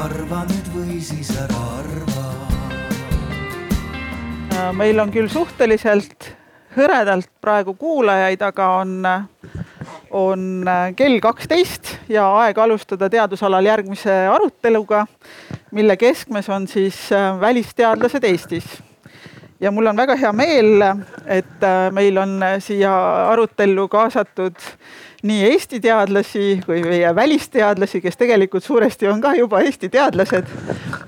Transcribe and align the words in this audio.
arva 0.00 0.44
nüüd 0.48 0.68
või 0.72 0.98
siis 1.04 1.28
ära 1.36 1.60
arva. 1.76 2.26
meil 4.76 5.00
on 5.02 5.10
küll 5.12 5.28
suhteliselt 5.28 6.30
hõredalt 6.76 7.28
praegu 7.42 7.74
kuulajaid, 7.76 8.42
aga 8.44 8.68
on, 8.80 8.94
on 10.14 10.70
kell 10.96 11.18
kaksteist 11.20 11.96
ja 12.08 12.28
aeg 12.42 12.58
alustada 12.58 13.10
teadusalal 13.12 13.66
järgmise 13.66 14.14
aruteluga, 14.30 15.06
mille 15.76 15.96
keskmes 16.00 16.48
on 16.48 16.68
siis 16.70 17.08
välisteadlased 17.40 18.24
Eestis 18.24 18.70
ja 19.60 19.72
mul 19.74 19.90
on 19.90 20.00
väga 20.00 20.16
hea 20.16 20.32
meel, 20.32 20.84
et 21.26 21.68
meil 21.92 22.18
on 22.22 22.38
siia 22.64 22.94
arutellu 23.32 23.88
kaasatud 23.88 24.56
nii 25.26 25.40
Eesti 25.50 25.80
teadlasi 25.84 26.60
kui 26.64 26.80
meie 26.84 27.10
välisteadlasi, 27.14 28.00
kes 28.00 28.16
tegelikult 28.20 28.64
suuresti 28.64 29.08
on 29.10 29.20
ka 29.20 29.34
juba 29.36 29.60
Eesti 29.64 29.90
teadlased. 29.92 30.48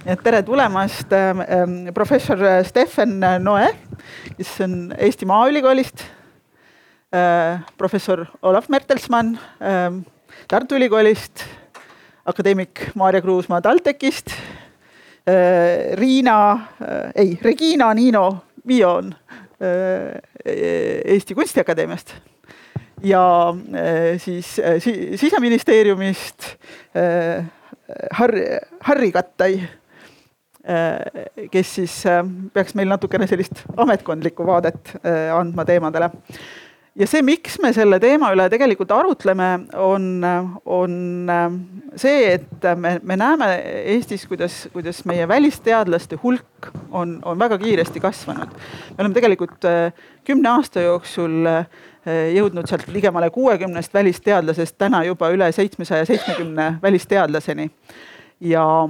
et 0.07 0.23
tere 0.25 0.43
tulemast 0.43 1.13
ähm, 1.17 1.93
professor 1.95 2.39
Steffen 2.67 3.21
Noe, 3.41 3.71
kes 4.37 4.51
on 4.65 4.93
Eesti 4.99 5.27
Maaülikoolist 5.27 6.05
äh,. 7.15 7.63
professor 7.79 8.27
Olav 8.43 8.69
Mertelsmann 8.69 9.39
äh, 9.61 9.91
Tartu 10.49 10.75
Ülikoolist, 10.77 11.45
akadeemik 12.27 12.91
Maarja 12.95 13.23
Kruusmaa 13.23 13.63
TalTechist 13.63 14.35
äh,. 15.25 15.97
Riina 15.97 16.53
äh,, 16.53 17.13
ei, 17.15 17.39
Regina 17.43 17.95
Niino 17.95 18.45
Vion 18.67 19.15
Eesti 19.63 21.35
Kunstiakadeemiast 21.35 22.32
ja 23.03 23.55
äh, 23.75 24.19
siis 24.19 24.59
äh, 24.59 24.81
siseministeeriumist 25.17 26.57
äh, 26.95 27.45
Harri, 28.11 28.45
Harri 28.81 29.13
Kattai, 29.13 29.69
kes 31.51 31.73
siis 31.75 31.95
peaks 32.55 32.77
meil 32.79 32.89
natukene 32.89 33.27
sellist 33.29 33.65
ametkondlikku 33.77 34.47
vaadet 34.47 34.93
andma 35.35 35.65
teemadele. 35.69 36.09
Ja 36.99 37.07
see, 37.09 37.23
miks 37.25 37.59
me 37.63 37.73
selle 37.73 37.99
teema 38.03 38.33
üle 38.35 38.49
tegelikult 38.53 38.91
arutleme, 38.93 39.51
on, 39.81 40.09
on 40.65 40.97
see, 41.97 42.35
et 42.35 42.67
me, 42.77 42.99
me 43.03 43.17
näeme 43.17 43.49
Eestis, 43.95 44.27
kuidas, 44.29 44.67
kuidas 44.75 45.05
meie 45.09 45.29
välisteadlaste 45.29 46.19
hulk 46.23 46.69
on, 46.91 47.19
on 47.25 47.39
väga 47.39 47.59
kiiresti 47.63 48.01
kasvanud. 48.01 48.53
me 48.91 49.01
oleme 49.05 49.17
tegelikult 49.17 49.71
kümne 50.25 50.53
aasta 50.57 50.85
jooksul 50.85 51.49
Eh, 52.03 52.33
jõudnud 52.35 52.67
sealt 52.67 52.89
ligemale 52.91 53.29
kuuekümnest 53.31 53.93
välisteadlasest 53.95 54.75
täna 54.75 55.05
juba 55.07 55.29
üle 55.31 55.47
seitsmesaja 55.55 56.03
seitsmekümne 56.09 56.81
välisteadlaseni. 56.83 57.71
ja, 58.41 58.89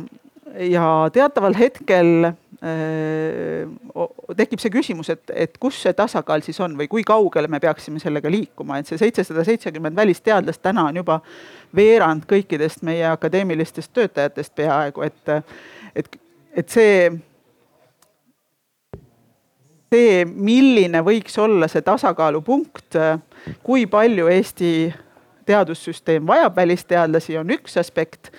ja 0.56 0.86
teataval 1.12 1.52
hetkel 1.58 2.24
äh, 2.24 2.34
tekib 4.38 4.60
see 4.62 4.70
küsimus, 4.70 5.08
et, 5.10 5.32
et 5.34 5.56
kus 5.58 5.80
see 5.82 5.92
tasakaal 5.98 6.44
siis 6.46 6.60
on 6.62 6.76
või 6.78 6.86
kui 6.90 7.02
kaugele 7.06 7.50
me 7.50 7.58
peaksime 7.62 7.98
sellega 7.98 8.30
liikuma, 8.30 8.78
et 8.78 8.86
see 8.86 9.00
seitsesada 9.00 9.42
seitsekümmend 9.48 9.98
välisteadlast 9.98 10.62
täna 10.62 10.84
on 10.90 11.00
juba 11.00 11.18
veerand 11.74 12.22
kõikidest 12.30 12.84
meie 12.86 13.08
akadeemilistest 13.10 13.90
töötajatest 13.92 14.54
peaaegu, 14.54 15.02
et, 15.08 15.34
et, 15.98 16.18
et 16.54 16.68
see 16.70 17.10
see, 19.92 20.24
milline 20.24 21.02
võiks 21.04 21.34
olla 21.42 21.68
see 21.70 21.84
tasakaalupunkt, 21.84 22.98
kui 23.66 23.86
palju 23.90 24.28
Eesti 24.32 24.72
teadussüsteem 25.46 26.26
vajab 26.26 26.56
välisteadlasi, 26.56 27.36
on 27.38 27.50
üks 27.58 27.76
aspekt. 27.80 28.30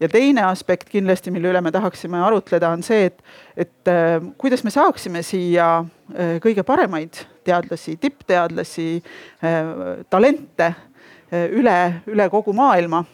Ja 0.00 0.08
teine 0.08 0.44
aspekt 0.48 0.88
kindlasti, 0.90 1.30
mille 1.30 1.50
üle 1.52 1.60
me 1.60 1.72
tahaksime 1.72 2.20
arutleda, 2.24 2.72
on 2.72 2.82
see, 2.86 3.10
et, 3.10 3.22
et 3.56 3.90
äh, 3.90 4.16
kuidas 4.40 4.64
me 4.64 4.72
saaksime 4.72 5.22
siia 5.26 5.68
äh, 5.80 6.36
kõige 6.42 6.64
paremaid 6.66 7.22
teadlasi, 7.46 7.96
tippteadlasi, 8.00 8.90
äh, 9.44 9.74
talente 10.10 10.74
üle, 11.30 11.76
üle 12.10 12.24
kogu 12.30 12.52
maailma. 12.56 13.04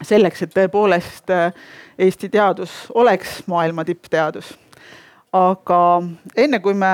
selleks, 0.00 0.42
et 0.42 0.52
tõepoolest 0.54 1.28
Eesti 1.98 2.28
teadus 2.32 2.70
oleks 2.94 3.42
maailma 3.46 3.84
tippteadus 3.84 4.54
aga 5.36 5.80
enne 6.36 6.60
kui 6.62 6.72
me 6.74 6.92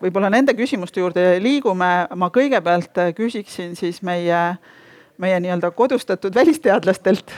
võib-olla 0.00 0.30
nende 0.32 0.54
küsimuste 0.56 1.00
juurde 1.00 1.36
liigume, 1.44 1.90
ma 2.16 2.30
kõigepealt 2.32 2.96
küsiksin 3.14 3.76
siis 3.76 4.00
meie, 4.02 4.40
meie 5.22 5.38
nii-öelda 5.40 5.70
kodustatud 5.76 6.34
välisteadlastelt. 6.34 7.30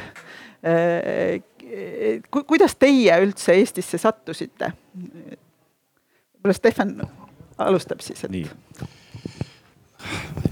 Kuidas 2.30 2.76
teie 2.80 3.18
üldse 3.20 3.52
Eestisse 3.60 3.98
sattusite? 4.00 4.72
võib-olla 6.44 6.56
Stefan 6.56 6.90
alustab 7.58 8.02
siis, 8.04 8.24
et. 8.24 8.30
nii, 8.30 8.48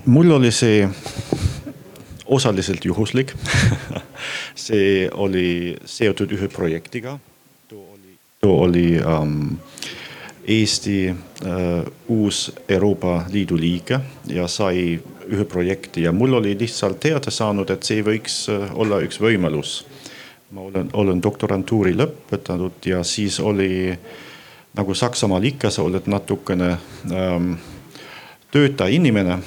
mul 0.08 0.30
oli 0.38 0.52
see 0.54 0.86
osaliselt 2.32 2.84
juhuslik 2.84 3.34
see 4.66 5.08
oli 5.12 5.76
seotud 5.84 6.32
ühe 6.32 6.48
projektiga 6.52 7.18
oli 8.42 8.96
um, 8.98 9.58
Eesti 10.48 11.10
uh, 11.10 11.84
uus 12.08 12.52
Euroopa 12.68 13.24
Liidu 13.30 13.56
liige 13.56 14.00
ja 14.26 14.48
sai 14.48 15.00
ühe 15.30 15.44
projekti 15.44 16.02
ja 16.02 16.12
mul 16.12 16.34
oli 16.40 16.56
lihtsalt 16.58 16.98
teada 17.00 17.30
saanud, 17.30 17.70
et 17.70 17.86
see 17.86 18.02
võiks 18.02 18.44
uh, 18.50 18.66
olla 18.74 18.98
üks 19.06 19.20
võimalus. 19.22 19.84
ma 20.50 20.60
olen, 20.60 20.90
olen 20.92 21.22
doktorantuuri 21.22 21.94
lõpetanud 21.96 22.84
ja 22.84 23.04
siis 23.04 23.40
oli 23.40 23.94
nagu 24.74 24.94
Saksamaal 24.94 25.44
ikka, 25.44 25.70
sa 25.70 25.82
oled 25.82 26.06
natukene 26.06 26.76
um, 27.08 27.54
töötaja 28.52 28.92
inimene, 28.92 29.38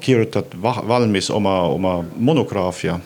kirjutad 0.00 0.54
valmis 0.62 1.30
oma, 1.30 1.62
oma 1.62 2.04
monograafia 2.16 3.00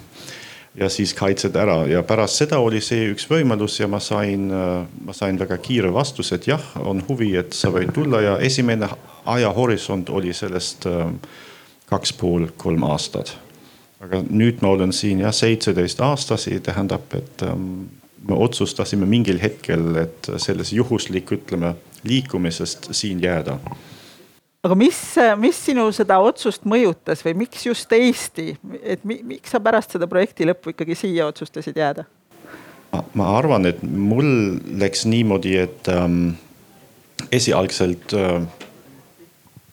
ja 0.74 0.88
siis 0.88 1.14
kaitsed 1.14 1.56
ära. 1.56 1.84
Ja 1.90 2.02
pärast 2.06 2.40
seda 2.42 2.60
oli 2.62 2.80
see 2.84 3.10
üks 3.12 3.26
võimalus 3.30 3.80
ja 3.80 3.88
ma 3.90 4.00
sain, 4.02 4.48
äh, 4.54 4.86
ma 5.04 5.16
sain 5.16 5.38
väga 5.38 5.58
kiire 5.62 5.92
vastuse, 5.94 6.38
et 6.38 6.48
jah, 6.50 6.64
on 6.84 7.02
huvi, 7.08 7.34
et 7.40 7.54
sa 7.56 7.72
võid 7.74 7.92
tulla. 7.94 8.22
Ja 8.22 8.38
esimene 8.38 8.88
ajahorisont 9.26 10.10
oli 10.10 10.34
sellest 10.36 10.86
äh, 10.90 11.06
kaks 11.90 12.14
pool, 12.18 12.50
kolm 12.56 12.86
aastat. 12.88 13.36
aga 14.00 14.22
nüüd 14.24 14.62
ma 14.64 14.70
olen 14.72 14.94
siin 14.96 15.18
jah, 15.20 15.32
seitseteist 15.34 15.98
aastasi, 16.00 16.54
tähendab, 16.64 17.02
et 17.12 17.42
ähm, 17.44 17.90
me 18.24 18.38
otsustasime 18.46 19.04
mingil 19.04 19.36
hetkel, 19.42 19.90
et 20.00 20.30
selles 20.40 20.72
juhuslik, 20.72 21.28
ütleme 21.36 21.74
liikumisest 22.08 22.94
siin 22.96 23.20
jääda 23.20 23.58
aga 24.66 24.76
mis, 24.76 24.98
mis 25.40 25.60
sinu 25.68 25.86
seda 25.96 26.20
otsust 26.24 26.66
mõjutas 26.68 27.24
või 27.24 27.36
miks 27.44 27.64
just 27.66 27.92
Eesti, 27.96 28.54
et 28.82 29.04
mi, 29.08 29.20
miks 29.34 29.54
sa 29.54 29.60
pärast 29.62 29.96
seda 29.96 30.08
projekti 30.10 30.48
lõppu 30.48 30.74
ikkagi 30.74 30.98
siia 30.98 31.28
otsustasid 31.30 31.80
jääda? 31.80 32.06
ma 33.14 33.28
arvan, 33.38 33.68
et 33.70 33.82
mul 33.86 34.58
läks 34.80 35.04
niimoodi, 35.06 35.54
et 35.62 35.88
ähm, 35.92 36.32
esialgselt 37.32 38.14
äh, 38.18 38.42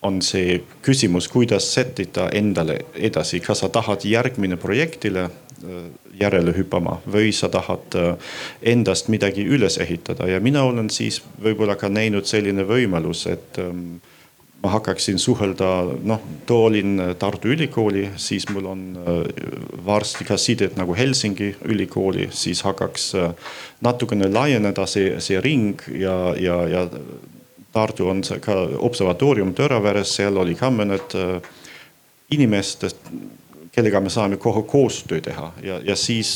on 0.06 0.22
see 0.22 0.62
küsimus, 0.86 1.28
kuidas 1.32 1.72
sättida 1.74 2.30
endale 2.38 2.80
edasi, 2.94 3.42
kas 3.42 3.64
sa 3.64 3.72
tahad 3.74 4.06
järgmine 4.06 4.60
projektile 4.62 5.26
äh, 5.28 5.88
järele 6.20 6.54
hüppama 6.58 7.00
või 7.10 7.32
sa 7.36 7.50
tahad 7.54 7.98
äh, 7.98 8.36
endast 8.62 9.10
midagi 9.10 9.48
üles 9.50 9.80
ehitada? 9.82 10.30
Ja 10.30 10.40
mina 10.40 10.64
olen 10.70 10.92
siis 10.94 11.20
võib-olla 11.42 11.76
ka 11.76 11.90
näinud 11.90 12.30
selline 12.30 12.68
võimalus, 12.70 13.26
et 13.34 13.60
ähm, 13.62 13.98
ma 14.64 14.70
hakkaksin 14.74 15.20
suhelda, 15.20 15.70
noh, 16.04 16.22
too 16.46 16.66
olin 16.66 17.02
Tartu 17.20 17.48
Ülikooli, 17.54 18.10
siis 18.16 18.48
mul 18.50 18.66
on 18.66 18.82
äh, 18.98 19.20
varsti 19.86 20.26
ka 20.26 20.38
sided 20.38 20.78
nagu 20.80 20.96
Helsingi 20.98 21.56
ülikooli, 21.66 22.30
siis 22.32 22.64
hakkaks 22.66 23.12
äh, 23.16 23.32
natukene 23.82 24.32
laieneda 24.34 24.88
see, 24.90 25.20
see 25.22 25.42
ring 25.42 25.82
ja, 25.94 26.34
ja, 26.40 26.58
ja 26.68 26.88
Tartu 27.72 28.10
on 28.10 28.24
ka 28.42 28.58
observatoorium 28.82 29.54
Tõraveres, 29.54 30.16
seal 30.18 30.38
oli 30.42 30.58
ka 30.58 30.72
mõned 30.74 31.16
äh, 31.16 31.38
inimestest, 32.34 33.12
kellega 33.72 34.02
me 34.02 34.10
saame 34.10 34.42
kohe 34.42 34.64
koostöö 34.66 35.22
teha. 35.22 35.52
Ja, 35.62 35.78
ja 35.86 35.96
siis 35.96 36.34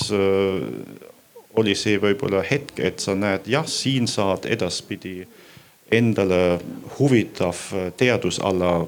oli 1.58 1.74
see 1.76 1.98
võib-olla 2.00 2.44
hetk, 2.46 2.78
et 2.78 3.02
sa 3.02 3.16
näed, 3.18 3.50
jah, 3.50 3.66
siin 3.68 4.06
saad 4.08 4.46
edaspidi 4.46 5.26
endale 5.92 6.60
huvitav 7.00 7.58
teadusala 7.98 8.88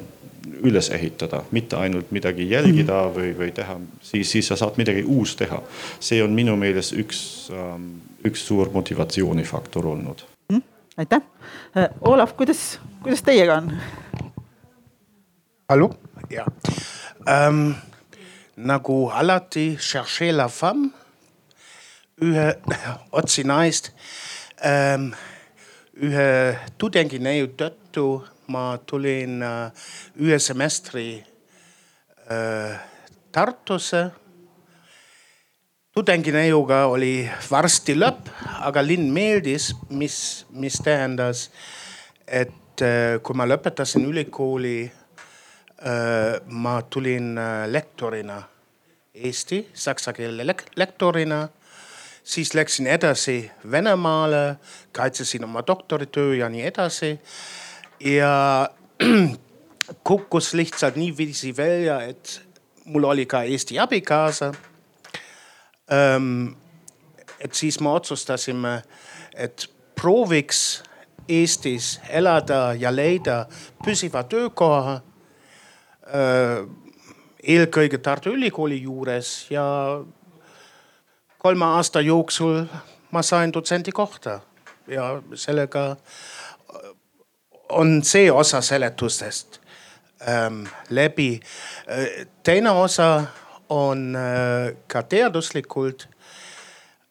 üles 0.64 0.90
ehitada, 0.90 1.42
mitte 1.52 1.76
ainult 1.76 2.12
midagi 2.12 2.48
jälgida 2.50 3.06
mhm. 3.06 3.16
või, 3.16 3.32
või 3.38 3.52
teha, 3.56 3.78
siis, 4.02 4.32
siis 4.32 4.48
sa 4.48 4.58
saad 4.60 4.78
midagi 4.80 5.04
uus 5.04 5.36
teha. 5.40 5.62
see 6.00 6.24
on 6.24 6.36
minu 6.36 6.56
meelest 6.60 6.96
üks, 7.00 7.50
ähm, 7.52 7.90
üks 8.26 8.46
suur 8.48 8.72
motivatsioonifaktor 8.74 9.88
olnud 9.88 10.24
mm,. 10.52 10.64
aitäh, 10.98 11.22
äh, 11.78 11.90
Olav, 12.02 12.36
kuidas, 12.38 12.80
kuidas 13.04 13.24
teiega 13.24 13.58
on? 13.62 13.72
hallo, 15.70 15.94
ja 16.30 16.46
ähm,. 17.28 17.72
nagu 18.56 19.10
alati, 19.10 19.78
cherchez 19.80 20.36
la 20.36 20.48
femme 20.48 20.92
ühe 22.22 22.54
otsi 23.12 23.44
naist 23.44 23.92
ähm, 24.66 25.12
ühe 26.04 26.30
tudengineiu 26.78 27.54
tõttu 27.58 28.08
ma 28.52 28.78
tulin 28.86 29.44
äh, 29.44 29.72
ühe 30.20 30.40
semestri 30.40 31.24
äh, 32.32 32.80
Tartusse. 33.32 34.12
tudengineiuga 35.94 36.86
oli 36.90 37.30
varsti 37.50 37.94
lõpp, 37.98 38.30
aga 38.66 38.82
linn 38.82 39.12
meeldis, 39.14 39.72
mis, 39.90 40.46
mis 40.50 40.78
tähendas, 40.82 41.48
et 42.28 42.82
äh, 42.82 43.22
kui 43.24 43.38
ma 43.38 43.48
lõpetasin 43.50 44.06
ülikooli 44.10 44.92
ma 46.64 46.78
tulin 46.88 47.34
lektorina 47.68 48.38
Eesti, 49.14 49.58
saksa 49.76 50.14
keele 50.16 50.46
lek 50.48 50.62
lektorina 50.80 51.42
siis 52.24 52.54
läksin 52.54 52.88
edasi 52.88 53.52
Venemaale, 53.72 54.56
kaitsesin 54.92 55.44
oma 55.44 55.64
doktoritöö 55.68 56.36
ja 56.36 56.50
nii 56.50 56.66
edasi. 56.66 57.20
ja 58.00 58.70
kukkus 60.04 60.54
lihtsalt 60.54 60.96
niiviisi 60.96 61.58
välja, 61.58 62.02
et 62.02 62.42
mul 62.86 63.04
oli 63.04 63.26
ka 63.26 63.42
Eesti 63.42 63.80
abikaasa. 63.80 64.54
et 67.40 67.54
siis 67.54 67.80
me 67.80 67.90
otsustasime, 67.90 68.84
et 69.36 69.70
prooviks 70.02 70.84
Eestis 71.30 72.02
elada 72.10 72.74
ja 72.80 72.92
leida 72.96 73.46
püsiva 73.86 74.24
töökoha. 74.24 75.02
eelkõige 77.44 77.98
Tartu 77.98 78.30
Ülikooli 78.30 78.82
juures 78.82 79.48
ja 79.52 79.64
kolme 81.44 81.66
aasta 81.66 82.02
jooksul 82.02 82.66
ma 83.12 83.22
sain 83.22 83.54
dotsendi 83.54 83.92
kohta 83.92 84.40
ja 84.88 85.22
sellega 85.36 85.96
on 87.70 88.04
see 88.04 88.32
osa 88.32 88.62
seletustest 88.62 89.60
ähm, 90.28 90.64
läbi. 90.90 91.40
teine 92.44 92.72
osa 92.72 93.24
on 93.70 94.16
äh, 94.16 94.78
ka 94.88 95.04
teaduslikult 95.04 96.10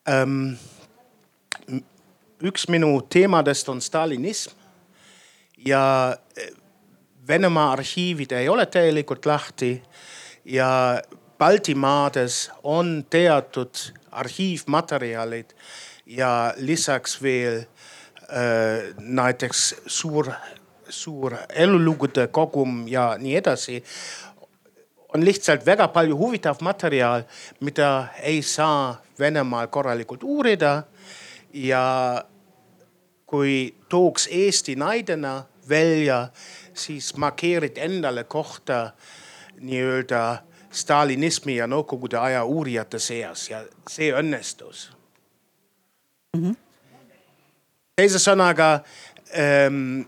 ähm,. 0.08 0.56
üks 2.42 2.68
minu 2.68 3.02
teemadest 3.02 3.68
on 3.68 3.80
stalinism 3.80 4.56
ja 5.66 6.16
Venemaa 7.28 7.72
arhiivid 7.72 8.32
ei 8.32 8.48
ole 8.48 8.66
täielikult 8.66 9.26
lahti 9.26 9.82
ja 10.44 11.02
Baltimaades 11.38 12.50
on 12.62 13.06
teatud 13.10 14.01
arhiivmaterjalid 14.12 15.54
ja 16.06 16.54
lisaks 16.56 17.22
veel 17.22 17.58
äh, 17.58 18.94
näiteks 18.98 19.74
suur, 19.86 20.32
suur 20.88 21.36
elulugude 21.54 22.26
kogum 22.26 22.84
ja 22.88 23.16
nii 23.18 23.36
edasi. 23.36 23.84
on 25.14 25.24
lihtsalt 25.24 25.66
väga 25.66 25.88
palju 25.88 26.16
huvitav 26.16 26.56
materjal, 26.60 27.22
mida 27.60 28.08
ei 28.22 28.42
saa 28.42 29.02
Venemaal 29.18 29.66
korralikult 29.66 30.22
uurida. 30.22 30.82
ja 31.52 32.24
kui 33.26 33.74
tooks 33.88 34.28
Eesti 34.30 34.76
näidena 34.76 35.44
välja, 35.68 36.28
siis 36.74 37.16
markeerid 37.16 37.76
endale 37.76 38.24
kohta 38.24 38.90
nii-öelda 39.60 40.42
stalinismi 40.72 41.56
ja 41.56 41.66
Nõukogude 41.70 42.18
aja 42.18 42.44
uurijate 42.44 42.98
seas 42.98 43.50
ja 43.50 43.62
see 43.90 44.12
õnnestus 44.16 44.90
mm. 46.36 46.42
-hmm. 46.42 46.56
teise 47.96 48.18
sõnaga 48.18 48.80
ähm,, 49.36 50.02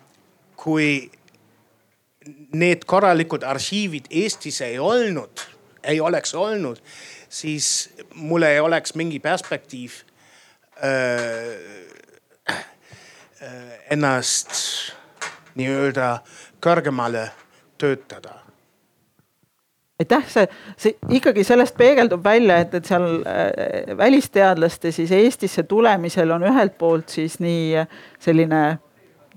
kui 0.56 1.10
need 2.54 2.84
korralikud 2.86 3.42
arhiivid 3.42 4.06
Eestis 4.10 4.60
ei 4.60 4.78
olnud, 4.78 5.40
ei 5.82 6.00
oleks 6.00 6.34
olnud, 6.34 6.80
siis 7.28 7.90
mul 8.14 8.42
ei 8.42 8.60
oleks 8.60 8.94
mingi 8.94 9.20
perspektiiv 9.20 9.92
äh, 10.84 10.94
äh, 12.50 12.64
ennast 13.90 14.54
nii-öelda 15.54 16.18
kõrgemale 16.64 17.28
töötada 17.78 18.43
aitäh, 20.00 20.24
see, 20.28 20.46
see 20.76 20.96
ikkagi 21.18 21.44
sellest 21.46 21.76
peegeldub 21.78 22.24
välja, 22.24 22.58
et, 22.64 22.74
et 22.74 22.88
seal 22.88 23.06
äh, 23.30 23.94
välisteadlaste 23.98 24.90
siis 24.92 25.12
Eestisse 25.14 25.62
tulemisel 25.70 26.34
on 26.34 26.46
ühelt 26.48 26.74
poolt 26.78 27.14
siis 27.14 27.38
nii 27.42 27.84
selline 28.22 28.64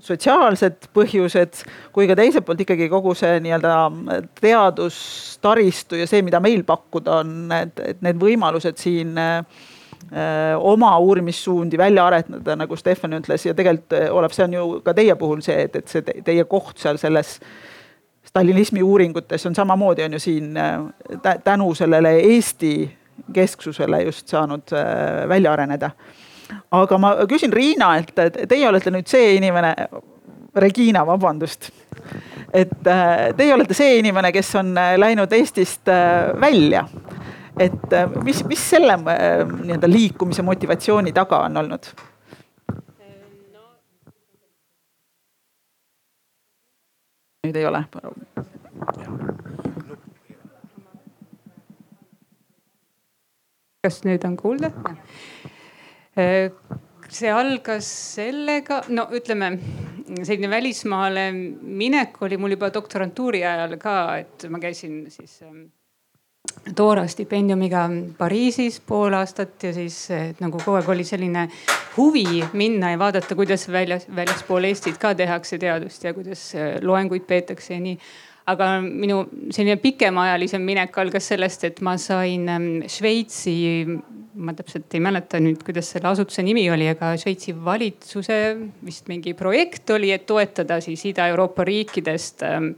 sotsiaalsed 0.02 0.90
põhjused 0.94 1.62
kui 1.94 2.06
ka 2.10 2.16
teiselt 2.18 2.46
poolt 2.46 2.62
ikkagi 2.66 2.90
kogu 2.90 3.14
see 3.18 3.38
nii-öelda 3.42 3.78
teadustaristu 4.40 6.02
ja 6.02 6.10
see, 6.10 6.22
mida 6.26 6.42
meil 6.42 6.66
pakkuda 6.66 7.22
on, 7.22 7.34
et, 7.54 7.78
et 7.94 8.02
need 8.06 8.18
võimalused 8.18 8.82
siin 8.82 9.14
äh, 9.18 9.62
oma 10.58 10.90
uurimissuundi 10.98 11.78
välja 11.78 12.10
arendada, 12.10 12.58
nagu 12.58 12.76
Stefan 12.78 13.14
ütles 13.18 13.46
ja 13.46 13.54
tegelikult 13.54 13.94
Olev, 14.10 14.34
see 14.34 14.50
on 14.50 14.58
ju 14.58 14.68
ka 14.82 14.94
teie 14.98 15.14
puhul 15.18 15.42
see, 15.46 15.68
et, 15.68 15.82
et 15.82 15.90
see 15.90 16.22
teie 16.26 16.50
koht 16.50 16.82
seal 16.82 16.98
selles 16.98 17.36
äh, 17.38 17.77
stalinismi 18.28 18.82
uuringutes 18.82 19.46
on 19.46 19.54
samamoodi 19.54 20.04
on 20.04 20.12
ju 20.12 20.18
siin 20.18 20.56
äh, 20.56 21.38
tänu 21.44 21.74
sellele 21.74 22.12
Eesti 22.20 22.98
kesksusele 23.32 24.02
just 24.02 24.28
saanud 24.28 24.72
äh, 24.72 25.28
välja 25.28 25.52
areneda. 25.52 25.90
aga 26.70 26.98
ma 26.98 27.14
küsin 27.28 27.52
Riinalt, 27.52 28.18
et 28.18 28.36
teie 28.48 28.68
olete 28.68 28.90
nüüd 28.90 29.08
see 29.08 29.34
inimene, 29.36 29.74
Regina, 30.56 31.02
vabandust. 31.06 31.70
et 32.52 32.86
äh, 32.86 33.32
teie 33.36 33.54
olete 33.54 33.74
see 33.74 33.98
inimene, 33.98 34.32
kes 34.32 34.54
on 34.56 34.74
läinud 34.96 35.32
Eestist 35.32 35.88
välja. 36.40 36.84
et 37.58 37.96
mis, 38.24 38.44
mis 38.44 38.70
selle 38.70 38.96
nii-öelda 39.02 39.90
liikumise 39.90 40.42
motivatsiooni 40.42 41.12
taga 41.12 41.44
on 41.48 41.56
olnud? 41.56 41.92
Nüüd 47.48 47.56
ei 47.56 47.66
ole. 47.68 47.84
kas 53.88 54.02
nüüd 54.04 54.24
on 54.28 54.36
kuulda? 54.36 54.70
see 57.08 57.30
algas 57.32 57.88
sellega, 58.18 58.82
no 58.92 59.06
ütleme, 59.16 59.52
selline 60.26 60.50
välismaale 60.50 61.30
minek 61.32 62.20
oli 62.26 62.36
mul 62.36 62.56
juba 62.56 62.68
doktorantuuri 62.74 63.44
ajal 63.46 63.78
ka, 63.80 63.96
et 64.18 64.48
ma 64.52 64.60
käisin 64.60 65.06
siis 65.14 65.38
Toora 66.76 67.06
stipendiumiga 67.08 67.86
Pariisis 68.18 68.78
pool 68.86 69.14
aastat 69.16 69.64
ja 69.64 69.72
siis 69.72 69.96
nagu 70.40 70.60
kogu 70.60 70.76
aeg 70.78 70.90
oli 70.92 71.04
selline 71.06 71.46
huvi 71.96 72.42
minna 72.52 72.92
ja 72.92 73.00
vaadata, 73.00 73.36
kuidas 73.38 73.66
väljas, 73.72 74.06
väljaspool 74.14 74.68
Eestit 74.68 75.00
ka 75.00 75.14
tehakse 75.18 75.58
teadust 75.58 76.04
ja 76.04 76.14
kuidas 76.14 76.42
äh, 76.54 76.76
loenguid 76.82 77.26
peetakse 77.28 77.74
ja 77.74 77.80
nii. 77.84 77.98
aga 78.48 78.68
minu 78.80 79.18
selline 79.52 79.76
pikemaajalisem 79.76 80.62
minek 80.64 80.94
algas 80.98 81.26
sellest, 81.28 81.66
et 81.68 81.82
ma 81.84 81.98
sain 82.00 82.46
ähm, 82.48 82.68
Šveitsi, 82.88 83.52
ma 84.40 84.54
täpselt 84.56 84.94
ei 84.96 85.02
mäleta 85.04 85.40
nüüd, 85.42 85.60
kuidas 85.66 85.90
selle 85.92 86.08
asutuse 86.08 86.42
nimi 86.46 86.64
oli, 86.72 86.86
aga 86.88 87.10
Šveitsi 87.20 87.52
valitsuse 87.52 88.38
vist 88.86 89.10
mingi 89.12 89.34
projekt 89.36 89.90
oli, 89.92 90.14
et 90.16 90.24
toetada 90.26 90.80
siis 90.80 91.04
Ida-Euroopa 91.12 91.66
riikidest 91.68 92.46
ähm, 92.48 92.72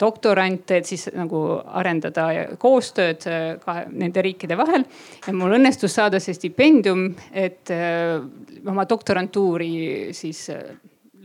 doktorante, 0.00 0.80
et 0.80 0.88
siis 0.88 1.08
nagu 1.16 1.42
arendada 1.78 2.26
koostööd 2.60 3.26
äh, 3.30 3.46
ka 3.62 3.78
nende 3.90 4.24
riikide 4.24 4.58
vahel. 4.58 4.84
ja 5.26 5.36
mul 5.36 5.56
õnnestus 5.58 5.96
saada 5.96 6.20
see 6.22 6.36
stipendium, 6.36 7.08
et 7.32 7.72
äh, 7.74 8.18
oma 8.66 8.86
doktorantuuri 8.88 10.12
siis 10.16 10.48
äh, 10.54 10.68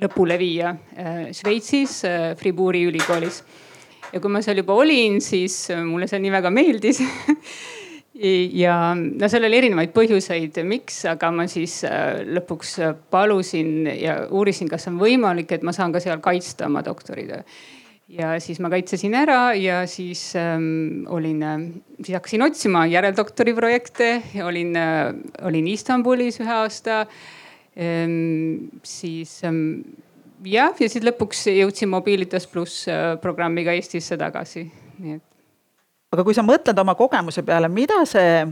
lõpule 0.01 0.33
viia 0.41 0.71
Šveitsis, 1.35 1.99
Fribourgi 2.39 2.87
ülikoolis. 2.89 3.43
ja 4.11 4.19
kui 4.19 4.31
ma 4.33 4.41
seal 4.41 4.63
juba 4.63 4.73
olin, 4.73 5.19
siis 5.21 5.67
mulle 5.85 6.07
see 6.09 6.19
nii 6.23 6.31
väga 6.33 6.49
meeldis 6.49 7.03
ja 8.63 8.79
no 8.95 9.29
seal 9.29 9.45
oli 9.45 9.59
erinevaid 9.59 9.93
põhjuseid, 9.93 10.57
miks, 10.65 11.03
aga 11.11 11.29
ma 11.35 11.45
siis 11.51 11.83
lõpuks 12.33 12.79
palusin 13.13 13.91
ja 13.93 14.23
uurisin, 14.33 14.71
kas 14.71 14.89
on 14.89 14.97
võimalik, 15.01 15.53
et 15.53 15.61
ma 15.61 15.75
saan 15.75 15.93
ka 15.93 16.01
seal 16.01 16.23
kaitsta 16.23 16.65
oma 16.71 16.81
doktoritöö 16.87 17.45
ja 18.11 18.33
siis 18.43 18.59
ma 18.63 18.69
kaitsesin 18.71 19.15
ära 19.15 19.53
ja 19.57 19.81
siis 19.89 20.33
ähm, 20.39 21.05
olin 21.11 21.43
äh,, 21.43 21.65
siis 22.03 22.15
hakkasin 22.17 22.43
otsima 22.45 22.85
järeldoktori 22.91 23.53
projekte, 23.55 24.13
olin 24.45 24.75
äh,, 24.75 25.11
olin 25.47 25.67
Istanbulis 25.71 26.41
ühe 26.43 26.53
aasta 26.53 27.05
ähm,. 27.77 28.71
siis 28.83 29.39
ähm, 29.47 29.81
jah, 30.43 30.75
ja 30.75 30.89
siis 30.89 31.05
lõpuks 31.07 31.45
jõudsin 31.53 31.91
Mobilitas 31.91 32.47
pluss 32.51 32.87
äh, 32.91 33.15
programmiga 33.21 33.75
Eestisse 33.77 34.19
tagasi, 34.19 34.65
nii 34.99 35.15
et. 35.19 35.23
aga 36.11 36.27
kui 36.27 36.35
sa 36.35 36.43
mõtled 36.45 36.83
oma 36.83 36.97
kogemuse 36.99 37.45
peale, 37.47 37.71
mida 37.71 38.01
see 38.09 38.43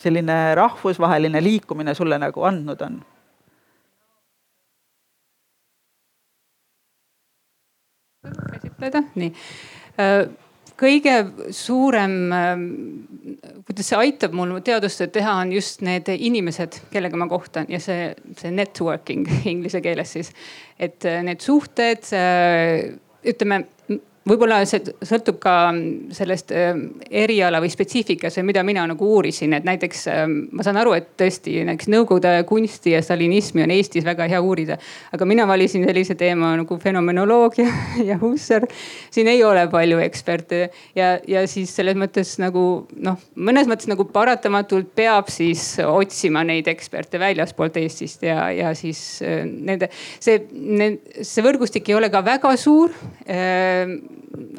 selline 0.00 0.38
rahvusvaheline 0.56 1.42
liikumine 1.42 1.94
sulle 1.98 2.18
nagu 2.22 2.48
andnud 2.48 2.86
on? 2.86 3.00
Käsitleda, 8.76 9.04
nii 9.16 9.32
kõige 10.76 11.14
suurem, 11.56 12.16
kuidas 13.64 13.90
see 13.90 14.00
aitab 14.00 14.34
mul 14.36 14.58
teadustööd 14.64 15.14
teha, 15.14 15.38
on 15.40 15.54
just 15.54 15.80
need 15.86 16.10
inimesed, 16.12 16.82
kellega 16.92 17.16
ma 17.16 17.28
kohtan 17.30 17.68
ja 17.72 17.80
see, 17.82 18.10
see 18.36 18.52
networking 18.52 19.24
inglise 19.52 19.80
keeles 19.84 20.12
siis. 20.18 20.32
et 20.78 21.06
need 21.24 21.40
suhted, 21.44 22.04
ütleme 23.26 23.62
võib-olla 24.26 24.58
see 24.66 24.82
sõltub 25.06 25.38
ka 25.42 25.54
sellest 26.14 26.50
ähm, 26.54 26.82
eriala 27.06 27.60
või 27.62 27.70
spetsiifikas 27.70 28.38
või 28.40 28.48
mida 28.50 28.64
mina 28.66 28.86
nagu 28.90 29.08
uurisin, 29.16 29.54
et 29.56 29.66
näiteks 29.66 30.06
ähm, 30.10 30.36
ma 30.56 30.66
saan 30.66 30.80
aru, 30.80 30.96
et 30.98 31.12
tõesti 31.18 31.60
näiteks 31.66 31.90
nõukogude 31.92 32.32
kunsti 32.48 32.96
ja 32.96 33.02
stalinismi 33.04 33.62
on 33.62 33.74
Eestis 33.76 34.06
väga 34.06 34.26
hea 34.30 34.40
uurida. 34.42 34.78
aga 35.14 35.28
mina 35.28 35.46
valisin 35.46 35.86
sellise 35.86 36.16
teema 36.18 36.54
nagu 36.58 36.78
fenomenoloogia 36.82 37.68
ja 38.08 38.18
Husserl. 38.20 38.66
siin 39.10 39.30
ei 39.30 39.44
ole 39.44 39.66
palju 39.70 40.02
eksperte 40.02 40.70
ja, 40.96 41.16
ja 41.26 41.46
siis 41.46 41.74
selles 41.76 41.98
mõttes 41.98 42.36
nagu 42.42 42.66
noh, 42.96 43.22
mõnes 43.36 43.70
mõttes 43.70 43.90
nagu 43.90 44.08
paratamatult 44.10 44.90
peab 44.96 45.30
siis 45.30 45.76
otsima 45.86 46.42
neid 46.44 46.66
eksperte 46.70 47.20
väljaspoolt 47.22 47.78
Eestist 47.78 48.26
ja, 48.26 48.50
ja 48.50 48.74
siis 48.74 49.22
äh, 49.22 49.44
nende, 49.46 49.90
see, 50.18 50.42
see 51.22 51.46
võrgustik 51.46 51.86
ei 51.90 51.98
ole 52.00 52.10
ka 52.10 52.24
väga 52.26 52.56
suur 52.58 52.90
ähm, 53.30 54.00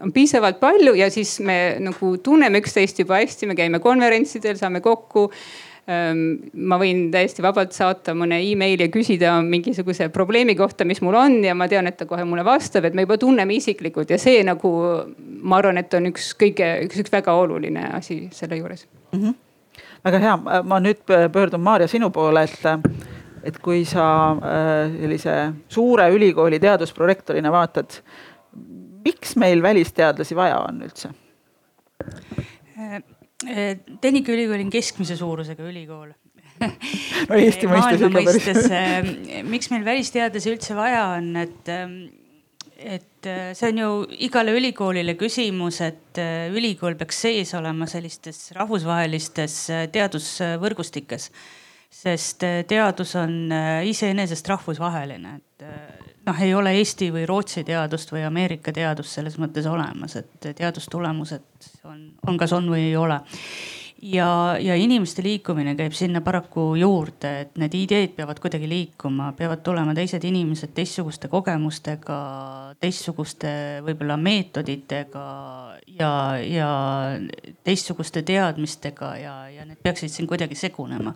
on 0.01 0.11
piisavalt 0.13 0.59
palju 0.59 0.93
ja 0.97 1.09
siis 1.13 1.39
me 1.39 1.77
nagu 1.83 2.17
tunneme 2.23 2.61
üksteist 2.61 2.99
juba 2.99 3.21
hästi, 3.21 3.49
me 3.49 3.55
käime 3.55 3.79
konverentsidel, 3.83 4.57
saame 4.59 4.81
kokku 4.81 5.29
ma 5.87 6.75
võin 6.81 7.05
täiesti 7.13 7.43
vabalt 7.43 7.71
saata 7.71 8.11
mõne 8.17 8.41
emaili 8.43 8.83
ja 8.83 8.91
küsida 8.91 9.37
mingisuguse 9.43 10.09
probleemi 10.11 10.55
kohta, 10.59 10.83
mis 10.83 10.99
mul 11.01 11.15
on 11.15 11.37
ja 11.45 11.53
ma 11.55 11.69
tean, 11.71 11.87
et 11.87 11.95
ta 11.95 12.05
kohe 12.09 12.25
mulle 12.27 12.43
vastab, 12.43 12.89
et 12.89 12.95
me 12.97 13.05
juba 13.05 13.15
tunneme 13.21 13.55
isiklikult 13.55 14.11
ja 14.11 14.19
see 14.19 14.41
nagu 14.43 14.71
ma 15.47 15.61
arvan, 15.61 15.79
et 15.79 15.95
on 15.95 16.09
üks 16.11 16.33
kõige, 16.39 16.67
üks, 16.83 16.99
üks 17.05 17.13
väga 17.13 17.37
oluline 17.39 17.85
asi 17.95 18.25
selle 18.35 18.59
juures 18.59 18.83
mm. 19.13 19.21
-hmm. 19.21 19.37
väga 20.09 20.19
hea, 20.25 20.35
ma 20.67 20.81
nüüd 20.83 20.99
pöördun 21.07 21.63
Maarja 21.63 21.87
sinu 21.87 22.11
poole, 22.11 22.43
et, 22.43 22.91
et 23.47 23.59
kui 23.63 23.85
sa 23.85 24.09
äh, 24.35 24.91
sellise 24.99 25.37
suure 25.69 26.09
ülikooli 26.11 26.59
teadusprorektorina 26.59 27.51
vaatad 27.51 28.01
miks 29.07 29.35
meil 29.39 29.63
välisteadlasi 29.63 30.37
vaja 30.37 30.61
on 30.67 30.83
üldse? 30.85 31.13
Tehnikaülikool 34.01 34.61
on 34.61 34.71
keskmise 34.73 35.17
suurusega 35.17 35.65
ülikool 35.65 36.11
no 36.59 37.37
Eesti 37.37 37.69
mõistes 37.69 38.03
ikka 38.05 38.23
päris. 38.25 38.47
Äh, 38.71 39.43
miks 39.47 39.69
meil 39.73 39.85
välisteadlasi 39.87 40.53
üldse 40.53 40.77
vaja 40.77 41.03
on, 41.17 41.29
et, 41.41 41.71
ähm, 41.71 41.95
et 42.77 43.29
äh, 43.29 43.51
see 43.57 43.71
on 43.73 43.81
ju 43.83 43.91
igale 44.27 44.55
ülikoolile 44.57 45.17
küsimus, 45.19 45.81
et 45.85 46.21
äh, 46.21 46.47
ülikool 46.53 46.97
peaks 46.99 47.23
sees 47.27 47.53
olema 47.57 47.89
sellistes 47.89 48.51
rahvusvahelistes 48.57 49.61
teadusvõrgustikes. 49.93 51.31
sest 51.97 52.43
teadus 52.67 53.13
on 53.15 53.47
iseenesest 53.87 54.49
rahvusvaheline, 54.51 55.37
et 55.39 56.16
noh, 56.27 56.43
ei 56.43 56.53
ole 56.55 56.75
Eesti 56.77 57.09
või 57.13 57.25
Rootsi 57.29 57.63
teadust 57.67 58.11
või 58.13 58.25
Ameerika 58.27 58.73
teadust 58.75 59.17
selles 59.17 59.39
mõttes 59.41 59.67
olemas, 59.69 60.17
et 60.19 60.51
teadustulemused 60.59 61.71
on, 61.87 62.05
on 62.27 62.37
kas 62.39 62.53
on 62.57 62.69
või 62.71 62.89
ei 62.89 62.95
ole. 62.99 63.19
ja, 64.01 64.29
ja 64.61 64.75
inimeste 64.77 65.23
liikumine 65.25 65.73
käib 65.75 65.95
sinna 65.97 66.21
paraku 66.21 66.75
juurde, 66.77 67.31
et 67.45 67.57
need 67.57 67.73
ideed 67.79 68.13
peavad 68.17 68.39
kuidagi 68.43 68.69
liikuma, 68.69 69.31
peavad 69.37 69.63
tulema 69.65 69.95
teised 69.97 70.23
inimesed 70.27 70.75
teistsuguste 70.77 71.31
kogemustega, 71.31 72.19
teistsuguste 72.79 73.51
võib-olla 73.87 74.19
meetoditega 74.21 75.27
ja, 75.99 76.11
ja 76.43 76.71
teistsuguste 77.63 78.21
teadmistega 78.27 79.13
ja, 79.23 79.37
ja 79.49 79.65
need 79.65 79.81
peaksid 79.83 80.13
siin 80.13 80.29
kuidagi 80.29 80.59
segunema 80.59 81.15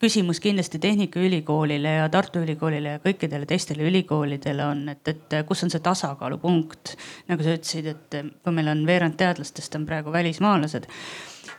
küsimus 0.00 0.40
kindlasti 0.40 0.78
Tehnikaülikoolile 0.78 1.88
ja 1.88 2.08
Tartu 2.08 2.40
Ülikoolile 2.40 2.96
ja 2.96 3.00
kõikidele 3.04 3.46
teistele 3.46 3.84
ülikoolidele 3.88 4.64
on, 4.64 4.86
et, 4.88 5.08
et 5.12 5.40
kus 5.48 5.64
on 5.66 5.72
see 5.72 5.82
tasakaalupunkt. 5.84 6.94
nagu 7.28 7.44
sa 7.44 7.56
ütlesid, 7.58 7.90
et 7.92 8.16
kui 8.44 8.54
meil 8.56 8.72
on 8.72 8.86
veerand 8.88 9.18
teadlastest 9.20 9.76
on 9.76 9.84
praegu 9.88 10.12
välismaalased, 10.12 10.88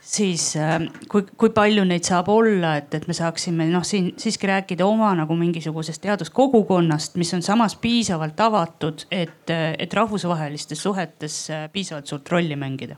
siis 0.02 0.56
äh, 0.58 0.80
kui, 1.10 1.28
kui 1.38 1.54
palju 1.54 1.86
neid 1.86 2.08
saab 2.08 2.32
olla, 2.34 2.74
et, 2.82 2.90
et 2.98 3.06
me 3.08 3.14
saaksime 3.14 3.70
noh, 3.70 3.86
siin 3.86 4.12
siiski 4.18 4.50
rääkida 4.50 4.86
oma 4.90 5.14
nagu 5.22 5.38
mingisugusest 5.38 6.02
teaduskogukonnast, 6.02 7.22
mis 7.22 7.34
on 7.38 7.46
samas 7.46 7.78
piisavalt 7.78 8.42
avatud, 8.42 9.06
et, 9.12 9.54
et 9.54 9.94
rahvusvahelistes 9.94 10.82
suhetes 10.82 11.44
äh, 11.54 11.70
piisavalt 11.74 12.10
suurt 12.10 12.34
rolli 12.34 12.58
mängida 12.58 12.98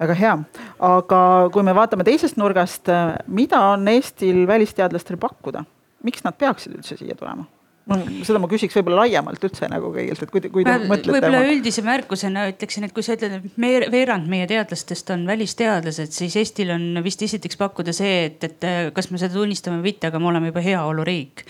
väga 0.00 0.18
hea, 0.18 0.36
aga 0.84 1.20
kui 1.54 1.66
me 1.66 1.74
vaatame 1.76 2.06
teisest 2.06 2.38
nurgast, 2.40 2.90
mida 3.26 3.60
on 3.72 3.88
Eestil 3.88 4.44
välisteadlastel 4.50 5.20
pakkuda, 5.20 5.64
miks 6.04 6.24
nad 6.26 6.38
peaksid 6.38 6.78
üldse 6.78 6.98
siia 7.00 7.16
tulema? 7.18 7.46
no 7.84 7.98
seda 8.24 8.40
ma 8.40 8.48
küsiks 8.48 8.76
võib-olla 8.78 9.02
laiemalt 9.02 9.42
üldse 9.44 9.68
nagu 9.68 9.90
kõigilt, 9.92 10.22
et 10.24 10.30
kui, 10.32 10.40
kui 10.52 10.64
te 10.64 10.76
mõtlete. 10.88 11.12
võib-olla 11.18 11.42
üldise 11.50 11.84
märkusena 11.84 12.46
ütleksin, 12.48 12.86
et 12.86 12.94
kui 12.96 13.04
sa 13.04 13.16
ütled, 13.18 13.34
et 13.36 13.58
me, 13.60 13.72
veerand 13.92 14.28
meie 14.30 14.48
teadlastest 14.48 15.12
on 15.12 15.26
välisteadlased, 15.28 16.14
siis 16.16 16.36
Eestil 16.40 16.72
on 16.74 17.02
vist 17.04 17.22
esiteks 17.26 17.60
pakkuda 17.60 17.92
see, 17.96 18.30
et, 18.30 18.48
et 18.48 18.68
kas 18.96 19.10
me 19.12 19.20
seda 19.20 19.36
tunnistame 19.36 19.82
või 19.82 19.92
mitte, 19.92 20.08
aga 20.08 20.20
me 20.22 20.32
oleme 20.32 20.52
juba 20.52 20.64
heaoluriik 20.64 21.44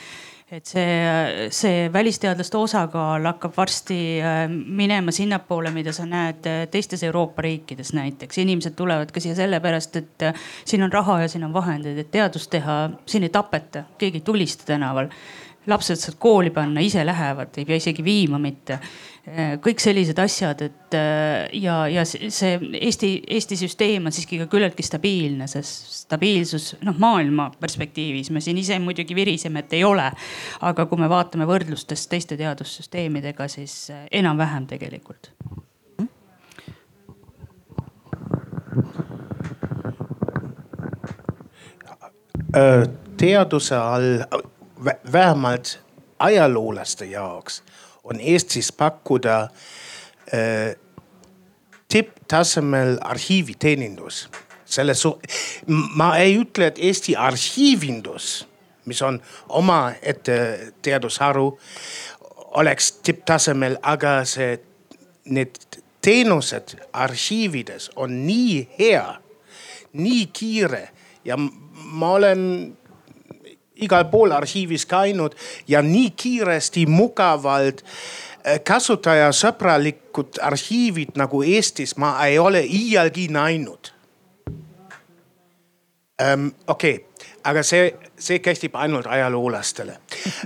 et 0.54 0.68
see, 0.70 1.48
see 1.50 1.86
välisteadlaste 1.92 2.58
osakaal 2.58 3.24
hakkab 3.26 3.56
varsti 3.56 3.96
äh, 4.22 4.44
minema 4.50 5.10
sinnapoole, 5.14 5.72
mida 5.74 5.92
sa 5.92 6.06
näed 6.06 6.46
äh, 6.46 6.60
teistes 6.70 7.02
Euroopa 7.02 7.42
riikides 7.42 7.90
näiteks. 7.96 8.38
inimesed 8.38 8.76
tulevad 8.78 9.10
ka 9.10 9.22
siia 9.22 9.34
sellepärast, 9.34 9.96
et 9.98 10.26
äh, 10.28 10.44
siin 10.64 10.86
on 10.86 10.92
raha 10.92 11.20
ja 11.24 11.32
siin 11.32 11.44
on 11.48 11.54
vahendeid, 11.54 11.98
et 11.98 12.12
teadust 12.14 12.52
teha. 12.54 12.90
siin 13.06 13.26
ei 13.26 13.34
tapeta, 13.34 13.84
keegi 13.98 14.22
ei 14.22 14.28
tulista 14.28 14.64
tänaval. 14.66 15.10
lapsed 15.66 15.96
saad 15.96 16.20
kooli 16.20 16.50
panna, 16.50 16.80
ise 16.80 17.06
lähevad, 17.06 17.56
ei 17.56 17.64
pea 17.64 17.80
isegi 17.80 18.04
viima 18.04 18.38
mitte 18.38 18.78
kõik 19.64 19.80
sellised 19.80 20.18
asjad, 20.20 20.60
et 20.66 20.94
äh, 20.98 21.48
ja, 21.56 21.78
ja 21.88 22.02
see 22.04 22.58
Eesti, 22.76 23.10
Eesti 23.36 23.56
süsteem 23.56 24.04
on 24.04 24.12
siiski 24.12 24.36
ka 24.42 24.46
küllaltki 24.52 24.84
stabiilne, 24.84 25.46
sest 25.48 26.04
stabiilsus 26.04 26.74
noh, 26.84 26.98
maailma 27.00 27.48
perspektiivis 27.60 28.28
me 28.34 28.42
siin 28.44 28.60
ise 28.60 28.76
muidugi 28.84 29.16
viriseme, 29.16 29.64
et 29.64 29.72
ei 29.72 29.84
ole. 29.84 30.10
aga 30.60 30.86
kui 30.86 31.00
me 31.00 31.08
vaatame 31.08 31.48
võrdlustes 31.48 32.04
teiste 32.08 32.36
teadussüsteemidega, 32.36 33.48
siis 33.48 33.88
äh, 33.94 34.04
enam-vähem 34.12 34.68
tegelikult. 34.68 35.32
teaduse 43.18 43.74
all, 43.74 44.20
vähemalt 45.12 45.80
ajaloolaste 46.22 47.08
jaoks 47.10 47.62
on 48.04 48.20
Eestis 48.20 48.72
pakkuda 48.72 49.42
äh, 49.42 50.76
tipptasemel 51.88 52.98
arhiiviteenindus. 53.00 54.28
selle 54.64 54.94
su-, 54.94 55.20
ma 55.94 56.16
ei 56.16 56.38
ütle, 56.40 56.66
et 56.66 56.78
Eesti 56.78 57.16
arhiivindus, 57.16 58.48
mis 58.84 59.02
on 59.02 59.20
omaette 59.48 60.36
teadusharu, 60.82 61.58
oleks 62.58 62.92
tipptasemel, 62.92 63.76
aga 63.82 64.24
see, 64.24 64.56
need 65.24 65.60
teenused 66.02 66.74
arhiivides 66.92 67.90
on 67.96 68.16
nii 68.26 68.56
hea, 68.78 69.06
nii 69.92 70.26
kiire 70.32 70.88
ja 71.24 71.36
ma 71.38 72.10
olen 72.18 72.42
igal 73.76 74.04
pool 74.10 74.30
arhiivis 74.32 74.86
käinud 74.86 75.34
ja 75.68 75.82
nii 75.82 76.10
kiiresti, 76.10 76.86
mugavalt 76.86 77.84
äh, 77.84 78.60
kasutajasõbralikud 78.64 80.38
arhiivid 80.42 81.16
nagu 81.18 81.42
Eestis 81.42 81.96
ma 81.96 82.16
ei 82.26 82.38
ole 82.38 82.62
iialgi 82.62 83.28
näinud 83.28 83.92
ähm,. 86.22 86.48
okei 86.66 86.94
okay., 86.94 87.28
aga 87.44 87.62
see, 87.62 87.94
see 88.18 88.38
kehtib 88.38 88.76
ainult 88.78 89.06
ajaloolastele 89.06 89.98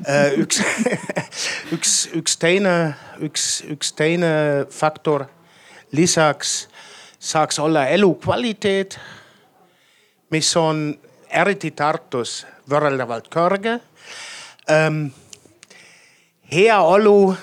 äh,. 0.08 0.38
üks 0.38 0.62
üks, 1.74 1.94
üks 2.16 2.36
teine, 2.40 2.94
üks, 3.24 3.48
üks 3.68 3.92
teine 3.96 4.30
faktor 4.72 5.26
lisaks 5.92 6.68
saaks 7.18 7.58
olla 7.58 7.86
elukvaliteet, 7.86 8.98
mis 10.30 10.50
on 10.56 10.98
eriti 11.30 11.70
Tartus 11.70 12.46
võrreldavalt 12.70 13.28
kõrge 13.32 13.78
ähm,. 14.70 15.08
heaolu, 16.52 17.34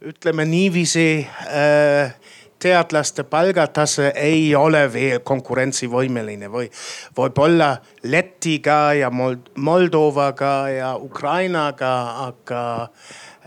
ütleme 0.00 0.44
niiviisi 0.48 1.26
äh,, 1.26 2.14
teadlaste 2.58 3.24
palgatase 3.24 4.12
ei 4.16 4.54
ole 4.56 4.86
veel 4.92 5.20
konkurentsivõimeline 5.24 6.48
või 6.52 6.70
võib-olla 7.16 7.74
Lätiga 8.08 8.94
ja 8.96 9.10
Mold 9.10 9.52
Moldovaga 9.56 10.54
ja 10.72 10.94
Ukrainaga, 10.96 11.92
aga 12.30 12.62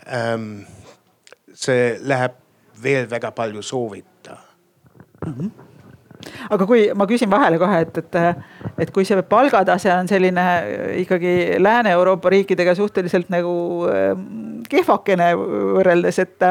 ähm, 0.05 0.61
see 1.53 1.95
läheb 2.01 2.37
veel 2.83 3.09
väga 3.09 3.31
palju 3.35 3.61
soovita 3.65 4.37
mm. 5.25 5.33
-hmm 5.33 5.68
aga 6.49 6.65
kui 6.67 6.87
ma 6.97 7.07
küsin 7.09 7.29
vahele 7.31 7.59
kohe, 7.61 7.79
et, 7.85 7.97
et, 8.01 8.17
et 8.83 8.91
kui 8.93 9.07
see 9.07 9.21
palgatase 9.29 9.91
on 9.93 10.09
selline 10.09 10.45
ikkagi 10.99 11.33
Lääne-Euroopa 11.63 12.31
riikidega 12.33 12.75
suhteliselt 12.75 13.31
nagu 13.31 13.53
ähm, 13.91 14.25
kehvakene 14.69 15.31
võrreldes, 15.39 16.19
et, 16.25 16.47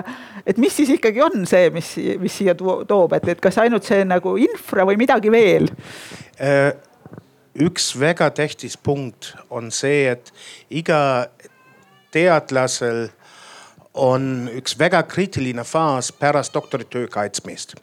et 0.49 0.61
mis 0.61 0.75
siis 0.75 0.95
ikkagi 0.97 1.23
on 1.25 1.45
see, 1.49 1.69
mis, 1.75 1.95
mis 2.23 2.41
siia 2.41 2.57
toob, 2.59 3.17
et, 3.19 3.29
et 3.35 3.43
kas 3.45 3.61
ainult 3.63 3.87
see 3.89 4.05
nagu 4.09 4.37
infra 4.41 4.87
või 4.89 4.99
midagi 5.01 5.33
veel? 5.33 5.69
Äh, 6.41 6.73
üks 7.61 7.93
väga 8.01 8.31
tähtis 8.37 8.79
punkt 8.81 9.35
on 9.51 9.73
see, 9.75 10.07
et 10.15 10.33
iga 10.71 11.29
teadlasel 12.15 13.09
on 13.99 14.49
üks 14.55 14.79
väga 14.79 15.03
kriitiline 15.11 15.65
faas 15.67 16.13
pärast 16.15 16.55
doktoritöö 16.55 17.09
kaitsmist 17.13 17.77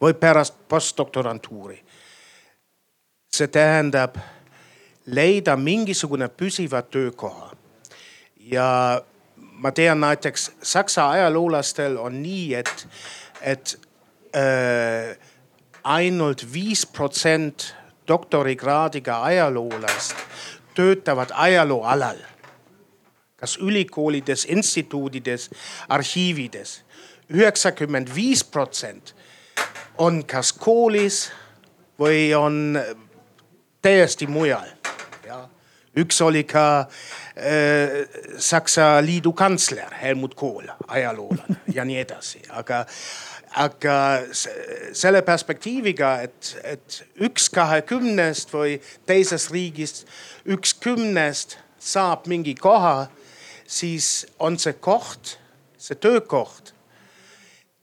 või 0.00 0.14
pärast 0.14 0.54
postdoktorantuuri. 0.68 1.84
see 3.30 3.48
tähendab 3.48 4.16
leida 5.06 5.56
mingisugune 5.56 6.28
püsiva 6.28 6.82
töökoha. 6.82 7.50
ja 8.36 9.02
ma 9.36 9.70
tean 9.70 10.00
näiteks 10.00 10.50
saksa 10.62 11.10
ajaloolastel 11.10 11.96
on 11.96 12.22
nii, 12.22 12.54
et, 12.54 12.88
et 13.40 13.80
äh, 14.36 15.16
ainult 15.84 16.52
viis 16.52 16.86
protsent 16.86 17.74
doktorikraadiga 18.08 19.22
ajaloolast 19.22 20.16
töötavad 20.74 21.30
ajalooalal. 21.34 22.16
kas 23.36 23.56
ülikoolides, 23.56 24.44
instituudides, 24.44 25.50
arhiivides. 25.88 26.82
üheksakümmend 27.30 28.14
viis 28.14 28.44
protsent 28.44 29.14
on 30.00 30.22
kas 30.24 30.52
koolis 30.56 31.28
või 32.00 32.30
on 32.36 32.78
täiesti 33.82 34.26
mujal. 34.26 34.68
üks 35.96 36.20
oli 36.22 36.44
ka 36.44 36.80
äh, 36.80 36.86
Saksa 38.38 39.02
liidu 39.04 39.32
kantsler 39.32 39.90
Helmut 40.02 40.34
Kohl, 40.34 40.68
ajaloolane 40.88 41.56
ja 41.76 41.84
nii 41.84 41.98
edasi, 42.00 42.40
aga, 42.48 42.84
aga 43.58 43.96
selle 44.92 45.22
perspektiiviga, 45.22 46.14
et, 46.22 46.54
et 46.64 47.02
üks 47.20 47.50
kahekümnest 47.50 48.54
või 48.54 48.78
teisest 49.06 49.50
riigist 49.50 50.06
üks 50.46 50.74
kümnest 50.80 51.58
saab 51.78 52.24
mingi 52.30 52.54
koha, 52.54 53.10
siis 53.66 54.26
on 54.38 54.56
see 54.58 54.78
koht, 54.80 55.36
see 55.76 55.98
töökoht 56.00 56.72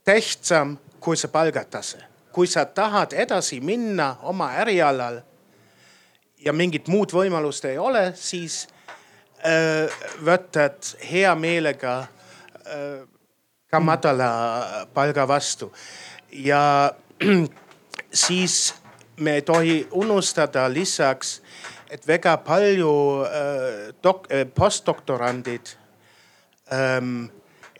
tähtsam 0.04 0.78
kui 1.00 1.16
see 1.16 1.30
palgatase. 1.30 2.07
Kui 2.32 2.46
sa 2.46 2.64
tahad 2.64 3.12
edasi 3.12 3.60
minna 3.60 4.16
oma 4.22 4.50
ärialal 4.62 5.20
ja 6.38 6.52
mingit 6.52 6.88
muud 6.88 7.12
võimalust 7.12 7.64
ei 7.68 7.78
ole, 7.78 8.12
siis 8.16 8.66
äh, 9.42 9.90
võtad 10.24 10.94
hea 11.10 11.34
meelega 11.34 11.94
äh, 12.02 13.00
ka 13.70 13.80
madala 13.80 14.30
palga 14.94 15.26
vastu. 15.28 15.72
ja 16.32 16.92
siis 18.26 18.74
me 19.16 19.34
ei 19.34 19.42
tohi 19.42 19.88
unustada 19.90 20.68
lisaks, 20.72 21.40
et 21.90 22.06
väga 22.06 22.36
palju 22.44 22.92
äh, 23.24 23.94
dok- 24.04 24.28
äh,, 24.32 24.46
postdoktorandid 24.54 25.74
ähm, 26.72 27.26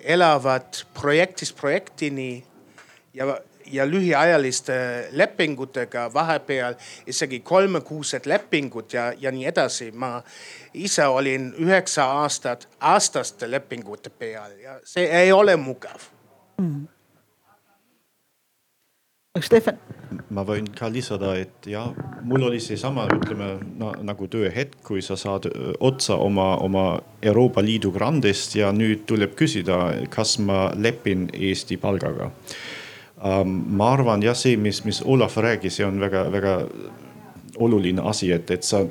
elavad 0.00 0.84
projektist 0.94 1.56
projektini 1.56 2.44
ja, 3.14 3.38
ja 3.72 3.86
lühiajaliste 3.86 5.08
lepingutega 5.12 6.08
vahepeal 6.14 6.74
isegi 7.06 7.40
kolmekuused 7.40 8.26
lepingud 8.26 8.92
ja, 8.92 9.12
ja 9.20 9.32
nii 9.32 9.46
edasi. 9.46 9.90
ma 9.92 10.22
ise 10.74 11.06
olin 11.06 11.54
üheksa 11.58 12.04
aastat 12.22 12.68
aastaste 12.80 13.50
lepingute 13.50 14.10
peal 14.10 14.58
ja 14.62 14.80
see 14.84 15.06
ei 15.22 15.32
ole 15.32 15.56
mugav 15.56 16.10
mm.. 16.60 16.86
Stefan 19.40 19.78
ma 20.34 20.44
võin 20.46 20.68
ka 20.76 20.88
lisada, 20.92 21.32
et 21.38 21.68
ja 21.68 21.84
mul 22.26 22.48
oli 22.48 22.60
seesama, 22.62 23.06
ütleme 23.12 23.50
no, 23.80 23.92
nagu 24.04 24.28
tööhetk, 24.30 24.80
kui 24.86 25.02
sa 25.04 25.16
saad 25.20 25.48
otsa 25.84 26.18
oma, 26.20 26.50
oma 26.64 26.86
Euroopa 27.22 27.64
Liidu 27.64 27.92
grandist 27.94 28.56
ja 28.58 28.72
nüüd 28.74 29.06
tuleb 29.08 29.36
küsida, 29.38 29.78
kas 30.12 30.38
ma 30.42 30.68
lepin 30.76 31.28
Eesti 31.34 31.78
palgaga. 31.80 32.30
Ma 33.22 33.92
arvan 33.92 34.22
jah, 34.22 34.36
see, 34.38 34.56
mis, 34.56 34.84
mis 34.86 35.02
Olav 35.02 35.34
rääkis, 35.36 35.78
see 35.78 35.86
on 35.86 36.00
väga-väga 36.00 36.60
oluline 37.58 38.02
asi, 38.06 38.30
et, 38.32 38.50
et 38.50 38.62
sa 38.62 38.84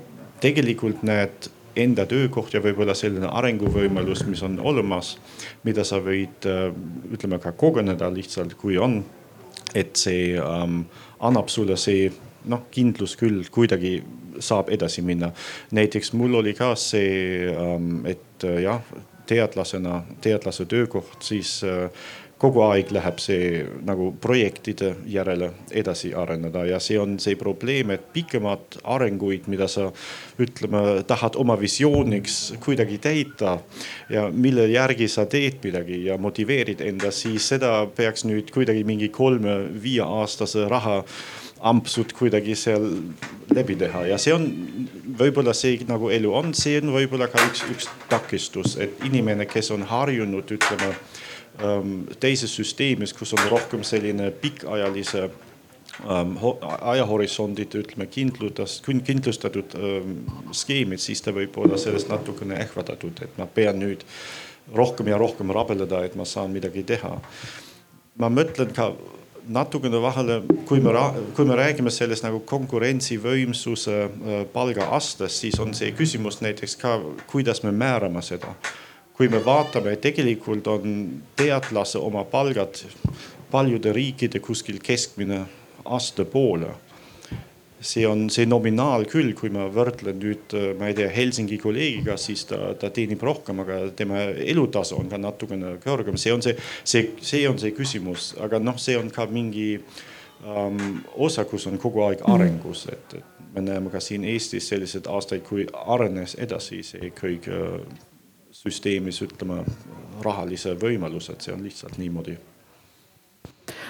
tegelikult 0.44 1.04
näed 1.08 1.48
enda 1.78 2.06
töökoht 2.10 2.54
ja 2.56 2.62
võib-olla 2.64 2.96
selline 2.98 3.30
arenguvõimalus, 3.30 4.26
mis 4.28 4.42
on 4.46 4.58
olemas, 4.60 5.16
mida 5.64 5.86
sa 5.86 6.02
võid 6.04 6.48
ütleme 7.14 7.40
ka 7.42 7.54
kogeneda 7.58 8.10
lihtsalt, 8.14 8.58
kui 8.58 8.78
on. 8.78 9.04
et 9.76 9.96
see 10.00 10.40
um, 10.40 10.86
annab 11.20 11.50
sulle 11.52 11.76
see 11.78 12.08
noh, 12.48 12.64
kindlus 12.72 13.18
küll 13.20 13.44
kuidagi 13.52 14.00
saab 14.40 14.70
edasi 14.70 15.02
minna. 15.02 15.32
näiteks 15.72 16.14
mul 16.14 16.40
oli 16.40 16.54
ka 16.54 16.76
see 16.76 17.52
um,, 17.52 18.06
et 18.06 18.44
jah, 18.64 18.82
teadlasena, 19.28 20.04
teadlase 20.22 20.66
töökoht, 20.66 21.20
siis 21.22 21.60
uh, 21.68 21.92
kogu 22.38 22.62
aeg 22.68 22.92
läheb 22.94 23.18
see 23.22 23.64
nagu 23.86 24.12
projektide 24.22 24.92
järele 25.10 25.50
edasi 25.74 26.12
areneda 26.18 26.66
ja 26.70 26.80
see 26.84 27.00
on 27.02 27.18
see 27.22 27.38
probleem, 27.40 27.92
et 27.96 28.12
pikemad 28.14 28.78
arenguid, 28.84 29.48
mida 29.50 29.68
sa 29.72 29.88
ütleme, 30.42 31.02
tahad 31.10 31.38
oma 31.42 31.58
visiooniks 31.60 32.38
kuidagi 32.64 33.00
täita 33.02 33.58
ja 34.14 34.28
mille 34.34 34.68
järgi 34.70 35.10
sa 35.10 35.26
teed 35.26 35.64
midagi 35.66 36.04
ja 36.06 36.20
motiveerid 36.22 36.84
enda, 36.86 37.12
siis 37.12 37.50
seda 37.56 37.88
peaks 37.98 38.28
nüüd 38.30 38.54
kuidagi 38.54 38.86
mingi 38.88 39.10
kolme-viieaastase 39.10 40.68
raha 40.70 41.02
ampsud 41.66 42.14
kuidagi 42.14 42.54
seal 42.56 42.84
läbi 43.56 43.76
teha 43.80 44.06
ja 44.12 44.18
see 44.22 44.34
on 44.36 44.46
võib-olla 45.18 45.56
see 45.58 45.80
nagu 45.90 46.12
elu 46.14 46.34
on, 46.38 46.54
see 46.54 46.78
on 46.82 46.94
võib-olla 46.94 47.30
ka 47.34 47.42
üks, 47.50 47.64
üks 47.74 47.90
takistus, 48.12 48.78
et 48.78 49.02
inimene, 49.08 49.48
kes 49.50 49.72
on 49.74 49.88
harjunud, 49.90 50.54
ütleme 50.54 50.94
teises 52.20 52.54
süsteemis, 52.56 53.14
kus 53.18 53.34
on 53.34 53.50
rohkem 53.50 53.84
selline 53.84 54.30
pikaajalise 54.42 55.24
ähm, 55.26 56.36
ajahorisondid, 56.82 57.76
ütleme 57.82 58.08
kindlustatud, 58.08 59.02
kindlustatud 59.08 59.78
ähm, 59.80 60.18
skeemid, 60.52 61.02
siis 61.02 61.24
ta 61.26 61.34
võib 61.36 61.58
olla 61.58 61.80
sellest 61.82 62.12
natukene 62.14 62.62
ehvatatud, 62.68 63.24
et 63.26 63.42
ma 63.42 63.50
pean 63.50 63.82
nüüd 63.82 64.06
rohkem 64.76 65.10
ja 65.10 65.18
rohkem 65.18 65.54
rabeleda, 65.56 66.04
et 66.06 66.18
ma 66.20 66.26
saan 66.26 66.54
midagi 66.54 66.84
teha. 66.84 67.18
ma 68.18 68.30
mõtlen 68.34 68.74
ka 68.74 68.92
natukene 69.48 70.00
vahele, 70.02 70.42
kui 70.68 70.82
me, 70.84 70.92
kui 71.36 71.46
me 71.46 71.56
räägime 71.56 71.92
sellest 71.94 72.26
nagu 72.26 72.42
konkurentsivõimsuse 72.46 74.10
palgaastest, 74.54 75.46
siis 75.46 75.60
on 75.64 75.74
see 75.78 75.94
küsimus 75.96 76.42
näiteks 76.44 76.76
ka, 76.82 76.98
kuidas 77.32 77.64
me 77.64 77.72
määrame 77.72 78.22
seda 78.26 78.54
kui 79.18 79.30
me 79.34 79.40
vaatame, 79.42 79.96
tegelikult 80.02 80.68
on 80.70 80.98
teadlase 81.36 81.98
oma 81.98 82.24
palgad 82.30 82.84
paljude 83.52 83.94
riikide 83.94 84.40
kuskil 84.44 84.78
keskmine 84.84 85.46
aasta 85.86 86.26
poole. 86.26 86.76
see 87.82 88.08
on 88.10 88.24
see 88.34 88.48
nominaal 88.50 89.04
küll, 89.06 89.36
kui 89.38 89.52
ma 89.54 89.68
võrdlen 89.70 90.18
nüüd, 90.18 90.54
ma 90.80 90.88
ei 90.90 90.96
tea, 90.98 91.12
Helsingi 91.14 91.60
kolleegiga, 91.62 92.16
siis 92.18 92.42
ta, 92.50 92.72
ta 92.74 92.90
teenib 92.90 93.22
rohkem, 93.22 93.62
aga 93.62 93.78
tema 93.96 94.24
elutasu 94.34 94.98
on 94.98 95.12
ka 95.12 95.20
natukene 95.22 95.76
kõrgem, 95.84 96.18
see 96.18 96.34
on 96.34 96.42
see, 96.42 96.56
see, 96.82 97.12
see 97.22 97.44
on 97.48 97.62
see 97.62 97.76
küsimus, 97.78 98.32
aga 98.42 98.58
noh, 98.58 98.82
see 98.82 98.98
on 98.98 99.14
ka 99.14 99.28
mingi 99.30 99.68
um, 100.42 100.82
osa, 101.22 101.46
kus 101.46 101.70
on 101.70 101.78
kogu 101.78 102.02
aeg 102.08 102.26
arengus, 102.26 102.88
et, 102.90 103.20
et 103.22 103.54
me 103.54 103.62
näeme 103.70 103.94
ka 103.94 104.02
siin 104.02 104.26
Eestis 104.26 104.74
selliseid 104.74 105.06
aastaid, 105.14 105.46
kui 105.46 105.70
arenes 105.86 106.34
edasi 106.42 106.82
see 106.82 107.14
kõik 107.22 107.46
uh, 107.54 107.78
süsteemis 108.58 109.22
ütleme 109.26 109.62
rahalise 110.26 110.76
võimaluse, 110.80 111.36
et 111.36 111.46
see 111.46 111.54
on 111.54 111.66
lihtsalt 111.66 111.98
niimoodi. 112.02 112.38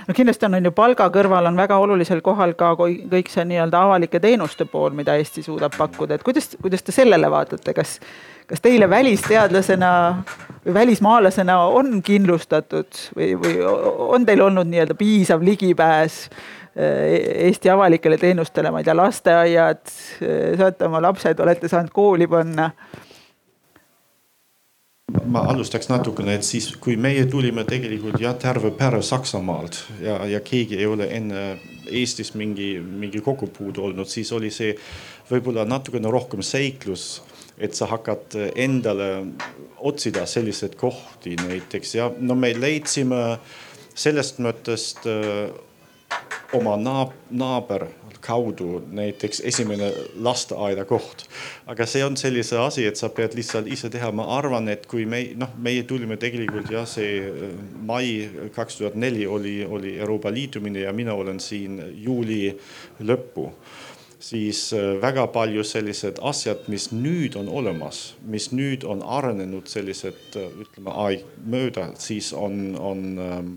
No 0.08 0.14
kindlasti 0.16 0.48
on, 0.48 0.58
on 0.58 0.68
ju 0.68 0.72
palga 0.76 1.08
kõrval 1.14 1.50
on 1.50 1.58
väga 1.60 1.78
olulisel 1.82 2.22
kohal 2.26 2.54
ka 2.58 2.72
kõik 2.80 3.30
see 3.32 3.46
nii-öelda 3.50 3.82
avalike 3.88 4.20
teenuste 4.24 4.66
pool, 4.70 4.94
mida 4.98 5.18
Eesti 5.20 5.44
suudab 5.46 5.76
pakkuda, 5.78 6.18
et 6.18 6.26
kuidas, 6.26 6.54
kuidas 6.62 6.86
te 6.86 6.96
sellele 6.96 7.30
vaatate, 7.32 7.74
kas, 7.78 7.98
kas 8.50 8.64
teile 8.64 8.90
välisteadlasena 8.90 9.92
või 10.66 10.78
välismaalasena 10.80 11.60
on 11.80 12.02
kindlustatud 12.06 13.02
või, 13.18 13.34
või 13.42 13.58
on 14.18 14.26
teil 14.26 14.46
olnud 14.48 14.70
nii-öelda 14.72 14.98
piisav 14.98 15.46
ligipääs 15.46 16.22
eh, 16.28 17.50
Eesti 17.50 17.74
avalikele 17.74 18.18
teenustele, 18.22 18.72
ma 18.72 18.82
ei 18.82 18.88
tea, 18.88 18.98
lasteaiad, 18.98 19.84
eh, 20.22 20.56
saate 20.58 20.90
oma 20.90 21.04
lapsed, 21.10 21.44
olete 21.44 21.70
saanud 21.72 21.94
kooli 21.94 22.30
panna 22.32 22.72
ma 25.08 25.42
alustaks 25.48 25.88
natukene, 25.88 26.36
et 26.36 26.44
siis 26.44 26.68
kui 26.84 26.98
meie 27.00 27.24
tulime 27.32 27.64
tegelikult 27.68 28.20
jah, 28.20 28.36
terve 28.40 28.74
pere 28.76 29.00
Saksamaalt 29.06 29.80
ja, 30.04 30.18
ja 30.28 30.42
keegi 30.44 30.80
ei 30.80 30.88
ole 30.90 31.08
enne 31.16 31.44
Eestis 31.88 32.34
mingi, 32.36 32.74
mingi 32.82 33.22
kokkupuude 33.24 33.80
olnud, 33.88 34.10
siis 34.12 34.32
oli 34.36 34.52
see 34.52 34.74
võib-olla 35.30 35.64
natukene 35.68 36.12
rohkem 36.12 36.44
seiklus. 36.44 37.24
et 37.58 37.74
sa 37.74 37.88
hakkad 37.90 38.36
endale 38.56 39.34
otsida 39.82 40.26
selliseid 40.30 40.76
kohti 40.78 41.36
näiteks 41.40 41.96
ja 41.96 42.12
no 42.20 42.36
me 42.36 42.52
leidsime 42.54 43.40
sellest 43.98 44.38
mõttest 44.38 45.08
öö, 45.10 45.48
oma 46.54 46.76
naab, 46.78 47.16
naaber 47.32 47.88
kaudu 48.28 48.82
näiteks 48.92 49.42
esimene 49.48 49.92
lasteaeda 50.24 50.86
koht. 50.86 51.26
aga 51.68 51.86
see 51.88 52.04
on 52.06 52.18
sellise 52.20 52.60
asi, 52.60 52.86
et 52.88 53.00
sa 53.00 53.10
pead 53.10 53.36
lihtsalt 53.38 53.68
ise 53.72 53.90
teha, 53.94 54.12
ma 54.12 54.28
arvan, 54.38 54.68
et 54.72 54.88
kui 54.90 55.06
me 55.10 55.24
noh, 55.40 55.56
meie 55.64 55.84
tulime 55.88 56.20
tegelikult 56.20 56.72
jah, 56.72 56.88
see 56.90 57.22
äh, 57.24 57.58
mai 57.88 58.50
kaks 58.56 58.82
tuhat 58.82 58.96
neli 59.00 59.28
oli, 59.28 59.60
oli 59.66 59.98
Euroopa 59.98 60.32
liitumine 60.34 60.86
ja 60.88 60.94
mina 60.94 61.16
olen 61.16 61.40
siin 61.44 61.80
juuli 62.04 62.42
lõppu. 63.00 63.52
Siis 64.20 64.72
äh, 64.74 64.96
väga 65.02 65.28
palju 65.32 65.64
sellised 65.68 66.20
asjad, 66.26 66.66
mis 66.68 66.90
nüüd 66.92 67.38
on 67.40 67.50
olemas, 67.50 68.16
mis 68.26 68.50
nüüd 68.52 68.84
on 68.84 69.04
arenenud 69.06 69.70
sellised 69.72 70.40
äh, 70.40 70.48
ütleme 70.66 70.96
aeg 71.06 71.28
mööda, 71.46 71.92
siis 72.02 72.34
on, 72.34 72.74
on 72.82 73.04
ähm, 73.22 73.52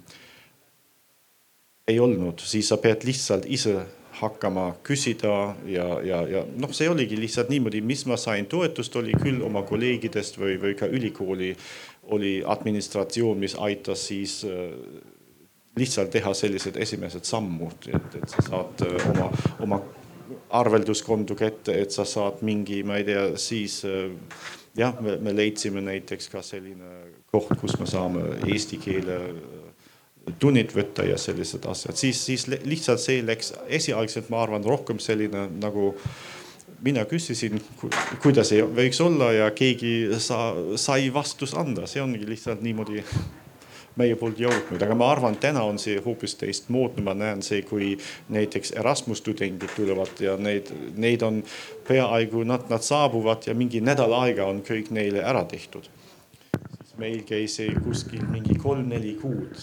ei 1.90 1.98
olnud, 2.00 2.44
siis 2.44 2.68
sa 2.70 2.78
pead 2.78 3.06
lihtsalt 3.08 3.48
ise 3.50 3.80
hakkama 4.20 4.66
küsida 4.86 5.54
ja, 5.68 5.86
ja, 6.04 6.20
ja 6.28 6.42
noh, 6.60 6.72
see 6.76 6.88
oligi 6.90 7.18
lihtsalt 7.20 7.50
niimoodi, 7.52 7.80
mis 7.84 8.04
ma 8.08 8.18
sain. 8.20 8.48
Toetust, 8.50 8.96
oli 9.00 9.14
küll 9.20 9.40
oma 9.46 9.62
kolleegidest 9.68 10.38
või, 10.40 10.56
või 10.60 10.76
ka 10.78 10.88
ülikooli 10.90 11.54
oli 12.10 12.40
administratsioon, 12.46 13.38
mis 13.38 13.56
aitas 13.58 14.06
siis 14.10 14.40
äh, 14.48 14.74
lihtsalt 15.78 16.10
teha 16.10 16.34
sellised 16.34 16.76
esimesed 16.80 17.24
sammud, 17.28 17.88
et, 17.88 18.14
et 18.20 18.28
sa 18.32 18.46
saad 18.46 18.86
äh, 18.86 19.10
oma, 19.12 19.30
oma 19.62 19.82
arvelduskonto 20.60 21.36
kätte, 21.38 21.76
et 21.78 21.94
sa 21.94 22.04
saad 22.08 22.42
mingi, 22.46 22.82
ma 22.86 22.98
ei 23.00 23.06
tea, 23.06 23.26
siis 23.40 23.80
äh, 23.88 24.10
jah, 24.78 24.96
me 25.00 25.34
leidsime 25.36 25.82
näiteks 25.84 26.30
ka 26.32 26.42
selline 26.46 26.90
koht, 27.30 27.54
kus 27.60 27.78
me 27.80 27.86
saame 27.86 28.24
eesti 28.50 28.80
keele 28.82 29.18
tunnid 30.38 30.74
võtta 30.76 31.04
ja 31.08 31.18
sellised 31.18 31.66
asjad, 31.70 31.96
siis, 31.98 32.20
siis 32.24 32.46
lihtsalt 32.48 33.02
see 33.02 33.24
läks 33.26 33.54
esialgselt, 33.68 34.30
ma 34.32 34.42
arvan, 34.44 34.64
rohkem 34.66 35.00
selline 35.02 35.48
nagu 35.60 35.94
mina 36.84 37.04
küsisin, 37.08 37.60
kuidas 38.22 38.52
ei 38.56 38.64
võiks 38.64 39.00
olla 39.04 39.32
ja 39.36 39.50
keegi 39.56 40.20
sa, 40.22 40.50
sai 40.80 41.10
vastus 41.12 41.54
anda, 41.58 41.86
see 41.90 42.02
ongi 42.02 42.24
lihtsalt 42.28 42.62
niimoodi 42.64 43.04
meie 44.00 44.16
poolt 44.16 44.38
jõudnud, 44.40 44.80
aga 44.80 44.96
ma 44.96 45.10
arvan, 45.12 45.36
täna 45.42 45.64
on 45.66 45.78
see 45.82 45.98
hoopis 46.04 46.36
teistmoodi, 46.40 47.02
ma 47.04 47.14
näen 47.18 47.42
see, 47.44 47.64
kui 47.66 47.92
näiteks 48.32 48.72
Erasmus 48.78 49.20
tudengid 49.26 49.74
tulevad 49.76 50.22
ja 50.22 50.36
neid, 50.40 50.70
neid 50.96 51.24
on 51.26 51.42
peaaegu 51.88 52.44
nad, 52.48 52.68
nad 52.70 52.86
saabuvad 52.86 53.50
ja 53.50 53.56
mingi 53.58 53.82
nädal 53.84 54.14
aega 54.22 54.46
on 54.48 54.62
kõik 54.66 54.92
neile 54.94 55.24
ära 55.26 55.44
tehtud 55.50 55.90
meil 57.00 57.22
käis 57.28 57.56
see 57.58 57.72
kuskil 57.84 58.22
mingi 58.30 58.56
kolm-neli 58.60 59.16
kuud. 59.20 59.56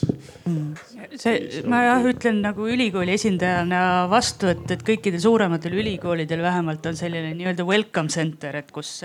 Mm.. 0.49 0.73
see, 1.15 1.63
ma 1.69 1.83
jah 1.85 2.09
ütlen 2.11 2.41
nagu 2.45 2.67
ülikooli 2.69 3.15
esindajana 3.17 3.81
vastu, 4.11 4.51
et, 4.53 4.65
et 4.73 4.85
kõikidel 4.87 5.21
suurematel 5.23 5.77
ülikoolidel 5.77 6.43
vähemalt 6.45 6.85
on 6.89 6.99
selline 6.99 7.33
nii-öelda 7.37 7.67
welcome 7.67 8.13
center, 8.13 8.57
et 8.61 8.73
kus 8.73 9.01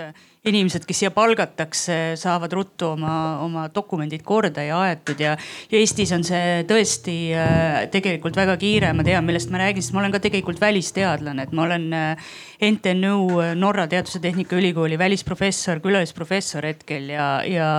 inimesed, 0.48 0.82
kes 0.88 1.02
siia 1.02 1.10
palgatakse, 1.14 2.16
saavad 2.18 2.54
ruttu 2.56 2.88
oma, 2.96 3.14
oma 3.44 3.68
dokumendid 3.74 4.24
korda 4.26 4.64
ja 4.66 4.80
aetud 4.88 5.20
ja, 5.22 5.36
ja 5.70 5.78
Eestis 5.78 6.10
on 6.16 6.26
see 6.26 6.64
tõesti 6.68 7.16
äh, 7.38 7.84
tegelikult 7.94 8.36
väga 8.38 8.56
kiire, 8.58 8.90
ma 8.96 9.06
tean, 9.06 9.26
millest 9.28 9.52
ma 9.54 9.62
räägin, 9.62 9.84
sest 9.84 9.94
ma 9.94 10.02
olen 10.02 10.14
ka 10.16 10.22
tegelikult 10.24 10.58
välisteadlane, 10.62 11.46
et 11.46 11.54
ma 11.54 11.66
olen 11.68 11.88
äh, 11.94 12.34
NTNU 12.72 13.16
äh, 13.38 13.54
Norra 13.58 13.86
Teadus- 13.90 14.18
ja 14.18 14.24
Tehnikaülikooli 14.26 14.98
välisprofessor, 14.98 15.82
külalisprofessor 15.84 16.66
hetkel 16.72 17.12
ja, 17.14 17.32
ja 17.46 17.72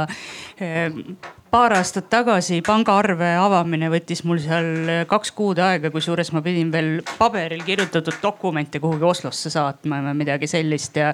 paar 1.54 1.76
aastat 1.78 2.08
tagasi 2.10 2.64
pangaarve 2.66 3.28
avamine 3.38 3.92
võttis 3.94 4.24
mul 4.26 4.40
seal 4.42 4.90
kaks 5.10 5.34
kuud 5.38 5.62
aega, 5.62 5.92
kusjuures 5.94 6.32
ma 6.34 6.42
pidin 6.42 6.72
veel 6.74 7.04
paberil 7.20 7.62
kirjutatud 7.68 8.18
dokumente 8.24 8.82
kuhugi 8.82 9.06
Oslosse 9.06 9.54
saatma 9.54 10.02
või 10.08 10.18
midagi 10.24 10.50
sellist 10.50 10.98
ja, 10.98 11.12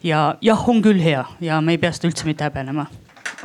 ja 0.00 0.26
jah, 0.40 0.68
on 0.72 0.80
küll 0.84 1.04
hea 1.04 1.26
ja 1.44 1.60
me 1.60 1.76
ei 1.76 1.82
pea 1.82 1.92
seda 1.92 2.08
üldse 2.08 2.24
mitte 2.24 2.48
häbenema 2.48 2.88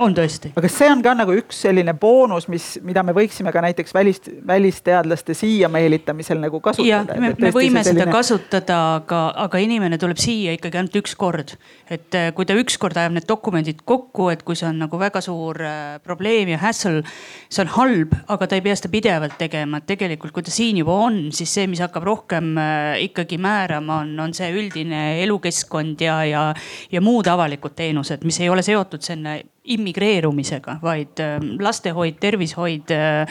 on 0.03 0.15
tõesti. 0.15 0.51
aga 0.53 0.63
kas 0.65 0.77
see 0.79 0.89
on 0.91 1.01
ka 1.05 1.13
nagu 1.17 1.35
üks 1.37 1.61
selline 1.65 1.93
boonus, 1.99 2.47
mis, 2.51 2.67
mida 2.85 3.03
me 3.05 3.13
võiksime 3.15 3.51
ka 3.55 3.63
näiteks 3.63 3.93
välist, 3.95 4.29
välisteadlaste 4.47 5.35
siia 5.37 5.69
meelitamisel 5.71 6.39
nagu 6.41 6.61
kasutada? 6.63 7.17
me, 7.19 7.33
me 7.37 7.51
võime 7.55 7.83
selline... 7.83 8.05
seda 8.05 8.13
kasutada, 8.13 8.79
aga, 8.99 9.21
aga 9.45 9.61
inimene 9.63 9.99
tuleb 10.01 10.19
siia 10.21 10.55
ikkagi 10.57 10.79
ainult 10.81 10.97
üks 11.01 11.15
kord. 11.19 11.55
et 11.89 12.17
äh, 12.17 12.31
kui 12.35 12.47
ta 12.49 12.57
ükskord 12.59 12.97
ajab 12.99 13.17
need 13.17 13.27
dokumendid 13.29 13.83
kokku, 13.85 14.29
et 14.33 14.43
kui 14.47 14.57
see 14.59 14.69
on 14.69 14.81
nagu 14.85 15.01
väga 15.01 15.21
suur 15.25 15.59
äh, 15.65 15.99
probleem 16.05 16.53
ja 16.53 16.61
hassle, 16.63 17.03
see 17.49 17.63
on 17.65 17.73
halb, 17.75 18.15
aga 18.27 18.49
ta 18.49 18.59
ei 18.59 18.65
pea 18.65 18.77
seda 18.79 18.91
pidevalt 18.93 19.37
tegema, 19.39 19.81
et 19.81 19.89
tegelikult, 19.89 20.33
kui 20.35 20.45
ta 20.45 20.53
siin 20.53 20.81
juba 20.81 20.95
on, 21.09 21.21
siis 21.35 21.53
see, 21.59 21.67
mis 21.71 21.83
hakkab 21.83 22.07
rohkem 22.07 22.55
äh, 22.59 22.95
ikkagi 23.09 23.39
määrama, 23.41 24.01
on, 24.05 24.15
on 24.27 24.35
see 24.37 24.49
üldine 24.55 25.19
elukeskkond 25.23 26.01
ja, 26.03 26.21
ja, 26.27 26.43
ja 26.91 27.03
muud 27.03 27.27
avalikud 27.29 27.75
teenused, 27.77 28.25
mis 28.27 28.39
ei 28.43 28.51
ole 28.51 28.65
seotud 28.65 29.03
selle 29.05 29.39
immigreerumisega, 29.69 30.77
vaid 30.81 31.19
ähm, 31.23 31.53
lastehoid, 31.61 32.19
tervishoid, 32.19 32.91
äh, 32.91 33.25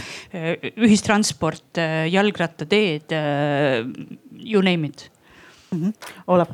ühistransport, 0.77 1.79
äh, 1.79 2.07
jalgrattateed, 2.07 3.13
äh, 3.13 3.85
you 4.33 4.63
name 4.63 4.87
it 4.87 5.11
mm. 5.73 5.83
-hmm. 5.83 5.93
Olav. 6.27 6.49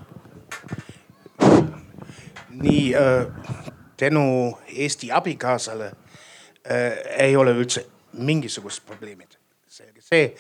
nii 2.51 2.94
tänu 3.97 4.59
Eesti 4.68 5.12
abikaasale 5.12 5.92
ei 7.18 7.37
ole 7.37 7.53
üldse 7.53 7.87
mingisugust 8.12 8.87
probleemid, 8.87 9.37
selge 9.68 10.01
see. 10.01 10.35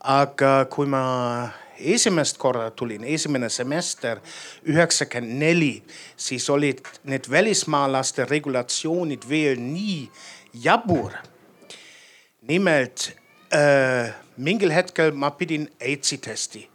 aga 0.00 0.64
kui 0.70 0.86
ma 0.86 1.50
esimest 1.78 2.38
korda 2.38 2.70
tulin, 2.70 3.04
esimene 3.04 3.48
semester 3.48 4.20
üheksakümmend 4.66 5.38
neli, 5.38 5.82
siis 6.16 6.50
olid 6.50 6.82
need 7.04 7.30
välismaalaste 7.30 8.24
regulatsioonid 8.24 9.28
veel 9.28 9.60
nii 9.60 10.08
jabur. 10.54 11.12
nimelt 12.48 13.12
äh, 13.52 14.14
mingil 14.36 14.70
hetkel 14.72 15.10
ma 15.12 15.30
pidin 15.30 15.68
AIDSi 15.80 16.18
testi 16.18 16.68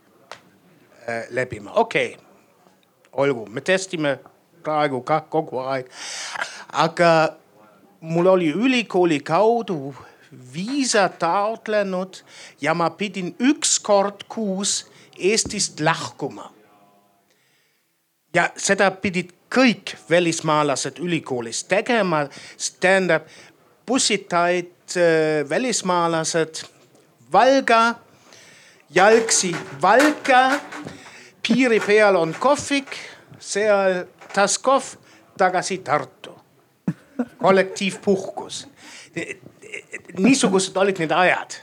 äh, 1.10 1.26
läbima, 1.30 1.72
okei 1.72 2.14
okay., 2.14 2.26
olgu, 3.14 3.46
me 3.50 3.62
testime 3.62 4.20
praegu 4.64 5.02
ka 5.02 5.22
kogu 5.22 5.60
aeg. 5.60 5.90
aga 6.70 7.36
mul 8.02 8.28
oli 8.28 8.52
ülikooli 8.52 9.20
kaudu 9.20 9.96
viisa 10.54 11.10
taotlenud 11.10 12.24
ja 12.62 12.74
ma 12.74 12.90
pidin 12.90 13.36
üks 13.40 13.78
kord 13.80 14.26
kuus 14.28 14.84
Eestist 15.18 15.80
lahkuma. 15.80 16.52
ja 18.34 18.50
seda 18.58 18.92
pidid 18.92 19.30
kõik 19.54 19.94
välismaalased 20.10 20.98
ülikoolis 20.98 21.64
tegema, 21.70 22.26
tähendab 22.80 23.28
bussitaid 23.86 24.98
äh, 24.98 25.50
välismaalased 25.50 26.64
Valga, 27.34 27.96
jalgsi 28.90 29.56
Valka, 29.82 30.60
piiri 31.48 31.80
peal 31.80 32.16
on 32.16 32.34
kohvik, 32.40 32.98
seal 33.40 34.04
tass 34.34 34.58
kohv, 34.58 34.96
tagasi 35.38 35.78
Tartu. 35.78 36.34
kollektiivpuhkus. 37.38 38.68
niisugused 40.18 40.78
olid 40.78 40.98
need 41.00 41.12
ajad 41.12 41.54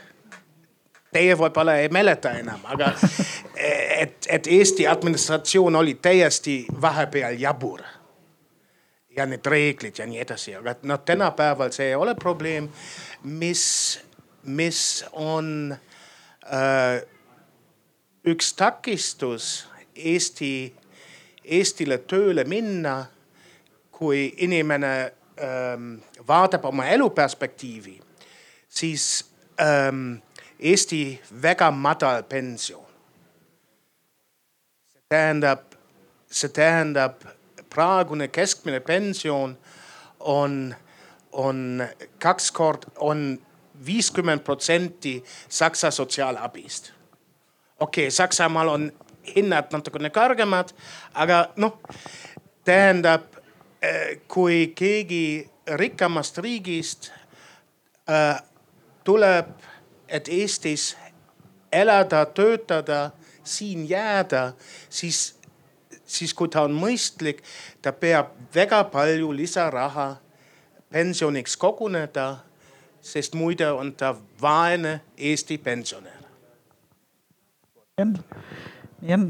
Teie 1.12 1.34
võib-olla 1.34 1.76
ei 1.82 1.88
mäleta 1.90 2.30
enam, 2.38 2.60
aga 2.70 2.92
et, 4.02 4.26
et 4.28 4.46
Eesti 4.46 4.86
administratsioon 4.86 5.76
oli 5.76 5.94
täiesti 5.94 6.66
vahepeal 6.80 7.38
jabur. 7.38 7.82
ja 9.16 9.26
need 9.26 9.46
reeglid 9.46 9.98
ja 9.98 10.06
nii 10.06 10.20
edasi, 10.22 10.54
aga 10.54 10.76
noh, 10.86 11.00
tänapäeval 11.04 11.72
see 11.74 11.88
ei 11.90 11.94
ole 11.94 12.14
probleem. 12.14 12.68
mis, 13.22 14.00
mis 14.42 15.04
on 15.12 15.76
äh, 16.46 17.02
üks 18.24 18.54
takistus 18.54 19.68
Eesti, 19.96 20.74
Eestile 21.44 21.98
tööle 21.98 22.44
minna, 22.44 23.06
kui 23.90 24.30
inimene 24.44 24.92
ähm, 25.42 25.94
vaatab 26.28 26.64
oma 26.70 26.86
eluperspektiivi, 26.94 27.98
siis 28.68 29.24
ähm, 29.60 30.20
Eesti 30.60 31.20
väga 31.42 31.70
madal 31.70 32.22
pension. 32.22 32.84
see 34.92 35.02
tähendab, 35.08 35.74
see 36.30 36.48
tähendab 36.48 37.24
praegune 37.70 38.28
keskmine 38.28 38.80
pension 38.80 39.58
on, 40.20 40.74
on 41.32 41.86
kaks 42.18 42.50
kord, 42.52 42.84
on 42.98 43.38
viiskümmend 43.86 44.40
protsenti 44.40 45.24
Saksa 45.48 45.90
sotsiaalabist. 45.90 46.92
okei 47.80 48.04
okay,, 48.04 48.10
Saksamaal 48.10 48.68
on 48.68 48.92
hinnad 49.36 49.72
natukene 49.72 50.10
kõrgemad, 50.10 50.74
aga 51.14 51.48
noh, 51.56 51.80
tähendab, 52.64 53.40
kui 54.28 54.72
keegi 54.76 55.50
rikkamast 55.80 56.38
riigist 56.38 57.10
äh, 58.10 58.42
tuleb, 59.04 59.52
et 60.10 60.28
Eestis 60.28 60.96
elada, 61.72 62.24
töötada, 62.26 63.10
siin 63.44 63.88
jääda, 63.88 64.52
siis, 64.88 65.36
siis 66.04 66.34
kui 66.34 66.48
ta 66.48 66.66
on 66.66 66.74
mõistlik, 66.76 67.42
ta 67.82 67.92
peab 67.92 68.34
väga 68.54 68.84
palju 68.92 69.32
lisaraha 69.32 70.16
pensioniks 70.90 71.56
koguneda, 71.56 72.40
sest 73.00 73.34
muidu 73.38 73.70
on 73.78 73.94
ta 73.96 74.14
vaene 74.42 75.00
Eesti 75.16 75.58
pensionär 75.58 76.20
nii 79.00 79.14
on. 79.14 79.26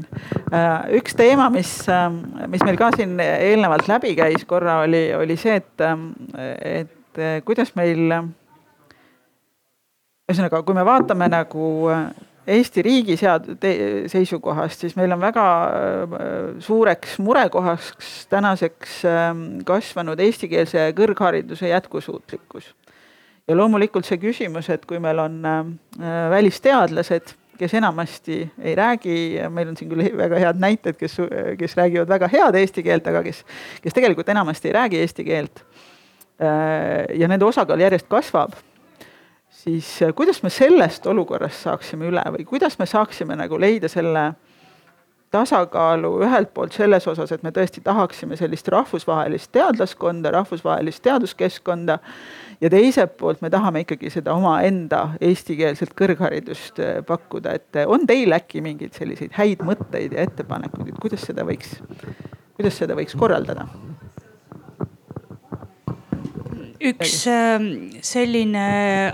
Äh, 0.51 0.97
üks 0.99 1.15
teema, 1.17 1.49
mis, 1.53 1.71
ähm, 1.89 2.21
mis 2.51 2.63
meil 2.65 2.79
ka 2.79 2.91
siin 2.95 3.19
eelnevalt 3.23 3.87
läbi 3.91 4.13
käis 4.19 4.45
korra, 4.47 4.81
oli, 4.85 5.09
oli 5.15 5.37
see, 5.39 5.59
et, 5.61 5.85
ähm, 5.85 6.11
et 6.35 7.19
äh, 7.19 7.39
kuidas 7.45 7.75
meil. 7.79 8.31
Ühesõnaga, 10.31 10.63
kui 10.65 10.77
me 10.77 10.85
vaatame 10.87 11.27
nagu 11.31 11.69
äh, 11.91 12.11
Eesti 12.51 12.81
riigi 12.81 13.13
sead-, 13.19 13.51
seisukohast, 14.09 14.81
siis 14.81 14.95
meil 14.97 15.13
on 15.13 15.19
väga 15.21 15.43
suureks 16.65 17.19
murekohaks 17.21 18.07
tänaseks 18.31 18.95
ähm, 19.05 19.43
kasvanud 19.65 20.19
eestikeelse 20.19 20.87
kõrghariduse 20.97 21.69
jätkusuutlikkus. 21.69 22.71
ja 23.47 23.57
loomulikult 23.57 24.09
see 24.09 24.17
küsimus, 24.17 24.71
et 24.73 24.87
kui 24.89 24.99
meil 24.99 25.21
on 25.21 25.37
välisteadlased 26.33 27.35
kes 27.61 27.73
enamasti 27.77 28.51
ei 28.59 28.75
räägi, 28.75 29.37
meil 29.49 29.69
on 29.69 29.77
siin 29.77 29.89
küll 29.91 30.07
väga 30.23 30.39
head 30.41 30.57
näited, 30.61 30.97
kes, 30.97 31.19
kes 31.59 31.77
räägivad 31.77 32.09
väga 32.09 32.29
head 32.31 32.57
eesti 32.57 32.83
keelt, 32.87 33.05
aga 33.07 33.21
kes, 33.27 33.43
kes 33.83 33.93
tegelikult 33.93 34.29
enamasti 34.33 34.71
ei 34.71 34.77
räägi 34.79 35.01
eesti 35.01 35.25
keelt. 35.27 35.63
ja 37.19 37.27
nende 37.29 37.45
osakaal 37.45 37.79
järjest 37.79 38.07
kasvab. 38.09 38.55
Siis 39.63 39.99
kuidas 40.15 40.43
me 40.43 40.49
sellest 40.49 41.05
olukorrast 41.07 41.67
saaksime 41.67 42.09
üle 42.09 42.23
või 42.37 42.45
kuidas 42.49 42.79
me 42.79 42.87
saaksime 42.89 43.35
nagu 43.37 43.59
leida 43.61 43.89
selle 43.91 44.31
tasakaalu 45.31 46.11
ühelt 46.25 46.51
poolt 46.53 46.75
selles 46.75 47.07
osas, 47.07 47.31
et 47.31 47.43
me 47.43 47.53
tõesti 47.55 47.83
tahaksime 47.83 48.35
sellist 48.39 48.67
rahvusvahelist 48.73 49.51
teadlaskonda, 49.55 50.31
rahvusvahelist 50.35 51.03
teaduskeskkonda 51.07 51.99
ja 52.61 52.71
teiselt 52.73 53.15
poolt 53.17 53.41
me 53.41 53.49
tahame 53.53 53.85
ikkagi 53.85 54.11
seda 54.11 54.35
omaenda 54.35 55.05
eestikeelset 55.23 55.95
kõrgharidust 56.01 56.81
äh, 56.83 56.99
pakkuda, 57.07 57.55
et 57.61 57.79
äh, 57.79 57.87
on 57.87 58.03
teil 58.09 58.35
äkki 58.35 58.63
mingeid 58.65 58.97
selliseid 58.97 59.37
häid 59.37 59.63
mõtteid 59.65 60.17
ja 60.17 60.27
ettepanekuid, 60.27 60.91
et 60.91 60.99
kuidas 61.01 61.23
seda 61.29 61.47
võiks, 61.47 61.77
kuidas 62.59 62.81
seda 62.81 62.97
võiks 62.99 63.15
korraldada? 63.17 63.69
Üks 66.89 67.15
ähm, 67.29 67.67
selline 68.05 68.63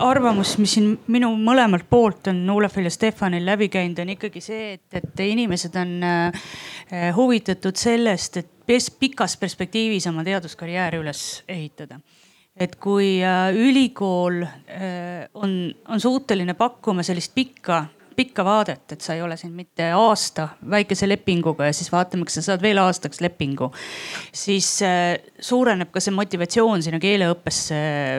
arvamus, 0.04 0.56
mis 0.62 0.76
siin 0.78 0.94
minu 1.12 1.32
mõlemalt 1.40 1.88
poolt 1.90 2.30
on 2.32 2.40
Olafil 2.54 2.88
ja 2.88 2.94
Stefanil 2.94 3.46
läbi 3.48 3.70
käinud, 3.74 4.00
on 4.04 4.14
ikkagi 4.14 4.42
see, 4.44 4.78
et, 4.78 5.00
et 5.02 5.24
inimesed 5.26 5.76
on 5.80 5.98
äh, 6.08 6.48
huvitatud 7.16 7.78
sellest, 7.80 8.40
et 8.42 8.54
pikas 9.00 9.38
perspektiivis 9.40 10.08
oma 10.12 10.26
teaduskarjääri 10.28 11.02
üles 11.02 11.26
ehitada. 11.48 12.00
Et 12.58 12.74
kui 12.82 13.20
äh, 13.22 13.52
ülikool 13.54 14.42
äh, 14.44 15.28
on, 15.38 15.60
on 15.88 16.02
suuteline 16.02 16.58
pakkuma 16.58 17.06
sellist 17.06 17.36
pikka 17.36 17.86
pikka 18.18 18.42
vaadet, 18.42 18.96
et 18.96 19.04
sa 19.06 19.14
ei 19.14 19.22
ole 19.22 19.36
siin 19.38 19.52
mitte 19.54 19.92
aasta 19.94 20.48
väikese 20.72 21.06
lepinguga 21.06 21.68
ja 21.68 21.74
siis 21.76 21.92
vaatame, 21.94 22.26
kas 22.26 22.40
sa 22.40 22.44
saad 22.48 22.64
veel 22.66 22.80
aastaks 22.82 23.22
lepingu. 23.22 23.70
siis 24.34 24.70
äh, 24.86 25.20
suureneb 25.40 25.92
ka 25.94 26.02
see 26.02 26.16
motivatsioon 26.18 26.82
sinna 26.82 26.98
keeleõppesse 27.04 27.78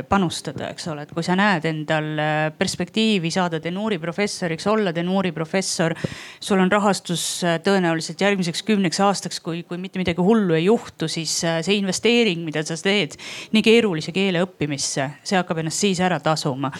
panustada, 0.09 0.71
eks 0.71 0.87
ole, 0.93 1.03
et 1.03 1.15
kui 1.17 1.27
sa 1.27 1.35
näed 1.39 1.67
endal 1.67 2.13
äh, 2.15 2.37
perspektiivi 2.59 3.33
saada 3.35 3.59
tenuuriprofessoriks, 3.65 4.69
olla 4.71 4.95
tenuuriprofessor. 4.95 5.97
sul 6.41 6.63
on 6.63 6.71
rahastus 6.71 7.43
äh, 7.43 7.59
tõenäoliselt 7.67 8.23
järgmiseks 8.23 8.63
kümneks 8.71 9.03
aastaks, 9.03 9.43
kui, 9.43 9.65
kui 9.67 9.83
mitte 9.83 9.99
midagi 9.99 10.23
hullu 10.23 10.55
ei 10.55 10.69
juhtu, 10.69 11.11
siis 11.11 11.41
see 11.43 11.79
investeering, 11.83 12.47
mida 12.47 12.63
sa 12.63 12.79
teed 12.79 13.19
nii 13.51 13.67
keerulise 13.67 14.15
keele 14.15 14.47
õppimisse, 14.47 15.11
see 15.27 15.43
hakkab 15.43 15.65
ennast 15.65 15.83
siis 15.83 15.99
ära 16.07 16.23
tasuma 16.23 16.71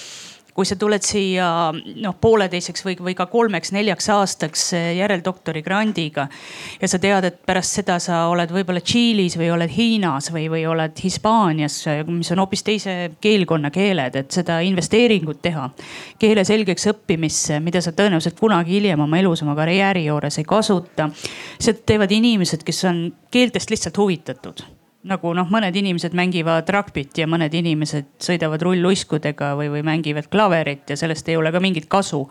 kui 0.59 0.67
sa 0.67 0.75
tuled 0.75 1.05
siia 1.07 1.49
noh 2.03 2.17
pooleteiseks 2.19 2.83
või, 2.83 2.97
või 3.09 3.15
ka 3.19 3.29
kolmeks-neljaks 3.31 4.09
aastaks 4.11 4.65
eh, 4.75 4.87
järeldoktori 4.99 5.63
grandiga. 5.63 6.27
ja 6.81 6.89
sa 6.91 6.99
tead, 6.99 7.29
et 7.29 7.37
pärast 7.47 7.79
seda 7.79 8.01
sa 8.03 8.25
oled 8.33 8.51
võib-olla 8.51 8.83
Tšiilis 8.83 9.39
või 9.39 9.53
oled 9.55 9.71
Hiinas 9.71 10.33
või, 10.35 10.49
või 10.51 10.65
oled 10.67 10.99
Hispaanias, 10.99 11.77
mis 12.09 12.33
on 12.35 12.43
hoopis 12.43 12.67
teise 12.67 12.97
keelkonna 13.23 13.71
keeled, 13.71 14.19
et 14.19 14.35
seda 14.35 14.59
investeeringut 14.67 15.39
teha. 15.47 15.69
keele 16.19 16.43
selgeks 16.45 16.89
õppimisse, 16.91 17.61
mida 17.63 17.83
sa 17.85 17.93
tõenäoliselt 17.95 18.41
kunagi 18.41 18.75
hiljem 18.81 19.07
oma 19.07 19.21
elus, 19.23 19.45
oma 19.47 19.55
karjääri 19.59 20.09
juures 20.09 20.41
ei 20.43 20.49
kasuta. 20.49 21.11
seda 21.61 21.87
teevad 21.87 22.11
inimesed, 22.19 22.67
kes 22.67 22.83
on 22.91 23.07
keeltest 23.31 23.71
lihtsalt 23.71 24.03
huvitatud 24.03 24.67
nagu 25.07 25.33
noh, 25.37 25.47
mõned 25.51 25.77
inimesed 25.79 26.15
mängivad 26.19 26.69
rugby't 26.75 27.21
ja 27.21 27.29
mõned 27.31 27.55
inimesed 27.55 28.09
sõidavad 28.23 28.63
rulluiskudega 28.67 29.53
või, 29.59 29.71
või 29.77 29.85
mängivad 29.87 30.27
klaverit 30.33 30.91
ja 30.91 30.97
sellest 30.99 31.29
ei 31.29 31.37
ole 31.39 31.53
ka 31.55 31.61
mingit 31.63 31.87
kasu. 31.89 32.29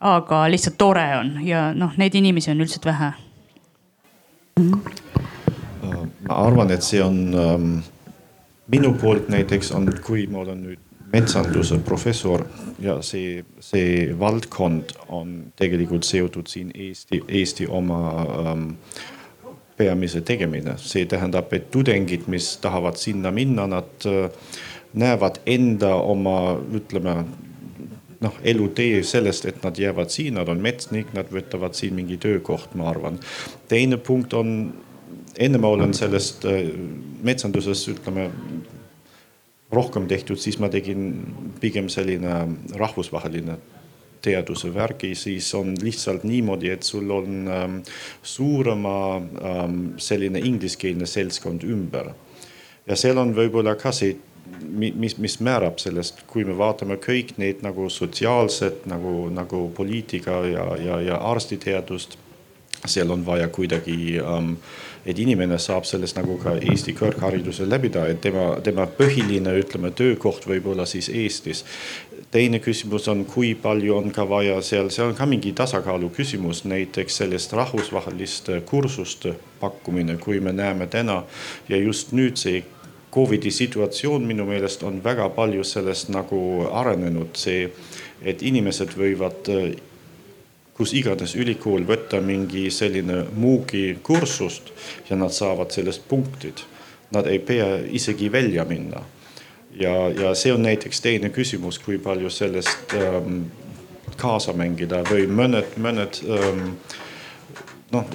aga 0.00 0.46
lihtsalt 0.48 0.78
tore 0.78 1.04
on 1.18 1.34
ja 1.44 1.74
noh, 1.76 1.92
neid 2.00 2.14
inimesi 2.14 2.50
on 2.50 2.60
üldiselt 2.60 2.84
vähe. 2.84 3.12
ma 6.28 6.34
arvan, 6.34 6.70
et 6.70 6.82
see 6.82 7.02
on 7.02 7.34
ähm, 7.34 7.78
minu 8.68 8.94
poolt 8.94 9.28
näiteks 9.28 9.72
on, 9.72 9.92
kui 10.04 10.26
ma 10.26 10.38
olen 10.38 10.62
nüüd 10.62 10.80
metsanduse 11.12 11.78
professor 11.84 12.44
ja 12.80 13.00
see, 13.02 13.44
see 13.60 14.18
valdkond 14.18 14.94
on 15.08 15.52
tegelikult 15.56 16.04
seotud 16.04 16.46
siin 16.46 16.70
Eesti, 16.74 17.22
Eesti 17.28 17.66
oma 17.66 18.00
ähm, 18.22 18.68
peamise 19.80 20.20
tegemine. 20.26 20.76
see 20.78 21.06
tähendab, 21.08 21.52
et 21.56 21.70
tudengid, 21.72 22.28
mis 22.28 22.56
tahavad 22.62 23.00
sinna 23.00 23.32
minna, 23.32 23.66
nad 23.70 24.08
äh, 24.08 24.28
näevad 24.92 25.40
enda 25.46 25.94
oma, 25.96 26.58
ütleme 26.76 27.14
noh, 28.20 28.36
elutee 28.44 29.02
sellest, 29.06 29.46
et 29.48 29.64
nad 29.64 29.78
jäävad 29.78 30.12
siin, 30.12 30.36
nad 30.36 30.48
on 30.52 30.60
metsnik, 30.60 31.14
nad 31.16 31.30
võtavad 31.32 31.76
siin 31.78 31.96
mingi 31.96 32.20
töökoht, 32.20 32.74
ma 32.76 32.90
arvan. 32.90 33.18
teine 33.68 33.96
punkt 33.96 34.36
on, 34.36 34.74
enne 35.38 35.58
ma 35.62 35.72
olen 35.72 35.96
sellest 35.96 36.44
äh, 36.48 36.68
metsanduses, 37.22 37.86
ütleme 37.94 38.30
rohkem 39.70 40.08
tehtud, 40.10 40.38
siis 40.42 40.58
ma 40.58 40.68
tegin 40.68 41.12
pigem 41.62 41.88
selline 41.88 42.42
rahvusvaheline 42.76 43.56
teaduse 44.22 44.72
värgi, 44.74 45.14
siis 45.14 45.54
on 45.54 45.74
lihtsalt 45.82 46.24
niimoodi, 46.24 46.70
et 46.70 46.82
sul 46.82 47.10
on 47.10 47.48
ähm, 47.48 47.76
suurema 48.22 48.96
ähm, 49.16 49.78
selline 49.96 50.38
ingliskeelne 50.38 51.06
seltskond 51.06 51.64
ümber. 51.64 52.12
ja 52.86 52.96
seal 52.96 53.18
on 53.18 53.34
võib-olla 53.36 53.76
ka 53.78 53.92
see, 53.92 54.16
mis, 54.72 55.16
mis 55.18 55.38
määrab 55.40 55.78
sellest, 55.78 56.24
kui 56.26 56.44
me 56.44 56.56
vaatame 56.58 56.96
kõik 57.00 57.36
neid 57.38 57.62
nagu 57.62 57.88
sotsiaalset 57.90 58.86
nagu, 58.90 59.28
nagu 59.30 59.68
poliitika 59.76 60.42
ja, 60.48 60.66
ja, 60.76 61.00
ja 61.00 61.20
arstiteadust. 61.30 62.18
seal 62.86 63.10
on 63.10 63.26
vaja 63.26 63.48
kuidagi 63.48 64.18
ähm, 64.20 64.54
et 65.06 65.18
inimene 65.18 65.58
saab 65.60 65.86
sellest 65.88 66.18
nagu 66.18 66.36
ka 66.40 66.54
Eesti 66.60 66.92
kõrghariduse 66.98 67.66
läbida, 67.68 68.04
et 68.10 68.20
tema, 68.24 68.52
tema 68.64 68.86
põhiline, 68.98 69.54
ütleme, 69.62 69.92
töökoht 69.96 70.46
võib-olla 70.48 70.86
siis 70.88 71.08
Eestis 71.08 71.64
teine 72.30 72.60
küsimus 72.62 73.08
on, 73.10 73.24
kui 73.24 73.54
palju 73.58 73.96
on 73.96 74.10
ka 74.14 74.24
vaja 74.28 74.60
seal, 74.62 74.90
seal 74.94 75.10
on 75.10 75.16
ka 75.18 75.26
mingi 75.26 75.52
tasakaalu 75.56 76.10
küsimus, 76.14 76.64
näiteks 76.64 77.20
sellest 77.22 77.52
rahvusvahelist 77.58 78.52
kursuste 78.66 79.34
pakkumine, 79.60 80.16
kui 80.16 80.40
me 80.40 80.52
näeme 80.52 80.86
täna 80.86 81.22
ja 81.68 81.76
just 81.76 82.12
nüüd 82.12 82.38
see 82.40 82.64
Covidi 83.10 83.50
situatsioon 83.50 84.22
minu 84.22 84.44
meelest 84.46 84.84
on 84.86 85.00
väga 85.02 85.24
palju 85.34 85.64
sellest 85.66 86.12
nagu 86.14 86.68
arenenud, 86.70 87.34
see, 87.34 87.64
et 88.22 88.42
inimesed 88.46 88.94
võivad 88.94 89.50
kus 90.78 90.92
iganes 90.94 91.34
ülikool 91.34 91.82
võtta 91.88 92.20
mingi 92.22 92.68
selline 92.70 93.24
muugi 93.34 93.98
kursust 94.02 94.70
ja 95.10 95.18
nad 95.18 95.34
saavad 95.34 95.74
sellest 95.74 96.06
punktid 96.08 96.62
nad 97.10 97.26
ei 97.26 97.38
pea 97.38 97.78
isegi 97.90 98.32
välja 98.32 98.64
minna. 98.64 99.02
Ja, 99.74 100.08
ja 100.08 100.34
see 100.34 100.52
on 100.52 100.62
näiteks 100.62 101.00
teine 101.00 101.30
küsimus, 101.30 101.78
kui 101.78 101.98
palju 101.98 102.30
sellest 102.30 102.94
ähm, 102.94 103.42
kaasa 104.20 104.52
mängida 104.52 105.02
või 105.10 105.26
mõned, 105.30 105.76
mõned 105.80 106.22
ähm, 106.26 106.64
noh 107.92 108.06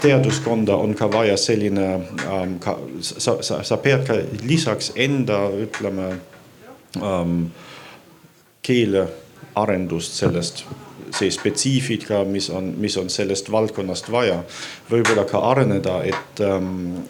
teaduskonda 0.00 0.76
on 0.76 0.94
ka 0.94 1.08
vaja 1.12 1.36
selline 1.36 1.86
ähm,, 1.94 2.56
sa, 3.00 3.38
sa, 3.40 3.62
sa 3.62 3.76
pead 3.76 4.06
ka 4.06 4.18
lisaks 4.42 4.92
enda 4.96 5.46
ütleme 5.50 6.10
ähm, 7.02 7.38
keelearendust 8.66 10.18
sellest, 10.18 10.64
see 11.14 11.30
spetsiifika, 11.30 12.24
mis 12.28 12.50
on, 12.50 12.74
mis 12.82 12.96
on 12.98 13.10
sellest 13.10 13.50
valdkonnast 13.52 14.10
vaja, 14.12 14.40
võib-olla 14.90 15.24
ka 15.28 15.42
areneda, 15.52 16.00
et 16.04 16.44
ähm,, 16.44 17.06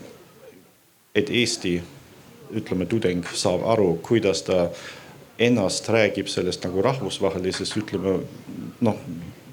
et 1.17 1.31
Eesti 1.33 1.79
ütleme, 2.55 2.87
tudeng 2.87 3.27
saab 3.35 3.67
aru, 3.67 3.97
kuidas 4.03 4.43
ta 4.47 4.69
ennast 5.39 5.89
räägib 5.89 6.29
sellest 6.33 6.65
nagu 6.65 6.83
rahvusvahelisest, 6.83 7.77
ütleme 7.77 8.21
noh 8.81 9.01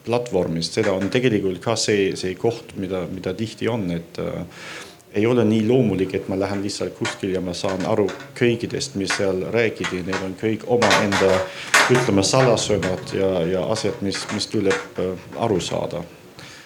platvormist, 0.06 0.76
seda 0.76 0.94
on 0.94 1.10
tegelikult 1.12 1.62
ka 1.64 1.76
see, 1.80 2.12
see 2.20 2.36
koht, 2.36 2.76
mida, 2.80 3.06
mida 3.12 3.34
tihti 3.38 3.70
on, 3.72 3.88
et 3.96 4.20
äh, 4.20 4.44
ei 5.14 5.26
ole 5.30 5.46
nii 5.46 5.68
loomulik, 5.68 6.16
et 6.18 6.28
ma 6.30 6.38
lähen 6.40 6.64
lihtsalt 6.64 6.96
kuskil 6.98 7.36
ja 7.36 7.42
ma 7.42 7.54
saan 7.56 7.86
aru 7.88 8.08
kõigidest, 8.38 8.98
mis 9.00 9.14
seal 9.14 9.44
räägiti, 9.54 10.02
neil 10.06 10.26
on 10.26 10.34
kõik 10.40 10.66
omaenda 10.74 11.38
ütleme 11.94 12.26
salasõnad 12.26 13.14
ja, 13.16 13.30
ja 13.48 13.64
asjad, 13.72 14.02
mis, 14.06 14.24
mis 14.34 14.50
tuleb 14.52 15.00
äh, 15.04 15.30
aru 15.44 15.60
saada. 15.62 16.04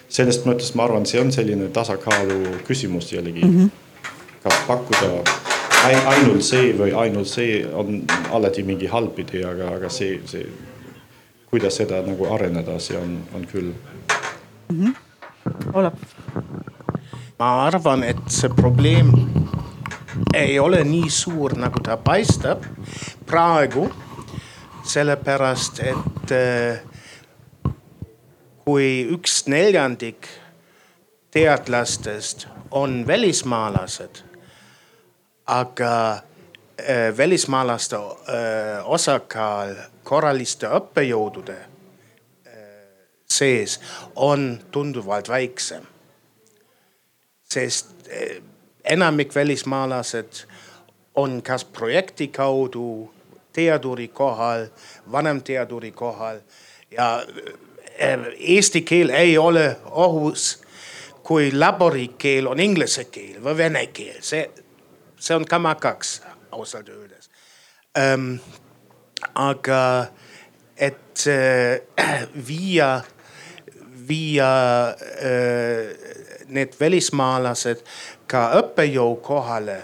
sellest 0.08 0.46
mõttes 0.48 0.72
ma 0.74 0.86
arvan, 0.88 1.06
see 1.06 1.20
on 1.20 1.32
selline 1.32 1.68
tasakaalu 1.68 2.64
küsimus 2.66 3.12
jällegi 3.12 3.44
mm. 3.44 3.58
-hmm. 3.58 3.70
kas 4.42 4.64
pakkuda 4.66 5.47
ainult 5.84 6.42
see 6.42 6.72
või 6.78 6.92
ainult 6.92 7.28
see 7.30 7.60
on 7.66 8.02
alati 8.32 8.62
mingi 8.62 8.86
halb 8.86 9.18
idee, 9.18 9.44
aga, 9.46 9.74
aga 9.76 9.90
see, 9.92 10.20
see 10.26 10.46
kuidas 11.50 11.78
seda 11.80 12.02
nagu 12.06 12.28
areneda, 12.34 12.78
see 12.78 12.98
on, 12.98 13.18
on 13.34 13.46
küll 13.46 13.72
mm. 14.68 14.84
-hmm. 14.84 14.94
Olev. 15.72 15.92
ma 17.38 17.66
arvan, 17.66 18.02
et 18.02 18.28
see 18.28 18.48
probleem 18.48 19.12
ei 20.34 20.58
ole 20.58 20.84
nii 20.84 21.10
suur, 21.10 21.54
nagu 21.58 21.80
ta 21.80 21.96
paistab 21.96 22.64
praegu. 23.26 23.90
sellepärast, 24.88 25.80
et 25.80 26.30
äh, 26.32 26.80
kui 28.64 29.08
üks 29.12 29.42
neljandik 29.46 30.28
teadlastest 31.30 32.46
on 32.70 33.06
välismaalased, 33.06 34.22
aga 35.48 36.12
äh, 36.12 37.16
välismaalaste 37.16 37.96
äh, 37.96 38.84
osakaal 38.84 39.74
korraliste 40.04 40.68
õppejõudude 40.68 41.56
sees 43.28 43.80
on 44.16 44.60
tunduvalt 44.70 45.28
väiksem. 45.28 45.82
sest 47.48 47.88
enamik 48.84 49.34
välismaalased 49.34 50.44
on 51.14 51.42
kas 51.42 51.64
projekti 51.64 52.28
kaudu 52.28 53.14
teaduri 53.52 54.08
kohal, 54.08 54.66
vanemteaduri 55.12 55.92
kohal 55.92 56.40
ja 56.90 57.24
eesti 58.38 58.82
keel 58.82 59.08
ei 59.08 59.38
ole 59.38 59.76
ohus, 59.90 60.62
kui 61.22 61.52
laborikeel 61.52 62.46
on 62.46 62.60
inglise 62.60 63.04
keel 63.04 63.42
või 63.44 63.56
vene 63.56 63.86
keel, 63.86 64.20
see, 64.20 64.44
see 65.18 65.36
on 65.36 65.44
kamakaks 65.44 66.22
ausalt 66.50 66.88
öeldes 66.88 67.30
ähm, 67.98 68.38
aga 69.34 70.06
et 70.76 71.26
äh, 71.26 71.80
viia, 72.48 73.00
viia 74.08 74.88
äh, 74.88 75.94
need 76.48 76.76
välismaalased 76.80 77.82
ka 78.30 78.44
õppejõu 78.60 79.16
kohale 79.24 79.80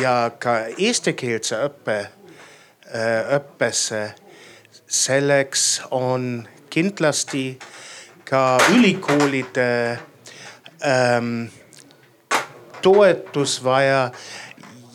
ja 0.00 0.30
ka 0.38 0.66
eestikeelse 0.78 1.62
õppe 1.68 1.98
äh,, 2.04 3.34
õppesse. 3.38 4.04
selleks 4.94 5.82
on 5.90 6.46
kindlasti 6.70 7.58
ka 8.24 8.58
ülikoolide 8.70 9.98
ähm, 10.84 11.46
toetus 12.84 13.56
vaja 13.64 14.10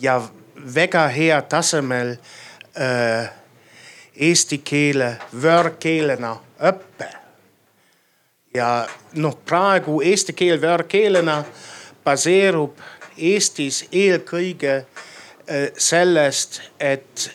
ja 0.00 0.20
väga 0.74 1.08
hea 1.08 1.42
tasemel 1.42 2.14
äh, 2.78 3.30
eesti 4.16 4.60
keele 4.64 5.16
võõrkeelena 5.34 6.36
õppe. 6.70 7.08
ja 8.54 8.86
noh, 9.14 9.36
praegu 9.46 10.00
eesti 10.02 10.32
keel 10.38 10.62
võõrkeelena 10.62 11.42
baseerub 12.04 12.78
Eestis 13.20 13.82
eelkõige 13.92 14.74
äh, 14.76 15.66
sellest, 15.76 16.60
et 16.80 17.26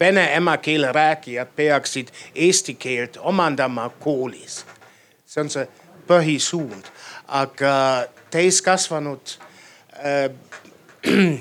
vene 0.00 0.24
emakeele 0.36 0.92
rääkijad 0.92 1.50
peaksid 1.56 2.08
eesti 2.34 2.74
keelt 2.74 3.18
omandama 3.20 3.90
koolis. 4.00 4.64
see 5.26 5.42
on 5.42 5.50
see 5.50 5.66
põhisuund, 6.08 6.88
aga 7.28 7.74
täiskasvanud 8.30 9.36
äh, 9.98 10.30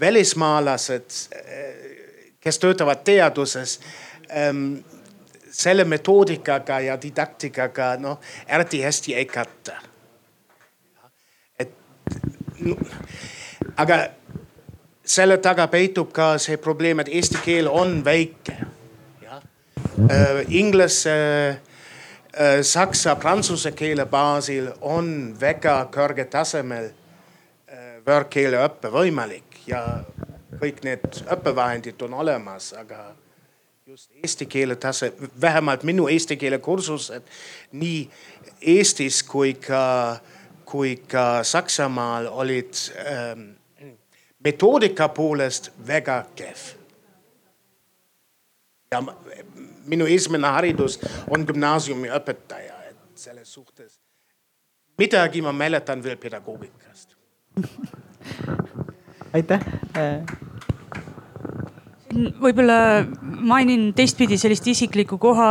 välismaalased, 0.00 1.10
kes 2.40 2.58
töötavad 2.58 3.00
teaduses 3.04 3.80
ähm, 4.36 4.74
selle 5.50 5.84
metoodikaga 5.84 6.80
ja 6.80 6.98
didaktikaga 7.02 7.96
noh, 7.96 8.20
eriti 8.46 8.82
hästi 8.82 9.14
ei 9.14 9.26
katta. 9.26 9.72
et 11.58 11.72
aga 13.76 13.98
selle 15.04 15.38
taga 15.42 15.66
peitub 15.66 16.12
ka 16.12 16.36
see 16.38 16.56
probleem, 16.56 17.00
et 17.00 17.08
eesti 17.08 17.40
keel 17.44 17.68
on 17.68 18.04
väike. 18.04 18.56
Äh, 19.98 20.44
inglise 20.48 21.10
äh,, 21.50 21.67
saksa, 22.62 23.16
prantsuse 23.16 23.72
keele 23.72 24.06
baasil 24.06 24.70
on 24.80 25.36
väga 25.40 25.88
kõrge 25.94 26.28
tasemel 26.30 26.90
äh, 26.90 27.96
võõrkeeleõpe 28.06 28.92
võimalik 28.94 29.62
ja 29.66 29.82
kõik 30.58 30.82
need 30.86 31.22
õppevahendid 31.26 32.02
on 32.06 32.14
olemas, 32.22 32.72
aga 32.78 33.12
just 33.86 34.10
eesti 34.22 34.46
keele 34.46 34.76
tase, 34.76 35.12
vähemalt 35.40 35.82
minu 35.82 36.08
eesti 36.08 36.36
keele 36.36 36.58
kursused 36.58 37.26
nii 37.72 38.02
Eestis 38.58 39.22
kui 39.22 39.54
ka, 39.54 40.18
kui 40.66 40.96
ka 41.06 41.44
Saksamaal 41.46 42.26
olid 42.26 42.74
ähm, 43.06 43.44
metoodika 44.44 45.08
poolest 45.08 45.70
väga 45.86 46.24
kehv. 46.34 46.74
ja 48.90 49.02
minu 49.88 50.06
esimene 50.06 50.50
haridus 50.56 50.98
on 51.30 51.46
gümnaasiumiõpetaja, 51.48 52.76
et 52.90 53.24
selles 53.26 53.52
suhtes 53.52 53.98
midagi 54.98 55.42
ma 55.42 55.52
mäletan 55.54 56.02
veel 56.04 56.18
pedagoogikast. 56.20 57.16
Aitäh! 59.36 59.60
Võib-olla 62.18 63.04
mainin 63.20 63.90
teistpidi 63.94 64.38
sellist 64.40 64.66
isiklikku 64.66 65.18
koha, 65.20 65.48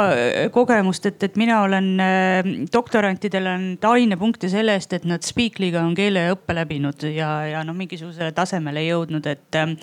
kogemust, 0.51 1.05
et, 1.05 1.21
et 1.23 1.35
mina 1.37 1.59
olen 1.63 1.91
äh, 2.01 2.49
doktorantidele 2.73 3.51
andnud 3.53 3.85
ainepunkte 3.85 4.49
selle 4.51 4.73
eest, 4.75 4.95
et 4.97 5.05
nad 5.07 5.23
Speakly'ga 5.23 5.83
on 5.85 5.93
keeleõppe 5.95 6.55
läbinud 6.57 7.05
ja, 7.13 7.29
ja 7.51 7.61
noh, 7.67 7.77
mingisugusele 7.77 8.33
tasemele 8.35 8.87
jõudnud, 8.87 9.29
et 9.29 9.59
äh, 9.61 9.77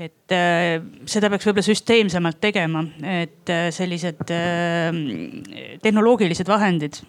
et 0.00 0.32
äh, 0.32 0.78
seda 1.10 1.28
peaks 1.32 1.46
võib-olla 1.48 1.66
süsteemsemalt 1.66 2.40
tegema, 2.40 2.82
et 3.04 3.52
äh, 3.52 3.68
sellised 3.74 4.32
äh, 4.32 4.88
tehnoloogilised 5.84 6.48
vahendid. 6.48 7.02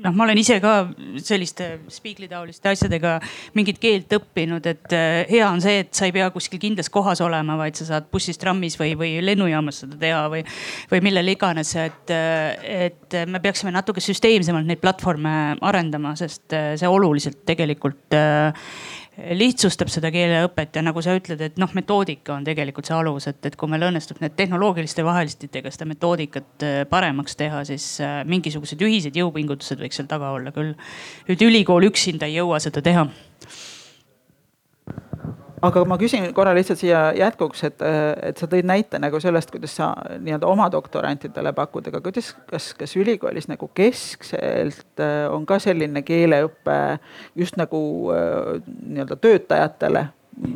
Noh, 0.00 0.14
ma 0.16 0.24
olen 0.24 0.38
ise 0.40 0.56
ka 0.62 0.74
selliste 1.20 1.66
spiigli 1.92 2.24
taoliste 2.30 2.70
asjadega 2.70 3.18
mingit 3.58 3.76
keelt 3.82 4.14
õppinud, 4.16 4.64
et 4.70 4.94
hea 5.28 5.44
on 5.44 5.60
see, 5.60 5.82
et 5.82 5.90
sa 5.92 6.06
ei 6.08 6.14
pea 6.14 6.30
kuskil 6.32 6.62
kindlas 6.62 6.88
kohas 6.88 7.20
olema, 7.20 7.58
vaid 7.60 7.76
sa 7.76 7.84
saad 7.90 8.06
bussis, 8.08 8.38
trammis 8.40 8.78
või, 8.80 8.94
või 8.96 9.10
lennujaamas 9.20 9.82
seda 9.82 9.98
teha 10.00 10.22
või, 10.32 10.40
või 10.88 11.02
millel 11.04 11.28
iganes, 11.34 11.74
et, 11.82 12.14
et 12.14 13.18
me 13.28 13.42
peaksime 13.44 13.74
natuke 13.76 14.00
süsteemsemalt 14.00 14.70
neid 14.70 14.80
platvorme 14.80 15.34
arendama, 15.68 16.14
sest 16.16 16.48
see 16.48 16.88
oluliselt 16.88 17.44
tegelikult 17.50 18.16
lihtsustab 19.36 19.90
seda 19.92 20.10
keeleõpet 20.14 20.76
ja 20.78 20.82
nagu 20.84 21.02
sa 21.04 21.14
ütled, 21.16 21.40
et 21.44 21.58
noh, 21.60 21.70
metoodika 21.76 22.34
on 22.36 22.46
tegelikult 22.46 22.88
see 22.88 22.96
alus, 22.96 23.28
et, 23.30 23.40
et 23.46 23.56
kui 23.58 23.70
meil 23.70 23.86
õnnestub 23.90 24.20
need 24.22 24.36
tehnoloogiliste 24.38 25.04
vahelistitega 25.06 25.72
seda 25.74 25.88
metoodikat 25.90 26.66
äh, 26.66 26.78
paremaks 26.90 27.38
teha, 27.40 27.64
siis 27.68 27.86
äh, 28.04 28.20
mingisugused 28.28 28.80
ühised 28.86 29.16
jõupingutused 29.18 29.82
võiks 29.82 30.00
seal 30.00 30.08
taga 30.10 30.32
olla 30.36 30.54
küll. 30.54 30.74
nüüd 31.28 31.44
ülikool 31.48 31.90
üksinda 31.90 32.30
ei 32.30 32.38
jõua 32.40 32.60
seda 32.62 32.82
teha 32.84 33.06
aga 35.62 35.82
ma 35.88 35.96
küsin 36.00 36.28
korra 36.36 36.52
lihtsalt 36.56 36.80
siia 36.80 37.00
jätkuks, 37.16 37.64
et, 37.68 37.82
et 38.26 38.40
sa 38.40 38.48
tõid 38.50 38.68
näite 38.68 39.00
nagu 39.02 39.20
sellest, 39.22 39.52
kuidas 39.52 39.74
sa 39.78 39.92
nii-öelda 40.18 40.48
oma 40.48 40.68
doktorantidele 40.72 41.52
pakud, 41.56 41.88
aga 41.90 42.02
kuidas, 42.04 42.32
kas, 42.50 42.70
kas 42.78 42.96
ülikoolis 43.00 43.50
nagu 43.50 43.70
keskselt 43.76 45.02
äh, 45.02 45.26
on 45.32 45.46
ka 45.48 45.60
selline 45.62 46.04
keeleõpe 46.06 46.78
just 47.38 47.60
nagu 47.60 47.82
äh, 48.14 48.56
nii-öelda 48.64 49.20
töötajatele 49.20 50.06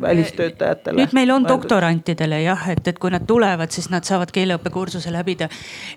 välistöötajatele. 0.01 1.01
nüüd 1.01 1.13
meil 1.13 1.31
on 1.31 1.45
doktorantidele 1.47 2.41
jah, 2.41 2.67
et, 2.71 2.87
et 2.87 2.99
kui 2.99 3.11
nad 3.13 3.25
tulevad, 3.27 3.71
siis 3.73 3.87
nad 3.93 4.05
saavad 4.07 4.31
keeleõppekursuse 4.35 5.11
läbida. 5.13 5.49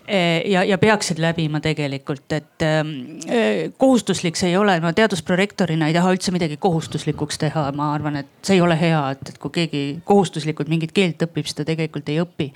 Eh, 0.06 0.44
ja, 0.50 0.64
ja 0.64 0.78
peaksid 0.78 1.20
läbima 1.22 1.60
tegelikult, 1.64 2.26
et 2.32 2.64
eh, 2.64 3.70
kohustuslik 3.76 4.36
see 4.36 4.52
ei 4.52 4.56
ole, 4.60 4.78
ma 4.84 4.92
teadusprorektorina 4.96 5.88
ei 5.88 5.96
taha 5.96 6.12
üldse 6.14 6.34
midagi 6.34 6.58
kohustuslikuks 6.60 7.40
teha, 7.44 7.68
ma 7.76 7.92
arvan, 7.94 8.20
et 8.22 8.30
see 8.42 8.58
ei 8.58 8.64
ole 8.64 8.76
hea, 8.80 9.00
et, 9.16 9.32
et 9.32 9.40
kui 9.42 9.54
keegi 9.54 9.82
kohustuslikult 10.08 10.70
mingit 10.70 10.92
keelt 10.96 11.24
õpib, 11.28 11.48
siis 11.48 11.58
ta 11.58 11.66
tegelikult 11.68 12.08
ei 12.12 12.20
õpi. 12.22 12.50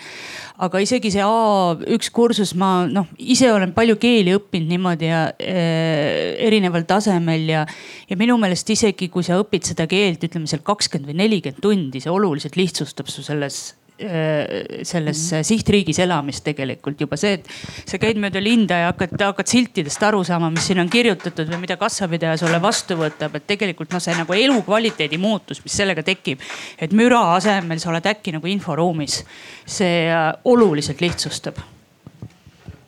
aga 0.63 0.83
isegi 0.85 1.13
see 1.15 1.25
A1 1.25 2.13
kursus, 2.13 2.55
ma 2.59 2.87
noh, 2.91 3.09
ise 3.19 3.51
olen 3.53 3.73
palju 3.77 3.97
keeli 4.03 4.37
õppinud 4.37 4.73
niimoodi 4.73 5.09
ja 5.09 5.25
eh, 5.39 6.37
erineval 6.47 6.87
tasemel 6.89 7.49
ja, 7.49 7.67
ja 8.09 8.21
minu 8.21 8.39
meelest 8.41 8.71
isegi 8.75 9.09
kui 9.13 9.25
sa 9.27 9.41
õpid 9.41 9.73
seda 9.73 9.89
keelt, 9.91 10.23
ütleme 10.29 10.51
seal 10.51 10.63
kakskümmend 10.67 11.11
või 11.11 11.22
nelikümmend 11.23 11.63
tundi, 11.63 12.03
see 12.03 12.13
oluliselt 12.13 12.59
lihtsustab 12.59 13.09
su 13.11 13.25
selles 13.25 13.63
äh, 14.03 14.83
selles 14.83 15.33
mm 15.33 15.39
-hmm. 15.39 15.43
sihtriigis 15.43 15.99
elamist 15.99 16.45
tegelikult. 16.45 17.01
Juba 17.01 17.17
see, 17.17 17.33
et 17.33 17.49
sa 17.87 17.99
käid 17.99 18.19
mööda 18.19 18.43
linda 18.43 18.75
ja 18.75 18.87
hakkad, 18.93 19.15
hakkad 19.21 19.47
siltidest 19.47 20.03
aru 20.03 20.25
saama, 20.25 20.51
mis 20.51 20.67
siin 20.67 20.81
on 20.81 20.91
kirjutatud 20.91 21.49
või 21.49 21.61
mida 21.67 21.77
kassapidaja 21.77 22.37
sulle 22.37 22.63
vastu 22.63 22.97
võtab, 22.97 23.37
et 23.37 23.47
tegelikult 23.47 23.93
noh, 23.93 24.01
see 24.01 24.15
nagu 24.17 24.33
elukvaliteedi 24.33 25.19
muutus, 25.19 25.63
mis 25.65 25.77
sellega 25.77 26.03
tekib. 26.03 26.41
et 26.79 26.93
müra 26.93 27.35
asemel 27.37 27.79
sa 27.79 27.91
oled 27.91 28.07
äkki 28.07 28.33
nagu 28.33 28.47
inforuumis, 28.47 29.25
see 29.67 30.09
äh, 30.11 30.33
oluliselt 30.45 31.01
lihtsustab. 31.01 31.59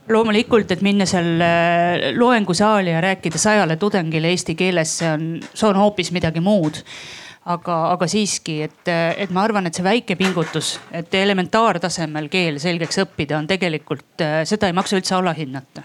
Loomulikult, 0.09 0.71
et 0.71 0.83
minna 0.85 1.07
seal 1.09 1.41
äh, 1.41 2.13
loengusaali 2.17 2.91
ja 2.91 3.01
rääkida 3.01 3.39
sajale 3.39 3.77
tudengile 3.77 4.29
eesti 4.29 4.55
keeles, 4.55 4.99
see 4.99 5.09
on, 5.09 5.41
see 5.55 5.69
on 5.69 5.77
hoopis 5.77 6.13
midagi 6.13 6.41
muud 6.45 6.83
aga, 7.45 7.79
aga 7.93 8.09
siiski, 8.09 8.61
et, 8.65 8.89
et 8.91 9.33
ma 9.35 9.45
arvan, 9.45 9.69
et 9.69 9.77
see 9.77 9.85
väike 9.85 10.17
pingutus, 10.21 10.79
et 10.93 11.15
elementaartasemel 11.19 12.31
keel 12.33 12.61
selgeks 12.63 13.03
õppida, 13.05 13.39
on 13.39 13.49
tegelikult, 13.51 14.25
seda 14.49 14.71
ei 14.71 14.77
maksa 14.77 14.99
üldse 15.01 15.17
alahinnata 15.19 15.85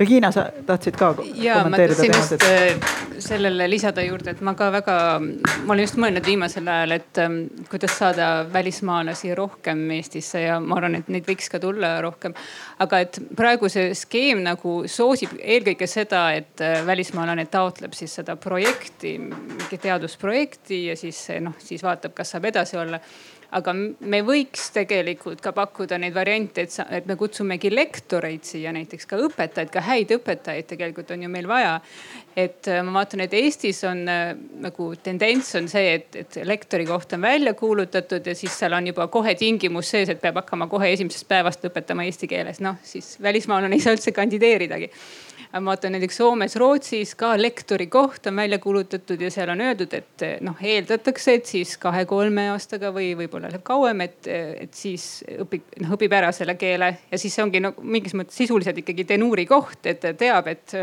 Regina, 0.00 0.30
sa 0.32 0.46
tahtsid 0.66 0.96
ka 0.96 1.10
ja, 1.36 1.58
kommenteerida 1.60 2.00
teemat? 2.00 2.30
just 2.30 2.44
äh, 2.46 3.18
sellele 3.20 3.66
lisada 3.68 4.00
juurde, 4.00 4.32
et 4.32 4.38
ma 4.40 4.54
ka 4.56 4.70
väga, 4.72 4.94
ma 5.20 5.74
olen 5.74 5.84
just 5.84 5.98
mõelnud 6.00 6.24
viimasel 6.24 6.68
ajal, 6.72 6.94
et 6.96 7.20
ähm, 7.20 7.34
kuidas 7.68 7.98
saada 8.00 8.30
välismaalasi 8.52 9.34
rohkem 9.36 9.82
Eestisse 9.98 10.40
ja 10.46 10.56
ma 10.64 10.78
arvan, 10.78 10.96
et 11.02 11.10
neid 11.12 11.28
võiks 11.28 11.52
ka 11.52 11.60
tulla 11.60 11.98
rohkem. 12.00 12.32
aga 12.80 13.02
et 13.04 13.18
praegu 13.36 13.68
see 13.68 13.90
skeem 13.98 14.40
nagu 14.46 14.78
soosib 14.88 15.34
eelkõige 15.36 15.90
seda, 15.90 16.30
et 16.32 16.64
äh, 16.64 16.80
välismaalane 16.86 17.44
taotleb 17.52 17.92
siis 17.98 18.14
seda 18.22 18.38
projekti, 18.40 19.18
mingit 19.20 19.84
teadusprojekti 19.84 20.86
ja 20.86 20.96
siis 20.96 21.26
noh, 21.44 21.60
siis 21.60 21.84
vaatab, 21.84 22.16
kas 22.16 22.32
saab 22.32 22.48
edasi 22.48 22.80
olla 22.80 23.02
aga 23.56 23.74
me 23.74 24.20
võiks 24.26 24.68
tegelikult 24.74 25.40
ka 25.42 25.52
pakkuda 25.56 25.98
neid 26.00 26.14
variante, 26.14 26.64
et, 26.66 26.76
et 27.00 27.06
me 27.08 27.16
kutsumegi 27.18 27.72
lektoreid 27.72 28.46
siia, 28.46 28.72
näiteks 28.74 29.08
ka 29.10 29.18
õpetajaid, 29.26 29.72
ka 29.74 29.82
häid 29.88 30.14
õpetajaid 30.16 30.68
tegelikult 30.70 31.10
on 31.14 31.24
ju 31.26 31.30
meil 31.32 31.48
vaja. 31.50 31.78
et 32.36 32.68
äh, 32.70 32.82
ma 32.86 33.00
vaatan, 33.00 33.24
et 33.24 33.34
Eestis 33.34 33.82
on 33.88 34.04
äh, 34.08 34.34
nagu 34.62 34.90
tendents 35.02 35.54
on 35.58 35.68
see, 35.68 35.94
et, 35.98 36.20
et 36.22 36.40
lektori 36.46 36.86
koht 36.86 37.12
on 37.16 37.22
välja 37.26 37.54
kuulutatud 37.54 38.26
ja 38.26 38.34
siis 38.34 38.54
seal 38.58 38.76
on 38.76 38.86
juba 38.86 39.08
kohe 39.08 39.34
tingimus 39.34 39.90
sees, 39.90 40.08
et 40.08 40.20
peab 40.20 40.38
hakkama 40.42 40.70
kohe 40.70 40.92
esimesest 40.94 41.28
päevast 41.28 41.66
õpetama 41.66 42.06
eesti 42.06 42.30
keeles. 42.30 42.60
noh, 42.60 42.78
siis 42.82 43.16
välismaalane 43.22 43.76
ei 43.76 43.84
saa 43.84 43.96
üldse 43.98 44.14
kandideeridagi 44.14 44.90
ma 45.52 45.72
vaatan 45.72 45.96
näiteks 45.96 46.16
Soomes, 46.20 46.54
Rootsis 46.56 47.14
ka 47.18 47.32
lektori 47.40 47.86
koht 47.90 48.26
on 48.30 48.36
välja 48.36 48.58
kuulutatud 48.62 49.20
ja 49.20 49.30
seal 49.30 49.50
on 49.50 49.60
öeldud, 49.64 49.94
et 49.98 50.24
noh, 50.46 50.60
eeldatakse, 50.62 51.34
et 51.40 51.50
siis 51.50 51.74
kahe-kolme 51.82 52.46
aastaga 52.52 52.92
või 52.94 53.10
võib-olla 53.18 53.50
läheb 53.50 53.64
kauem, 53.66 54.04
et, 54.06 54.30
et 54.30 54.74
siis 54.76 55.24
õpib, 55.42 55.66
noh 55.82 55.96
õpib 55.96 56.14
ära 56.14 56.30
selle 56.36 56.54
keele. 56.60 56.92
Ja 57.10 57.18
siis 57.18 57.34
see 57.34 57.44
ongi 57.44 57.62
nagu 57.64 57.82
mingis 57.82 58.14
mõttes 58.18 58.38
sisuliselt 58.38 58.78
ikkagi 58.82 59.08
tenuuri 59.10 59.46
koht, 59.50 59.82
et 59.90 60.02
ta 60.04 60.14
teab, 60.14 60.50
et 60.54 60.78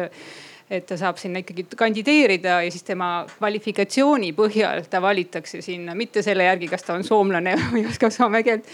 et 0.68 0.84
ta 0.84 0.98
saab 1.00 1.16
sinna 1.16 1.40
ikkagi 1.40 1.64
kandideerida 1.80 2.58
ja 2.66 2.72
siis 2.72 2.84
tema 2.84 3.22
kvalifikatsiooni 3.38 4.34
põhjal 4.36 4.84
ta 4.92 5.00
valitakse 5.00 5.62
sinna, 5.64 5.96
mitte 5.96 6.20
selle 6.26 6.44
järgi, 6.44 6.68
kas 6.68 6.84
ta 6.84 6.98
on 6.98 7.08
soomlane 7.08 7.54
või 7.72 7.86
oskab 7.88 8.12
soome 8.12 8.44
keelt. 8.44 8.68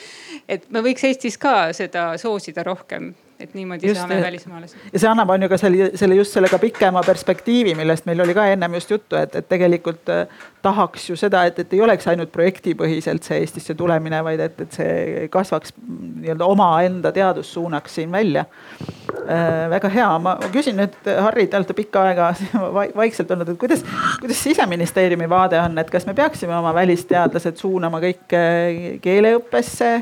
et 0.49 0.65
me 0.73 0.81
võiks 0.81 1.05
Eestis 1.05 1.37
ka 1.37 1.69
seda 1.77 2.15
soosida 2.17 2.65
rohkem 2.65 3.11
et 3.39 3.53
niimoodi 3.53 3.87
just, 3.87 3.99
saame 3.99 4.21
välismaalasi. 4.21 4.77
ja 4.93 4.99
see 4.99 5.09
annab, 5.09 5.29
on 5.33 5.45
ju 5.45 5.49
ka 5.51 5.57
selle, 5.57 5.89
selle 5.99 6.15
just 6.15 6.35
selle 6.35 6.49
ka 6.51 6.59
pikema 6.61 7.03
perspektiivi, 7.05 7.75
millest 7.77 8.05
meil 8.09 8.21
oli 8.23 8.35
ka 8.37 8.45
ennem 8.53 8.77
just 8.77 8.91
juttu, 8.91 9.17
et, 9.19 9.35
et 9.35 9.47
tegelikult 9.49 10.11
äh, 10.13 10.41
tahaks 10.63 11.09
ju 11.09 11.17
seda, 11.19 11.43
et, 11.49 11.59
et 11.59 11.73
ei 11.75 11.81
oleks 11.83 12.07
ainult 12.11 12.31
projektipõhiselt 12.33 13.25
see 13.27 13.41
Eestisse 13.43 13.75
tulemine, 13.79 14.21
vaid 14.25 14.43
et, 14.43 14.61
et 14.65 14.77
see 14.77 15.27
kasvaks 15.33 15.75
nii-öelda 15.77 16.47
omaenda 16.47 17.11
teadussuunaks 17.15 17.99
siin 17.99 18.11
välja 18.11 18.45
äh,. 18.45 19.69
väga 19.73 19.89
hea, 19.93 20.11
ma 20.23 20.37
küsin 20.53 20.79
nüüd, 20.79 20.95
Harri, 21.25 21.47
te 21.47 21.59
olete 21.59 21.77
pikka 21.77 22.05
aega 22.09 22.29
vaikselt 23.01 23.31
olnud, 23.33 23.49
et 23.55 23.59
kuidas, 23.59 23.83
kuidas 24.21 24.43
siseministeeriumi 24.43 25.29
vaade 25.29 25.59
on, 25.61 25.77
et 25.81 25.91
kas 25.91 26.07
me 26.09 26.15
peaksime 26.17 26.55
oma 26.57 26.73
välisteadlased 26.75 27.59
suunama 27.59 28.01
kõik 28.03 28.37
äh, 28.37 28.79
keeleõppesse 29.03 29.93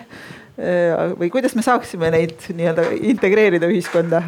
või 0.58 1.30
kuidas 1.32 1.56
me 1.56 1.64
saaksime 1.66 2.12
neid 2.12 2.50
nii-öelda 2.52 2.90
integreerida 3.14 3.70
ühiskonda? 3.72 4.24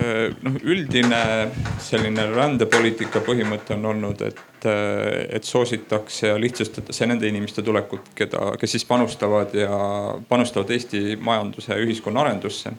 Äh, 0.00 0.30
noh, 0.42 0.54
üldine 0.62 1.50
selline 1.82 2.28
rändepoliitika 2.30 3.20
põhimõte 3.26 3.74
on 3.74 3.88
olnud, 3.90 4.20
et, 4.22 4.38
äh, 4.70 5.24
et 5.34 5.44
soositakse 5.44 6.30
ja 6.30 6.36
lihtsustatakse 6.40 7.08
nende 7.10 7.26
inimeste 7.28 7.64
tulekut, 7.66 8.12
keda, 8.14 8.52
kes 8.60 8.76
siis 8.76 8.86
panustavad 8.86 9.52
ja 9.58 9.74
panustavad 10.28 10.70
Eesti 10.70 11.18
majanduse 11.20 11.74
ja 11.74 11.80
ühiskonna 11.82 12.24
arendusse. 12.24 12.72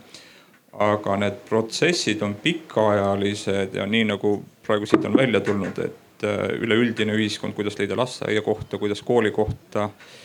aga 0.71 1.17
need 1.19 1.33
protsessid 1.49 2.21
on 2.23 2.31
pikaajalised 2.39 3.73
ja 3.75 3.83
nii 3.85 4.05
nagu 4.07 4.29
praegu 4.63 4.87
siit 4.87 5.03
on 5.05 5.17
välja 5.19 5.41
tulnud, 5.43 5.79
et 5.83 6.23
üleüldine 6.63 7.11
ühiskond, 7.11 7.53
kuidas 7.53 7.75
leida 7.77 7.97
lasteaiakohta, 7.99 8.77
kuidas 8.79 9.01
koolikohta 9.03 9.89
Äh, 9.89 10.21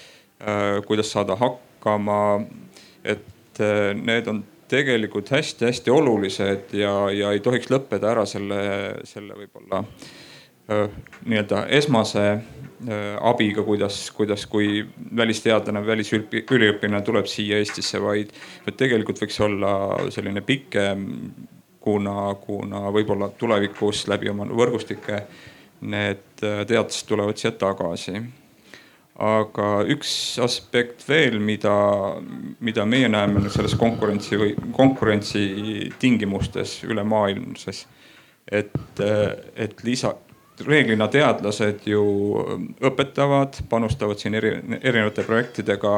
kuidas 0.86 1.12
saada 1.12 1.36
hakkama. 1.36 2.40
et 3.04 3.60
äh, 3.60 3.94
need 3.94 4.26
on 4.26 4.44
tegelikult 4.68 5.30
hästi-hästi 5.30 5.90
olulised 5.90 6.74
ja, 6.74 7.10
ja 7.10 7.30
ei 7.32 7.40
tohiks 7.40 7.70
lõppeda 7.70 8.10
ära 8.10 8.24
selle, 8.26 8.58
selle 9.06 9.36
võib-olla 9.38 9.84
äh, 10.70 10.88
nii-öelda 11.24 11.66
esmase 11.78 12.28
abiga, 13.24 13.62
kuidas, 13.64 14.10
kuidas, 14.12 14.42
kui 14.52 14.82
välisteadlane, 15.16 15.80
välisüliõpilane 15.86 16.98
tuleb 17.06 17.24
siia 17.24 17.56
Eestisse, 17.56 17.96
vaid 18.04 18.34
tegelikult 18.76 19.22
võiks 19.22 19.38
olla 19.40 19.70
selline 20.12 20.42
pikem, 20.44 21.06
kuna, 21.80 22.34
kuna 22.42 22.82
võib-olla 22.92 23.30
tulevikus 23.38 24.04
läbi 24.12 24.28
oma 24.28 24.44
võrgustike 24.52 25.22
need 25.88 26.44
teadlased 26.44 27.08
tulevad 27.08 27.40
siia 27.40 27.54
tagasi 27.56 28.20
aga 29.16 29.68
üks 29.88 30.10
aspekt 30.44 31.06
veel, 31.08 31.38
mida, 31.40 31.72
mida 32.60 32.84
meie 32.84 33.08
näeme 33.08 33.48
selles 33.48 33.76
konkurentsi 33.80 34.36
või 34.36 34.52
konkurentsi 34.76 35.90
tingimustes 35.98 36.82
ülemaailmses. 36.84 37.86
et, 38.52 39.00
et 39.56 39.80
lisa, 39.82 40.12
reeglina 40.64 41.08
teadlased 41.12 41.84
ju 41.88 42.02
õpetavad, 42.84 43.60
panustavad 43.68 44.20
siin 44.20 44.36
eri, 44.38 44.52
erinevate 44.80 45.24
projektidega 45.26 45.92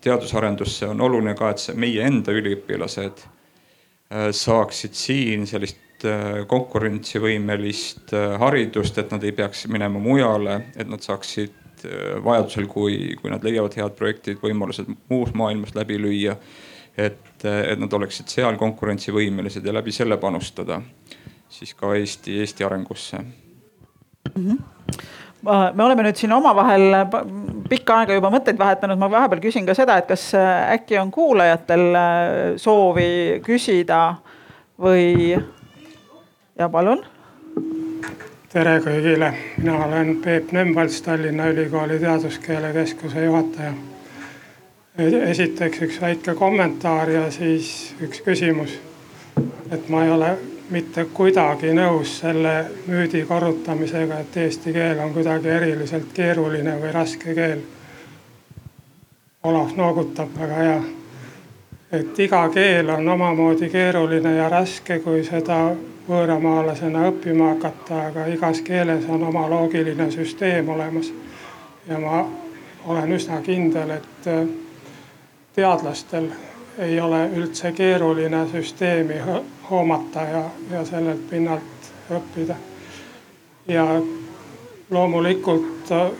teadusarendusse. 0.00 0.86
on 0.86 1.00
oluline 1.00 1.34
ka, 1.34 1.50
et 1.50 1.62
see 1.62 1.74
meie 1.78 2.06
enda 2.06 2.32
üliõpilased 2.32 3.24
äh, 3.24 4.30
saaksid 4.30 4.94
siin 4.98 5.46
sellist 5.46 6.06
äh, 6.06 6.42
konkurentsivõimelist 6.46 8.14
äh, 8.14 8.38
haridust, 8.40 8.98
et 8.98 9.10
nad 9.10 9.24
ei 9.24 9.32
peaks 9.32 9.66
minema 9.66 9.98
mujale, 9.98 10.60
et 10.76 10.88
nad 10.88 11.02
saaksid 11.02 11.61
Äh, 11.84 12.24
vajadusel, 12.24 12.66
kui, 12.70 13.16
kui 13.20 13.30
nad 13.32 13.44
leiavad 13.44 13.74
head 13.78 13.96
projektid, 13.98 14.38
võimalused 14.42 14.90
muus 15.10 15.32
maailmas 15.34 15.74
läbi 15.78 15.98
lüüa. 16.00 16.36
et, 16.92 17.44
et 17.44 17.78
nad 17.80 17.92
oleksid 17.96 18.28
seal 18.28 18.58
konkurentsivõimelised 18.60 19.64
ja 19.64 19.72
läbi 19.72 19.92
selle 19.96 20.18
panustada 20.20 20.82
siis 21.48 21.72
ka 21.72 21.94
Eesti, 21.96 22.34
Eesti 22.42 22.66
arengusse 22.66 23.22
me 25.48 25.84
oleme 25.84 26.04
nüüd 26.04 26.20
siin 26.20 26.34
omavahel 26.36 26.98
pikka 27.70 27.96
aega 28.02 28.18
juba 28.18 28.28
mõtteid 28.34 28.60
vahetanud, 28.60 29.00
ma 29.00 29.08
vahepeal 29.10 29.40
küsin 29.40 29.64
ka 29.66 29.74
seda, 29.74 29.96
et 29.98 30.10
kas 30.10 30.28
äkki 30.36 31.00
on 31.00 31.10
kuulajatel 31.10 31.96
soovi 32.60 33.40
küsida 33.46 34.02
või 34.76 35.32
ja 35.32 36.68
palun. 36.68 37.00
Tere 38.52 38.74
kõigile, 38.84 39.30
mina 39.56 39.78
olen 39.86 40.18
Peep 40.20 40.50
Nemvalts, 40.52 40.98
Tallinna 41.02 41.46
Ülikooli 41.48 41.96
Teaduskeele 41.98 42.72
Keskuse 42.72 43.24
juhataja. 43.24 43.72
esiteks 45.28 45.82
üks 45.82 46.00
väike 46.00 46.34
kommentaar 46.34 47.10
ja 47.10 47.30
siis 47.30 47.94
üks 48.00 48.20
küsimus. 48.20 48.78
et 49.70 49.88
ma 49.88 50.04
ei 50.04 50.10
ole 50.10 50.36
mitte 50.70 51.04
kuidagi 51.04 51.72
nõus 51.72 52.18
selle 52.20 52.64
müüdi 52.86 53.24
korrutamisega, 53.24 54.18
et 54.18 54.36
eesti 54.36 54.72
keel 54.72 54.98
on 54.98 55.14
kuidagi 55.14 55.48
eriliselt 55.48 56.12
keeruline 56.14 56.76
või 56.80 56.92
raske 56.92 57.34
keel. 57.34 57.60
Olav 59.42 59.72
noogutab, 59.76 60.28
väga 60.38 60.54
hea. 60.54 60.82
et 61.92 62.18
iga 62.18 62.48
keel 62.48 62.90
on 62.90 63.08
omamoodi 63.08 63.68
keeruline 63.68 64.34
ja 64.36 64.48
raske, 64.48 64.98
kui 64.98 65.24
seda 65.24 65.70
võõramaalasena 66.08 67.06
õppima 67.10 67.52
hakata, 67.54 68.06
aga 68.08 68.26
igas 68.26 68.60
keeles 68.66 69.04
on 69.08 69.22
oma 69.22 69.46
loogiline 69.50 70.10
süsteem 70.10 70.68
olemas. 70.68 71.12
ja 71.88 71.98
ma 71.98 72.28
olen 72.86 73.12
üsna 73.12 73.40
kindel, 73.40 73.90
et 73.90 74.26
äh, 74.26 74.48
teadlastel 75.54 76.28
ei 76.78 77.00
ole 77.00 77.28
üldse 77.36 77.72
keeruline 77.72 78.46
süsteemi 78.50 79.14
hoomata 79.70 80.22
ja, 80.22 80.44
ja 80.70 80.84
sellelt 80.84 81.30
pinnalt 81.30 81.90
õppida. 82.10 82.54
ja 83.68 83.86
loomulikult, 84.90 85.90
äh, 85.90 86.10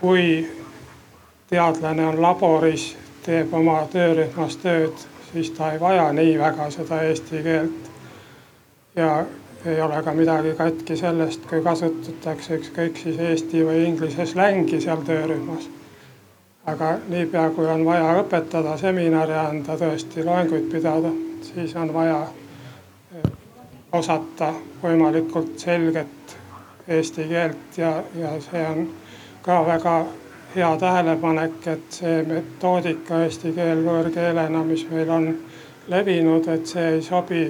kui 0.00 0.48
teadlane 1.50 2.06
on 2.06 2.22
laboris, 2.22 2.96
teeb 3.22 3.54
oma 3.54 3.86
töörühmas 3.92 4.56
tööd, 4.56 5.06
siis 5.32 5.50
ta 5.50 5.72
ei 5.72 5.80
vaja 5.80 6.12
nii 6.12 6.38
väga 6.38 6.70
seda 6.70 7.02
eesti 7.02 7.42
keelt 7.42 7.87
ja 8.96 9.24
ei 9.66 9.80
ole 9.80 10.02
ka 10.02 10.12
midagi 10.14 10.54
katki 10.54 10.96
sellest, 10.96 11.46
kui 11.50 11.62
kasutatakse 11.62 12.58
ükskõik 12.58 12.98
siis 13.00 13.18
eesti 13.18 13.64
või 13.66 13.84
inglise 13.88 14.26
slängi 14.26 14.80
seal 14.80 15.02
töörühmas. 15.06 15.68
aga 16.68 16.98
niipea, 17.08 17.50
kui 17.56 17.66
on 17.66 17.84
vaja 17.84 18.10
õpetada 18.20 18.76
seminare 18.76 19.38
anda, 19.38 19.76
tõesti 19.76 20.24
loenguid 20.24 20.66
pidada, 20.72 21.10
siis 21.42 21.74
on 21.76 21.94
vaja 21.94 22.18
eh, 23.16 23.30
osata 23.92 24.52
võimalikult 24.82 25.58
selget 25.58 26.36
eesti 26.88 27.24
keelt 27.28 27.78
ja, 27.78 28.02
ja 28.14 28.34
see 28.40 28.66
on 28.68 28.88
ka 29.42 29.62
väga 29.66 29.94
hea 30.54 30.76
tähelepanek, 30.80 31.66
et 31.66 32.00
see 32.00 32.22
metoodika 32.28 33.22
eesti 33.24 33.52
keel 33.56 33.82
võõrkeelena, 33.84 34.62
mis 34.64 34.84
meil 34.90 35.10
on 35.10 35.32
levinud, 35.88 36.48
et 36.52 36.66
see 36.66 36.86
ei 36.94 37.02
sobi 37.02 37.42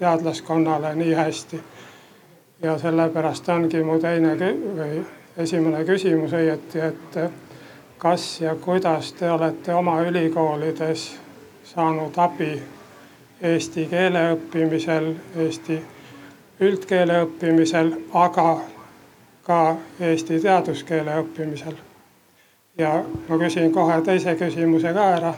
teadlaskonnale 0.00 0.94
nii 0.94 1.12
hästi. 1.14 1.62
ja 2.62 2.78
sellepärast 2.78 3.48
ongi 3.48 3.82
mu 3.82 3.98
teine 3.98 4.34
või 4.76 5.04
esimene 5.36 5.84
küsimus 5.84 6.32
õieti, 6.36 6.80
et 6.80 7.16
kas 7.98 8.40
ja 8.40 8.54
kuidas 8.54 9.12
te 9.12 9.30
olete 9.30 9.74
oma 9.74 10.00
ülikoolides 10.02 11.06
saanud 11.64 12.16
abi 12.16 12.62
eesti 13.42 13.86
keele 13.90 14.26
õppimisel, 14.34 15.12
eesti 15.36 15.78
üldkeele 16.60 17.22
õppimisel, 17.24 17.92
aga 18.12 18.58
ka 19.44 19.60
eesti 20.00 20.40
teaduskeele 20.40 21.16
õppimisel. 21.22 21.76
ja 22.78 23.04
ma 23.28 23.38
küsin 23.38 23.72
kohe 23.72 24.00
teise 24.02 24.34
küsimuse 24.36 24.92
ka 24.96 25.08
ära 25.16 25.34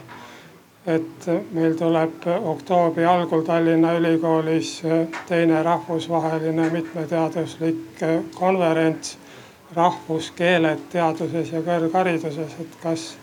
et 0.87 1.27
meil 1.51 1.75
tuleb 1.79 2.25
oktoobri 2.43 3.05
algul 3.05 3.41
Tallinna 3.47 3.93
Ülikoolis 3.97 4.81
teine 5.27 5.63
rahvusvaheline 5.63 6.69
mitmeteaduslik 6.69 8.01
konverents 8.35 9.17
rahvuskeeled 9.75 10.89
teaduses 10.91 11.51
ja 11.51 11.61
kõrghariduses, 11.65 12.57
et 12.61 12.75
kas 12.83 13.13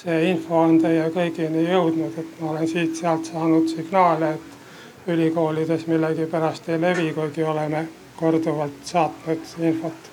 see 0.00 0.30
info 0.30 0.62
on 0.64 0.78
teie 0.82 1.06
kõigini 1.14 1.66
jõudnud, 1.68 2.16
et 2.18 2.40
ma 2.40 2.54
olen 2.54 2.68
siit-sealt 2.68 3.30
saanud 3.30 3.68
signaale, 3.68 4.34
et 4.34 5.10
ülikoolides 5.12 5.86
millegipärast 5.86 6.68
ei 6.68 6.80
levi, 6.80 7.12
kuigi 7.14 7.44
oleme 7.44 7.86
korduvalt 8.16 8.84
saatnud 8.84 9.56
infot. 9.58 10.10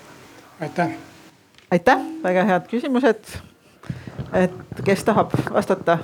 aitäh. 0.60 0.96
aitäh, 1.70 2.00
väga 2.22 2.44
head 2.44 2.68
küsimused. 2.70 3.38
et 4.32 4.84
kes 4.84 5.04
tahab 5.04 5.32
vastata? 5.52 5.98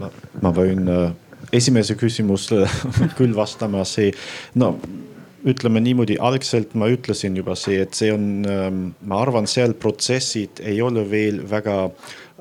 Ma, 0.00 0.10
ma 0.42 0.54
võin 0.54 0.88
äh, 0.90 1.12
esimese 1.56 1.96
küsimusele 1.98 2.68
küll 3.18 3.36
vastama, 3.36 3.84
see 3.88 4.12
no 4.60 4.76
ütleme 5.48 5.80
niimoodi, 5.80 6.18
algselt 6.20 6.74
ma 6.76 6.90
ütlesin 6.92 7.36
juba 7.38 7.54
see, 7.56 7.80
et 7.80 7.96
see 7.96 8.10
on, 8.12 8.26
ähm, 8.44 8.80
ma 9.08 9.22
arvan, 9.24 9.48
seal 9.48 9.72
protsessid 9.80 10.60
ei 10.60 10.82
ole 10.84 11.06
veel 11.08 11.40
väga 11.48 11.86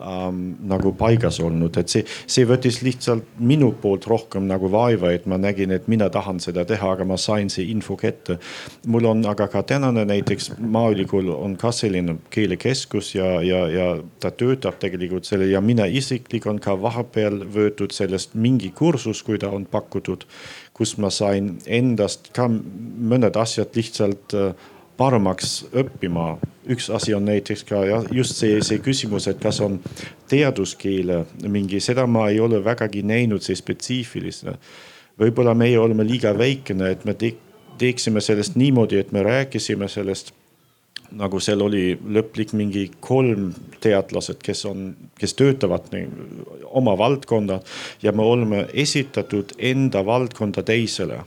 ähm, 0.02 0.41
nagu 0.68 0.93
paigas 0.97 1.39
olnud, 1.43 1.78
et 1.78 1.91
see, 1.91 2.06
see 2.28 2.47
võttis 2.47 2.82
lihtsalt 2.86 3.26
minu 3.39 3.72
poolt 3.82 4.08
rohkem 4.10 4.47
nagu 4.50 4.70
vaeva, 4.72 5.12
et 5.14 5.28
ma 5.30 5.38
nägin, 5.41 5.74
et 5.76 5.88
mina 5.91 6.10
tahan 6.10 6.39
seda 6.43 6.66
teha, 6.68 6.93
aga 6.95 7.08
ma 7.08 7.18
sain 7.20 7.50
see 7.52 7.70
info 7.74 7.97
kätte. 8.00 8.39
mul 8.88 9.06
on 9.06 9.26
aga 9.30 9.47
ka 9.47 9.64
tänane 9.64 10.06
näiteks 10.06 10.52
Maaülikool 10.60 11.30
on 11.34 11.58
ka 11.58 11.72
selline 11.72 12.18
keelekeskus 12.30 13.14
ja, 13.16 13.41
ja, 13.41 13.68
ja 13.68 13.88
ta 14.20 14.32
töötab 14.32 14.80
tegelikult 14.80 15.26
selle 15.26 15.50
ja 15.52 15.62
mina 15.62 15.86
isiklik 15.86 16.47
on 16.47 16.60
ka 16.60 16.76
vahepeal 16.82 17.43
võetud 17.54 17.93
sellest 17.95 18.36
mingi 18.36 18.72
kursus, 18.76 19.24
kui 19.24 19.39
ta 19.39 19.52
on 19.54 19.66
pakutud, 19.66 20.26
kus 20.74 20.97
ma 20.97 21.10
sain 21.14 21.58
endast 21.68 22.32
ka 22.36 22.47
mõned 22.50 23.36
asjad 23.39 23.76
lihtsalt 23.76 24.36
äh, 24.38 24.54
paremaks 25.00 25.64
õppima. 25.72 26.38
üks 26.70 26.89
asi 26.93 27.14
on 27.18 27.26
näiteks 27.26 27.64
ka 27.66 27.80
just 28.14 28.38
see, 28.38 28.60
see 28.62 28.82
küsimus, 28.84 29.26
et 29.32 29.39
kas 29.41 29.58
on 29.66 29.80
teaduskeele 30.30 31.24
mingi, 31.50 31.80
seda 31.82 32.06
ma 32.08 32.28
ei 32.30 32.39
ole 32.39 32.60
vägagi 32.64 33.02
näinud, 33.02 33.41
see 33.41 33.58
spetsiifiline. 33.58 34.58
võib-olla 35.20 35.56
meie 35.56 35.80
oleme 35.80 36.06
liiga 36.08 36.36
väikene, 36.38 36.91
et 36.91 37.06
me 37.06 37.14
te 37.14 37.34
teeksime 37.80 38.22
sellest 38.22 38.60
niimoodi, 38.60 39.00
et 39.00 39.12
me 39.16 39.24
rääkisime 39.24 39.88
sellest 39.88 40.34
nagu 41.18 41.39
seal 41.41 41.62
oli 41.66 41.97
lõplik 41.97 42.52
mingi 42.54 42.84
kolm 43.02 43.50
teadlased, 43.82 44.41
kes 44.45 44.66
on, 44.70 44.91
kes 45.18 45.34
töötavad 45.39 45.89
nii, 45.93 46.06
oma 46.78 46.95
valdkonda 46.97 47.60
ja 48.04 48.14
me 48.14 48.26
oleme 48.26 48.66
esitatud 48.74 49.56
enda 49.58 50.04
valdkonda 50.06 50.64
teisele 50.68 51.24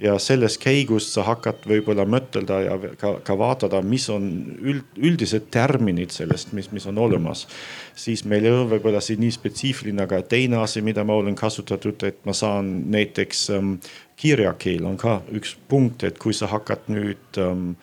ja 0.00 0.16
selles 0.18 0.56
käigus 0.58 1.08
sa 1.14 1.24
hakkad 1.26 1.66
võib-olla 1.68 2.04
mõtelda 2.08 2.58
ja 2.64 2.76
ka, 2.98 3.14
ka 3.24 3.36
vaadata, 3.38 3.82
mis 3.86 4.08
on 4.12 4.26
üld, 4.60 4.84
üldised 4.96 5.48
terminid 5.54 6.14
sellest, 6.14 6.52
mis, 6.56 6.70
mis 6.72 6.86
on 6.90 6.98
olemas. 6.98 7.46
siis 7.94 8.24
meil 8.24 8.44
ei 8.44 8.50
ole 8.50 8.68
võib-olla 8.76 9.00
see 9.04 9.20
nii 9.20 9.32
spetsiifiline, 9.34 10.02
aga 10.02 10.22
teine 10.22 10.62
asi, 10.62 10.82
mida 10.82 11.04
ma 11.04 11.14
olen 11.20 11.36
kasutatud, 11.38 12.02
et 12.08 12.22
ma 12.26 12.34
saan 12.36 12.72
näiteks 12.90 13.48
ähm, 13.56 13.74
kirjakeel 14.16 14.86
on 14.86 14.96
ka 14.96 15.20
üks 15.32 15.56
punkt, 15.68 16.04
et 16.04 16.18
kui 16.18 16.34
sa 16.34 16.48
hakkad 16.50 16.88
nüüd 16.92 17.42
ähm, 17.42 17.74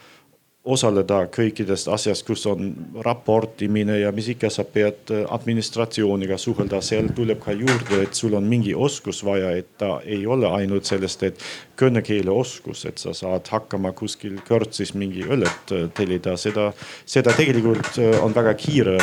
osaleda 0.70 1.24
kõikidest 1.34 1.88
asjast, 1.92 2.26
kus 2.28 2.44
on 2.50 2.72
raportimine 3.06 4.00
ja 4.02 4.12
mis 4.16 4.28
ikka, 4.34 4.52
sa 4.54 4.66
pead 4.68 5.14
äh, 5.14 5.24
administratsiooniga 5.32 6.38
suhelda, 6.38 6.82
seal 6.86 7.10
tuleb 7.16 7.42
ka 7.44 7.56
juurde, 7.56 8.04
et 8.04 8.18
sul 8.18 8.36
on 8.38 8.48
mingi 8.50 8.76
oskus 8.76 9.24
vaja, 9.26 9.54
et 9.58 9.72
ta 9.80 9.98
ei 10.06 10.26
ole 10.28 10.50
ainult 10.60 10.90
sellest, 10.90 11.24
et 11.24 11.48
kõnekeele 11.80 12.32
oskus, 12.34 12.84
et 12.90 13.02
sa 13.02 13.14
saad 13.16 13.48
hakkama 13.52 13.94
kuskil 13.98 14.40
kõrtsis 14.48 14.94
mingi 14.98 15.24
õllet 15.28 15.74
äh, 15.76 15.86
tellida, 15.96 16.36
seda, 16.38 16.70
seda 17.10 17.34
tegelikult 17.38 18.00
äh, 18.02 18.18
on 18.24 18.36
väga 18.36 18.54
kiire 18.60 18.98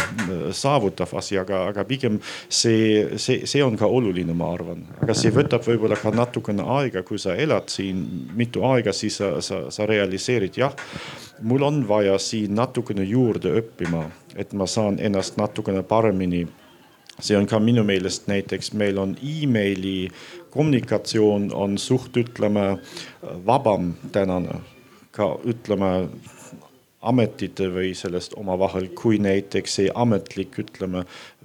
saavutav 0.57 1.16
asi, 1.18 1.39
aga, 1.41 1.66
aga 1.72 1.85
pigem 1.89 2.20
see, 2.49 3.18
see, 3.20 3.47
see 3.49 3.64
on 3.64 3.79
ka 3.81 3.89
oluline, 3.89 4.35
ma 4.37 4.53
arvan. 4.55 4.85
aga 5.01 5.16
see 5.16 5.35
võtab 5.35 5.64
võib-olla 5.66 5.99
ka 6.01 6.12
natukene 6.14 6.66
aega, 6.79 7.05
kui 7.07 7.20
sa 7.22 7.37
elad 7.37 7.70
siin 7.72 8.03
mitu 8.37 8.64
aega, 8.68 8.95
siis 8.97 9.18
sa, 9.22 9.37
sa, 9.45 9.66
sa 9.72 9.89
realiseerid 9.89 10.61
jah 10.61 10.74
mul 11.43 11.62
on 11.62 11.89
vaja 11.89 12.18
siin 12.18 12.55
natukene 12.55 13.05
juurde 13.05 13.53
õppima, 13.61 14.07
et 14.37 14.53
ma 14.53 14.66
saan 14.66 14.99
ennast 15.01 15.37
natukene 15.37 15.83
paremini. 15.83 16.47
see 17.20 17.37
on 17.37 17.47
ka 17.47 17.57
minu 17.59 17.81
meelest 17.85 18.27
näiteks 18.29 18.74
meil 18.77 18.99
on 18.99 19.16
emaili 19.24 20.11
kommunikatsioon 20.57 21.51
on 21.55 21.79
suht 21.79 22.17
ütleme 22.17 22.79
vabam 23.47 23.93
tänane 24.13 24.61
ka 25.17 25.35
ütleme 25.49 26.09
ametite 27.07 27.69
või 27.71 27.95
sellest 27.97 28.35
omavahel, 28.37 28.91
kui 28.99 29.21
näiteks 29.23 29.79
see 29.79 29.91
ametlik, 29.95 30.59
ütleme, 30.59 31.05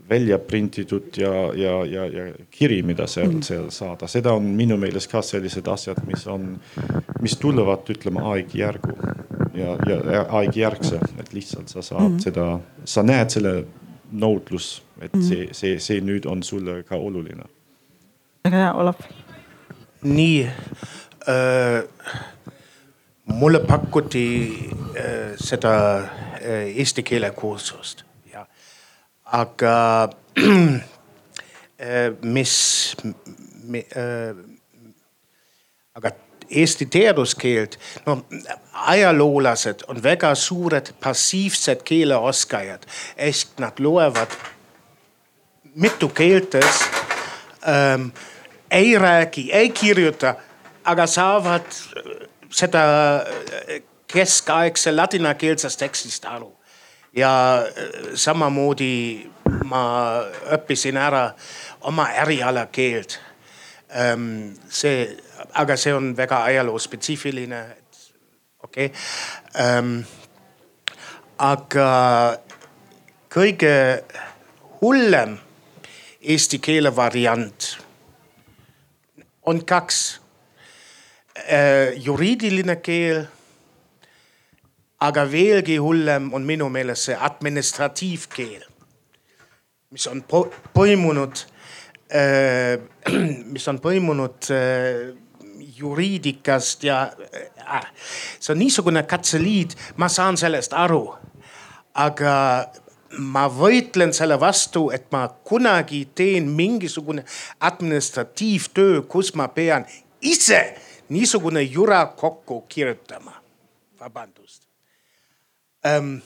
välja 0.09 0.39
printitud 0.43 1.15
ja, 1.17 1.31
ja, 1.55 1.75
ja, 1.85 2.05
ja 2.11 2.23
kiri, 2.51 2.81
mida 2.83 3.05
seal 3.07 3.29
mm., 3.29 3.43
seal 3.47 3.69
saada, 3.71 4.09
seda 4.11 4.33
on 4.35 4.49
minu 4.57 4.75
meelest 4.81 5.11
ka 5.11 5.21
sellised 5.23 5.67
asjad, 5.71 6.01
mis 6.09 6.25
on, 6.27 6.55
mis 7.23 7.37
tulevad, 7.39 7.87
ütleme 7.93 8.23
aegjärgu 8.33 8.95
ja, 9.55 9.77
ja 9.87 10.25
aegjärgse, 10.41 10.99
et 11.21 11.31
lihtsalt 11.35 11.71
sa 11.71 11.85
saad 11.85 12.09
mm. 12.09 12.19
seda, 12.25 12.47
sa 12.83 13.05
näed 13.07 13.31
selle 13.31 13.55
nõudlus, 14.11 14.73
et 14.99 15.13
mm. 15.13 15.23
see, 15.29 15.47
see, 15.55 15.79
see 15.79 16.03
nüüd 16.03 16.27
on 16.27 16.43
sulle 16.43 16.81
ka 16.87 16.99
oluline. 16.99 17.47
Väga 18.43 18.57
hea, 18.57 18.73
Olav. 18.73 18.95
nii 20.01 20.45
äh, 21.29 21.83
mulle 23.25 23.59
pakuti 23.59 24.27
äh, 24.97 25.35
seda 25.37 25.75
äh, 26.41 26.71
eesti 26.77 27.03
keele 27.03 27.31
kursust 27.31 28.05
aga 29.31 30.09
äh, 31.77 32.11
mis 32.21 32.95
mi,, 33.63 33.79
äh, 33.79 34.35
aga 35.95 36.11
eesti 36.51 36.85
teaduskeelt, 36.91 37.77
no 38.05 38.25
ajaloolased 38.91 39.85
on 39.87 40.01
väga 40.03 40.33
suured 40.35 40.91
passiivsed 40.99 41.83
keeleoskajad 41.87 42.83
ehk 43.15 43.59
nad 43.63 43.79
loevad 43.79 44.35
mitu 45.75 46.09
keeltes 46.09 46.83
ähm,, 47.63 48.11
ei 48.71 48.97
räägi, 48.99 49.49
ei 49.53 49.69
kirjuta, 49.69 50.35
aga 50.83 51.07
saavad 51.07 51.67
seda 52.51 52.83
keskaegse 54.07 54.91
ladinakeelsest 54.95 55.79
tekstist 55.79 56.25
aru 56.25 56.51
ja 57.15 57.31
äh, 57.59 58.13
samamoodi 58.15 59.27
ma 59.67 59.83
õppisin 60.55 60.97
ära 60.99 61.31
oma 61.87 62.07
erialakeelt. 62.23 63.19
Ähm, 63.91 64.55
see, 64.71 65.09
aga 65.59 65.75
see 65.75 65.93
on 65.93 66.13
väga 66.17 66.43
ajaloospetsiifiline, 66.47 67.61
okei 68.63 68.85
okay.. 68.87 69.01
Ähm, 69.59 69.97
aga 71.41 71.89
kõige 73.33 73.73
hullem 74.79 75.35
eesti 76.21 76.61
keele 76.63 76.95
variant 76.95 77.73
on 79.51 79.61
kaks. 79.67 80.01
Äh, 81.41 81.93
juriidiline 82.03 82.75
keel 82.83 83.25
aga 85.01 85.25
veelgi 85.25 85.77
hullem 85.81 86.29
on 86.33 86.45
minu 86.45 86.69
meelest 86.69 87.09
see 87.09 87.17
administratiivkeel, 87.17 88.65
mis 89.95 90.05
on 90.11 90.21
põimunud 90.75 91.41
äh,, 92.13 92.77
mis 93.53 93.65
on 93.71 93.81
põimunud 93.81 94.51
äh, 94.53 95.09
juriidikast 95.81 96.85
ja 96.85 97.01
äh, 97.09 97.87
see 98.37 98.53
on 98.53 98.61
niisugune 98.61 99.03
katseliit, 99.09 99.73
ma 99.97 100.09
saan 100.09 100.37
sellest 100.37 100.77
aru. 100.77 101.07
aga 101.93 102.33
ma 103.17 103.47
võitlen 103.51 104.13
selle 104.13 104.37
vastu, 104.39 104.89
et 104.91 105.07
ma 105.11 105.25
kunagi 105.43 106.05
teen 106.15 106.49
mingisugune 106.55 107.25
administratiivtöö, 107.59 109.01
kus 109.01 109.33
ma 109.35 109.47
pean 109.47 109.85
ise 110.21 110.61
niisugune 111.09 111.61
jura 111.61 112.05
kokku 112.05 112.61
kirjutama. 112.61 113.41
vabandust 113.99 114.63
ähm,. 115.85 116.17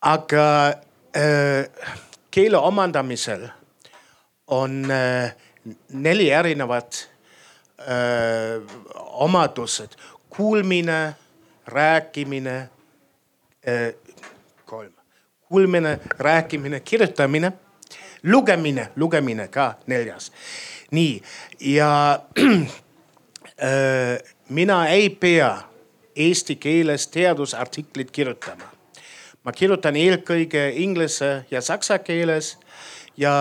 aga 0.00 0.68
äh, 1.16 1.66
keele 2.30 2.56
omandamisel 2.56 3.48
on 4.46 4.90
äh, 4.90 5.34
neli 5.88 6.30
erinevat 6.30 7.10
äh, 7.80 8.62
omadused, 8.96 9.96
kuulmine, 10.30 11.14
rääkimine 11.66 12.68
äh,, 13.68 13.94
kuulmine, 15.48 15.98
rääkimine, 16.18 16.80
kirjutamine, 16.80 17.52
lugemine, 18.22 18.88
lugemine 18.96 19.48
ka 19.48 19.74
neljas. 19.86 20.32
nii 20.90 21.22
ja 21.60 22.20
äh, 22.42 24.18
mina 24.48 24.86
ei 24.86 25.10
pea 25.10 25.58
eesti 26.16 26.56
keeles 26.56 27.08
teadusartiklit 27.08 28.10
kirjutama. 28.10 28.64
ma 29.44 29.52
kirjutan 29.52 29.96
eelkõige 29.96 30.72
inglise 30.74 31.44
ja 31.50 31.60
saksa 31.60 31.98
keeles 31.98 32.58
ja 33.16 33.32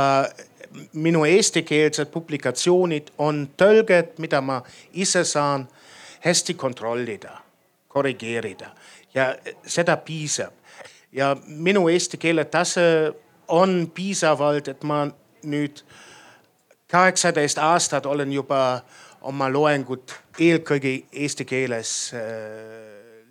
minu 0.93 1.26
eestikeelsed 1.26 2.12
publikatsioonid 2.12 3.10
on 3.18 3.47
tõlged, 3.58 4.20
mida 4.20 4.41
ma 4.41 4.62
ise 4.93 5.24
saan 5.24 5.68
hästi 6.26 6.53
kontrollida, 6.53 7.38
korrigeerida 7.88 8.70
ja 9.14 9.36
seda 9.66 9.97
piisab. 9.97 10.53
Ja 11.16 11.36
minu 11.47 11.88
eesti 11.89 12.18
keele 12.20 12.45
tase 12.45 13.13
on 13.47 13.91
piisavalt, 13.93 14.68
et 14.68 14.84
ma 14.84 15.05
nüüd 15.45 15.82
kaheksateist 16.91 17.57
aastat 17.57 18.05
olen 18.05 18.34
juba 18.34 18.82
oma 19.22 19.47
loengut 19.49 20.13
eelkõige 20.39 20.91
eesti 21.11 21.45
keeles 21.45 21.91
äh, 22.13 22.22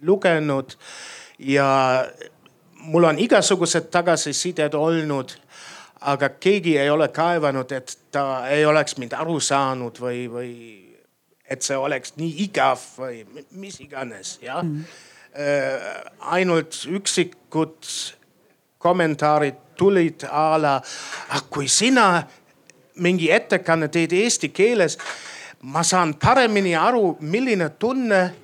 lugenud 0.02 0.76
ja 1.38 1.68
mul 2.84 3.04
on 3.04 3.18
igasugused 3.18 3.90
tagasisided 3.92 4.74
olnud, 4.74 5.32
aga 6.00 6.28
keegi 6.28 6.76
ei 6.78 6.90
ole 6.90 7.08
kaevanud, 7.08 7.72
et 7.72 7.96
ta 8.12 8.46
ei 8.52 8.66
oleks 8.66 8.98
mind 9.00 9.16
aru 9.16 9.38
saanud 9.40 10.00
või, 10.00 10.26
või 10.30 10.52
et 11.48 11.62
see 11.62 11.76
oleks 11.76 12.16
nii 12.16 12.44
igav 12.44 12.80
või 12.98 13.24
mis 13.50 13.80
iganes, 13.84 14.38
jah 14.42 14.62
mm. 14.62 14.84
Äh,. 15.34 16.04
ainult 16.20 16.86
üksikud 16.88 17.84
kommentaarid 18.78 19.54
tulid 19.76 20.24
a 20.30 20.62
la, 20.62 20.74
ah 21.28 21.42
kui 21.50 21.68
sina 21.68 22.22
mingi 22.96 23.30
ettekanne 23.32 23.88
teed 23.88 24.12
eesti 24.12 24.48
keeles 24.48 24.98
ma 25.64 25.82
saan 25.82 26.14
paremini 26.14 26.76
aru, 26.76 27.16
milline 27.20 27.68
tunne 27.78 28.34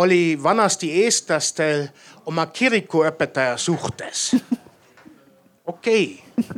oli 0.00 0.38
vanasti 0.42 0.90
eestlastel 1.04 1.88
oma 2.26 2.46
kirikuõpetaja 2.46 3.56
suhtes. 3.56 4.36
okei 5.72 6.22
okay. 6.38 6.54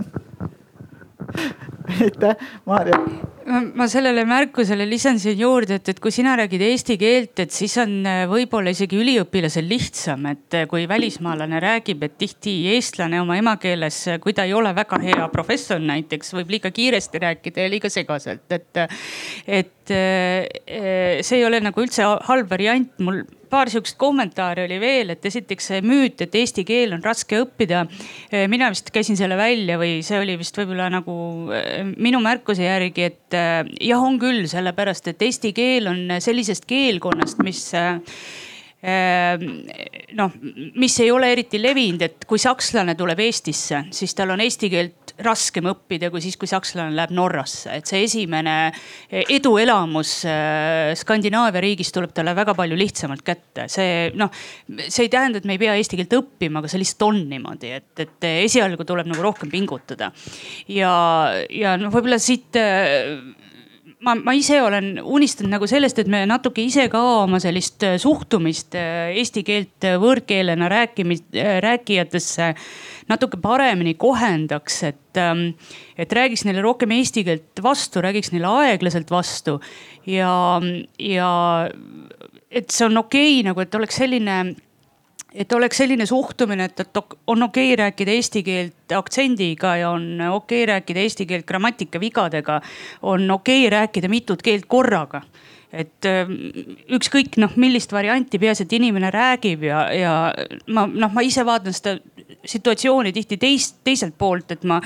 aitäh, 2.00 2.36
Maarja 2.66 2.98
ma 3.46 3.86
sellele 3.88 4.24
märkusele 4.28 4.84
lisan 4.88 5.18
siia 5.20 5.34
juurde, 5.36 5.78
et, 5.80 5.88
et 5.92 6.00
kui 6.02 6.12
sina 6.14 6.34
räägid 6.38 6.62
eesti 6.66 6.96
keelt, 7.00 7.42
et 7.42 7.54
siis 7.54 7.74
on 7.82 7.94
äh, 8.06 8.22
võib-olla 8.30 8.72
isegi 8.74 8.98
üliõpilasel 9.00 9.66
lihtsam, 9.68 10.26
et 10.30 10.56
äh, 10.58 10.66
kui 10.70 10.86
välismaalane 10.88 11.60
räägib, 11.62 12.04
et 12.06 12.16
tihti 12.20 12.54
eestlane 12.74 13.20
oma 13.22 13.36
emakeeles, 13.40 14.00
äh, 14.12 14.20
kui 14.22 14.36
ta 14.36 14.46
ei 14.48 14.54
ole 14.56 14.74
väga 14.76 15.00
hea 15.02 15.28
professor 15.32 15.82
näiteks, 15.82 16.34
võib 16.38 16.54
liiga 16.56 16.72
kiiresti 16.74 17.22
rääkida 17.26 17.66
ja 17.66 17.72
liiga 17.72 17.90
segaselt, 17.92 18.46
et, 18.52 18.82
et 19.46 19.81
see 19.90 21.38
ei 21.38 21.44
ole 21.46 21.62
nagu 21.64 21.82
üldse 21.82 22.06
halb 22.28 22.50
variant. 22.50 22.92
mul 23.02 23.22
paar 23.52 23.68
sihukest 23.68 23.98
kommentaari 24.00 24.64
oli 24.64 24.78
veel, 24.80 25.12
et 25.12 25.26
esiteks 25.28 25.66
see 25.72 25.82
müüt, 25.84 26.22
et 26.24 26.36
eesti 26.40 26.64
keel 26.68 26.94
on 26.96 27.02
raske 27.04 27.42
õppida. 27.42 27.84
mina 28.48 28.70
vist 28.72 28.88
käisin 28.94 29.18
selle 29.18 29.36
välja 29.36 29.76
või 29.80 30.00
see 30.06 30.20
oli 30.22 30.38
vist 30.40 30.56
võib-olla 30.56 30.88
nagu 30.92 31.16
minu 31.96 32.22
märkuse 32.24 32.64
järgi, 32.64 33.10
et 33.10 33.36
jah, 33.36 34.00
on 34.00 34.18
küll, 34.22 34.46
sellepärast 34.48 35.12
et 35.12 35.26
eesti 35.28 35.52
keel 35.56 35.90
on 35.92 36.16
sellisest 36.24 36.64
keelkonnast, 36.70 37.44
mis 37.44 37.68
noh, 40.18 40.32
mis 40.74 40.96
ei 41.04 41.10
ole 41.14 41.28
eriti 41.36 41.60
levinud, 41.62 42.02
et 42.02 42.24
kui 42.26 42.40
sakslane 42.42 42.96
tuleb 42.98 43.20
Eestisse, 43.22 43.84
siis 43.94 44.16
tal 44.18 44.34
on 44.34 44.42
eesti 44.42 44.72
keelt 44.72 45.01
raskem 45.26 45.68
õppida 45.70 46.10
kui 46.12 46.22
siis, 46.24 46.36
kui 46.40 46.50
sakslane 46.50 46.94
läheb 46.96 47.14
Norrasse, 47.16 47.78
et 47.78 47.88
see 47.88 48.02
esimene 48.06 48.56
eduelamus 49.10 50.14
äh, 50.28 50.92
Skandinaavia 50.98 51.62
riigis 51.64 51.92
tuleb 51.94 52.14
talle 52.16 52.34
väga 52.36 52.54
palju 52.58 52.78
lihtsamalt 52.78 53.24
kätte. 53.26 53.68
see 53.72 54.10
noh, 54.18 54.32
see 54.86 55.06
ei 55.06 55.12
tähenda, 55.12 55.40
et 55.40 55.48
me 55.48 55.56
ei 55.56 55.62
pea 55.62 55.76
eesti 55.78 55.98
keelt 56.00 56.16
õppima, 56.18 56.62
aga 56.62 56.70
see 56.70 56.82
lihtsalt 56.82 57.06
on 57.08 57.22
niimoodi, 57.30 57.72
et, 57.78 57.92
et 58.04 58.28
esialgu 58.32 58.86
tuleb 58.88 59.10
nagu 59.10 59.24
rohkem 59.24 59.52
pingutada. 59.52 60.12
ja, 60.68 60.92
ja 61.50 61.76
noh, 61.80 61.92
võib-olla 61.94 62.20
siit 62.22 62.58
äh, 62.60 63.16
ma, 64.02 64.14
ma 64.18 64.34
ise 64.36 64.58
olen 64.62 64.96
unistanud 65.02 65.54
nagu 65.54 65.68
sellest, 65.70 66.00
et 66.02 66.10
me 66.10 66.24
natuke 66.28 66.62
ise 66.64 66.88
ka 66.92 67.00
oma 67.22 67.40
sellist 67.42 67.84
suhtumist 68.02 68.76
äh, 68.78 69.12
eesti 69.20 69.44
keelt 69.46 69.88
võõrkeelena 70.02 70.70
rääkimist, 70.72 71.30
rääkijatesse 71.64 72.52
natuke 73.08 73.40
paremini 73.42 73.94
kohendaks, 73.94 74.82
et, 74.88 75.20
ähm, 75.20 75.52
et 75.98 76.12
räägiks 76.12 76.44
neile 76.46 76.62
rohkem 76.64 76.94
eesti 76.98 77.24
keelt 77.26 77.62
vastu, 77.62 78.02
räägiks 78.04 78.32
neile 78.34 78.50
aeglaselt 78.50 79.10
vastu 79.10 79.58
ja, 80.06 80.60
ja 80.98 81.30
et 82.50 82.70
see 82.70 82.86
on 82.86 83.02
okei 83.04 83.40
okay, 83.40 83.48
nagu, 83.48 83.64
et 83.64 83.74
oleks 83.74 83.98
selline 84.02 84.38
et 85.32 85.52
oleks 85.56 85.78
selline 85.80 86.06
suhtumine, 86.06 86.66
et, 86.68 86.80
et 86.80 86.98
on 87.26 87.46
okei 87.48 87.70
okay 87.72 87.78
rääkida 87.80 88.16
eesti 88.18 88.42
keelt 88.44 88.92
aktsendiga 88.96 89.76
ja 89.80 89.90
on 89.94 90.04
okei 90.20 90.62
okay 90.64 90.66
rääkida 90.74 91.00
eesti 91.06 91.26
keelt 91.26 91.46
grammatikavigadega. 91.48 92.60
on 93.02 93.30
okei 93.30 93.66
okay 93.66 93.78
rääkida 93.78 94.08
mitut 94.12 94.42
keelt 94.42 94.68
korraga 94.68 95.22
et 95.72 96.08
ähm, 96.08 96.34
ükskõik 96.92 97.38
noh, 97.40 97.54
millist 97.56 97.92
varianti, 97.94 98.40
peaasi, 98.40 98.66
et 98.66 98.74
inimene 98.76 99.08
räägib 99.12 99.64
ja, 99.64 99.86
ja 99.96 100.14
ma 100.68 100.86
noh, 100.90 101.12
ma 101.12 101.24
ise 101.24 101.44
vaatan 101.48 101.76
seda 101.76 101.96
situatsiooni 102.48 103.12
tihti 103.14 103.38
teist, 103.40 103.78
teiselt 103.86 104.18
poolt, 104.18 104.52
et 104.52 104.66
ma 104.68 104.80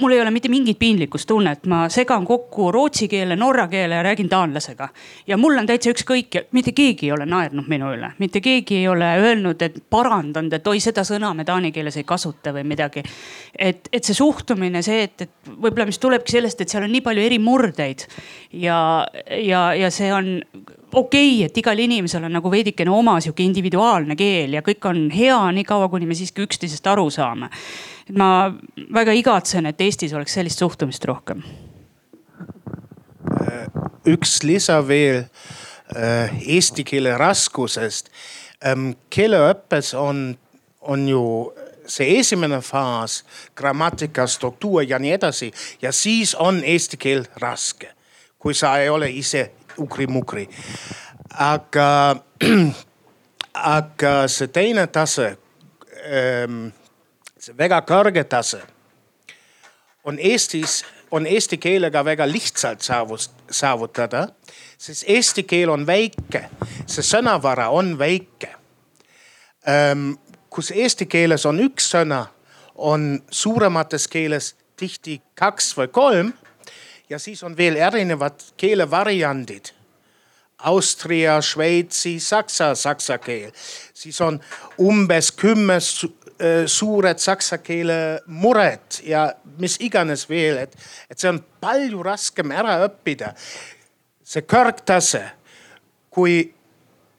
mul 0.00 0.12
ei 0.12 0.20
ole 0.20 0.30
mitte 0.30 0.48
mingit 0.48 0.78
piinlikkustunnet, 0.78 1.66
ma 1.66 1.86
segan 1.92 2.26
kokku 2.26 2.68
rootsi 2.72 3.08
keele, 3.08 3.36
norra 3.36 3.66
keele 3.68 3.94
ja 3.94 4.02
räägin 4.02 4.28
taanlasega. 4.28 4.88
ja 5.26 5.36
mul 5.36 5.58
on 5.58 5.66
täitsa 5.66 5.90
ükskõik 5.90 6.34
ja 6.34 6.42
mitte 6.52 6.72
keegi 6.72 7.06
ei 7.06 7.12
ole 7.12 7.26
naernud 7.26 7.68
minu 7.68 7.90
üle, 7.94 8.12
mitte 8.18 8.40
keegi 8.40 8.82
ei 8.82 8.88
ole 8.88 9.08
öelnud, 9.22 9.62
et 9.62 9.78
parandanud, 9.90 10.52
et 10.52 10.66
oi, 10.66 10.80
seda 10.80 11.04
sõna 11.04 11.32
me 11.34 11.44
taani 11.44 11.72
keeles 11.72 11.96
ei 11.96 12.04
kasuta 12.04 12.52
või 12.52 12.64
midagi. 12.64 13.02
et, 13.58 13.88
et 13.92 14.04
see 14.04 14.14
suhtumine, 14.14 14.82
see, 14.82 15.02
et, 15.08 15.26
et 15.26 15.52
võib-olla, 15.52 15.86
mis 15.86 15.98
tulebki 15.98 16.36
sellest, 16.36 16.60
et 16.60 16.68
seal 16.68 16.84
on 16.84 16.92
nii 16.92 17.04
palju 17.04 17.22
eri 17.22 17.38
murdeid 17.38 18.06
ja, 18.52 19.06
ja, 19.30 19.72
ja 19.74 19.90
see 19.90 20.12
on 20.12 20.40
okei 20.92 21.40
okay,, 21.40 21.44
et 21.48 21.58
igal 21.58 21.78
inimesel 21.78 22.24
on 22.28 22.36
nagu 22.36 22.50
veidikene 22.50 22.92
oma 22.92 23.18
sihuke 23.20 23.44
individuaalne 23.44 24.16
keel 24.16 24.56
ja 24.58 24.64
kõik 24.66 24.88
on 24.88 25.06
hea, 25.10 25.38
niikaua 25.56 25.88
kuni 25.92 26.08
me 26.08 26.16
siiski 26.16 26.44
üksteisest 26.44 26.86
aru 26.92 27.08
saame 27.10 27.50
et 28.06 28.16
ma 28.16 28.54
väga 28.94 29.14
igatsen, 29.18 29.66
et 29.66 29.80
Eestis 29.80 30.14
oleks 30.14 30.36
sellist 30.38 30.62
suhtumist 30.62 31.04
rohkem. 31.08 31.42
Äh, 33.36 33.66
üks 34.06 34.38
lisa 34.46 34.80
veel 34.86 35.24
äh, 35.96 36.34
eesti 36.56 36.84
keele 36.86 37.16
raskusest. 37.18 38.10
Ähm, 38.64 38.92
keeleõppes 39.10 39.92
on, 39.98 40.30
on 40.80 41.08
ju 41.08 41.22
see 41.86 42.16
esimene 42.18 42.60
faas, 42.64 43.24
grammatika, 43.56 44.26
struktuur 44.26 44.82
ja 44.86 44.98
nii 44.98 45.12
edasi 45.12 45.50
ja 45.82 45.92
siis 45.92 46.34
on 46.34 46.62
eesti 46.64 46.96
keel 46.96 47.26
raske, 47.42 47.92
kui 48.38 48.54
sa 48.54 48.76
ei 48.80 48.88
ole 48.90 49.10
ise 49.10 49.50
ukri-mukri. 49.78 50.48
aga, 51.38 52.16
aga 53.76 54.14
see 54.28 54.48
teine 54.48 54.86
tase 54.86 55.36
ähm, 56.06 56.68
see 57.46 57.54
väga 57.54 57.78
kõrge 57.86 58.24
tase 58.26 58.58
on 60.06 60.18
Eestis, 60.22 60.84
on 61.10 61.26
eesti 61.26 61.58
keelega 61.58 62.04
väga 62.04 62.26
lihtsalt 62.30 62.82
saavutada, 63.50 64.28
sest 64.78 65.04
eesti 65.10 65.42
keel 65.46 65.70
on 65.70 65.86
väike, 65.86 66.44
see 66.86 67.02
sõnavara 67.06 67.68
on 67.74 67.96
väike. 67.98 68.52
Kus 70.50 70.70
eesti 70.70 71.08
keeles 71.10 71.46
on 71.46 71.58
üks 71.62 71.90
sõna, 71.94 72.24
on 72.74 73.16
suuremates 73.30 74.06
keeles 74.10 74.52
tihti 74.78 75.18
kaks 75.34 75.72
või 75.78 75.90
kolm 75.90 76.32
ja 77.10 77.18
siis 77.18 77.42
on 77.42 77.56
veel 77.58 77.78
erinevad 77.78 78.42
keelevariandid. 78.56 79.72
Austria, 80.66 81.40
Šveitsi, 81.42 82.14
Saksa, 82.20 82.70
saksa 82.74 83.18
keel, 83.20 83.50
siis 83.94 84.16
on 84.24 84.38
umbes 84.80 85.28
kümme 85.36 85.76
suured 86.68 87.20
saksa 87.22 87.58
keele 87.64 88.20
mured 88.26 88.98
ja 89.08 89.22
mis 89.56 89.78
iganes 89.80 90.26
veel, 90.28 90.58
et, 90.66 90.74
et 91.10 91.18
see 91.18 91.30
on 91.30 91.40
palju 91.60 92.02
raskem 92.04 92.52
ära 92.52 92.76
õppida. 92.84 93.32
see 94.26 94.42
kõrgtase, 94.42 95.22
kui 96.10 96.52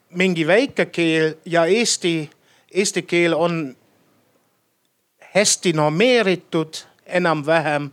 mingi 0.10 0.48
väike 0.48 0.86
keel 0.92 1.38
ja 1.46 1.66
eesti, 1.66 2.30
eesti 2.72 3.02
keel 3.08 3.34
on 3.34 3.76
hästi 5.34 5.74
normeeritud 5.74 6.84
enam-vähem. 7.06 7.92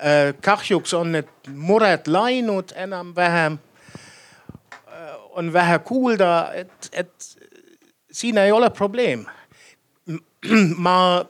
Äh, 0.00 0.34
kahjuks 0.40 0.94
on 0.94 1.12
need 1.12 1.28
mured 1.48 2.06
läinud 2.06 2.72
enam-vähem. 2.74 3.58
Äh, 3.58 5.14
on 5.30 5.52
vähe 5.52 5.78
kuulda, 5.78 6.52
et, 6.54 6.90
et 6.92 7.12
siin 8.12 8.38
ei 8.38 8.52
ole 8.52 8.70
probleem 8.70 9.26
ma 10.84 11.24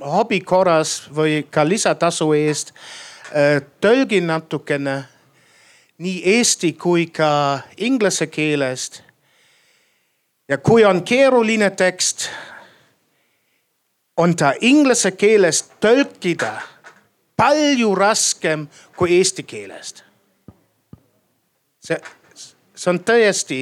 hobi 0.00 0.40
korras 0.40 1.08
või 1.14 1.44
ka 1.50 1.64
lisatasu 1.68 2.32
eest 2.36 2.72
äh, 2.72 3.60
tõlgin 3.80 4.26
natukene 4.26 5.02
nii 6.00 6.20
eesti 6.36 6.72
kui 6.72 7.06
ka 7.12 7.60
inglise 7.76 8.26
keelest. 8.26 9.02
ja 10.48 10.58
kui 10.58 10.84
on 10.84 11.04
keeruline 11.04 11.70
tekst, 11.70 12.28
on 14.16 14.36
ta 14.36 14.52
inglise 14.60 15.10
keelest 15.10 15.76
tõlkida 15.80 16.52
palju 17.36 17.94
raskem 17.94 18.68
kui 18.96 19.16
eesti 19.18 19.42
keelest. 19.42 20.04
see, 21.80 22.00
see 22.74 22.90
on 22.90 23.00
tõesti 23.04 23.60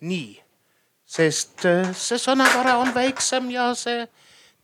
nii 0.00 0.45
sest 1.06 1.64
äh, 1.68 1.92
see 1.94 2.18
sõnavara 2.20 2.76
on 2.82 2.92
väiksem 2.94 3.50
ja 3.54 3.70
see 3.78 4.06